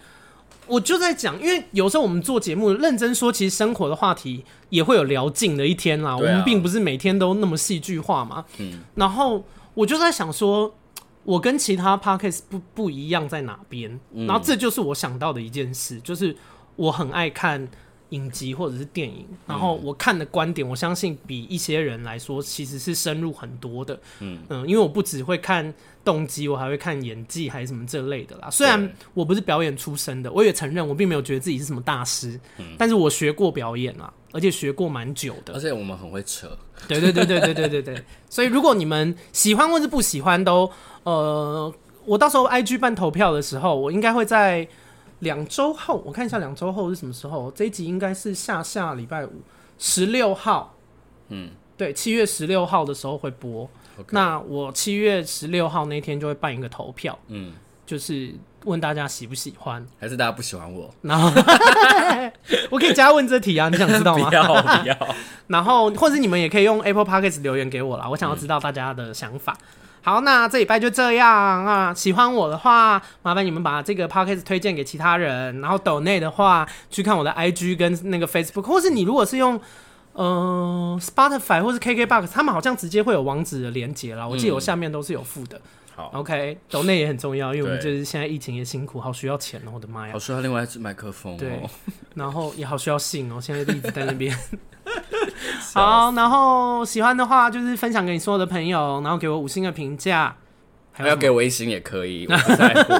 [0.66, 6.10] 我就在讲，因为有时候我们做节目，认真说，其实生活的话题也会有聊尽的一天啦。
[6.10, 8.44] 啊、我们并不是每天都那么戏剧化嘛。
[8.58, 9.42] 嗯，然后
[9.72, 10.74] 我就在想说。
[11.26, 13.98] 我跟其他 podcast 不不一样在哪边？
[14.12, 16.34] 嗯、然后这就是我想到的一件事，就是
[16.76, 17.68] 我很爱看
[18.10, 23.98] 影集或者是电影，嗯、然后我看的观点，我相信比一些人来说其实是深入很多的。
[24.20, 25.72] 嗯嗯，因为我不只会看
[26.04, 28.50] 动机，我还会看演技还是什么这类的啦。
[28.50, 35.54] 虽然我不是表演出身的，我也承认我并没有觉得自己是什么大师，嗯、但是我学过表演啊，而且学过蛮久的。
[35.54, 36.48] 而且我们很会扯。
[36.86, 38.04] 对对对对对对对对。
[38.30, 40.70] 所以如果你们喜欢或是不喜欢都。
[41.02, 41.72] 呃，
[42.04, 44.66] 我到时候 IG 办投票的时候，我应该会在
[45.20, 47.50] 两周后，我看一下两周后是什么时候。
[47.52, 49.42] 这一集应该是下下礼拜五，
[49.78, 50.74] 十六号。
[51.28, 53.68] 嗯，对，七月十六号的时候会播。
[54.10, 57.18] 那我七月十六号那天就会办一个投票。
[57.28, 57.54] 嗯，
[57.86, 58.34] 就是
[58.64, 60.92] 问大家喜不喜欢，还是大家不喜欢我？
[61.00, 61.30] 然后
[62.70, 64.28] 我可以加问这题啊，你想知道吗？
[64.30, 64.96] 不要不要。
[65.46, 69.56] 然后或者你们也可以用 Apple Podcast 留言给我啦，我想要知道大家的想法。
[69.60, 71.28] 嗯、好，那这礼拜就这样
[71.66, 71.92] 啊。
[71.92, 75.60] 喜欢我的话，麻烦你们把这个 Podcast 推荐给其他人。
[75.60, 79.60] 然后抖内的话，去看我的 IG 跟那个 Facebook，或是你如果是用。
[80.12, 84.26] 呃，Spotify 或是 KKBOX，他们好像直接会有网址的连接啦。
[84.26, 85.60] 我记得我下面都是有附的。
[85.94, 89.72] 好，OK，抖内也很重要，因为我们就是现在疫情也辛苦，好需要钱哦、喔！
[89.74, 91.36] 我的妈呀，好需要另外一支麦克风、喔。
[91.38, 91.60] 对，
[92.14, 93.40] 然后也好需要信哦、喔。
[93.42, 94.34] 现在一直在那边。
[95.74, 100.34] 好，然后喜欢的话就是分享给你所有的朋友，然后给我五星的评价，
[100.92, 102.94] 还要给我一星也可以，我不在乎。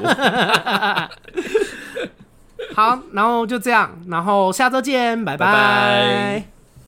[2.74, 5.46] 好，然后就这样，然后下周见，拜拜。
[5.46, 6.55] 拜拜。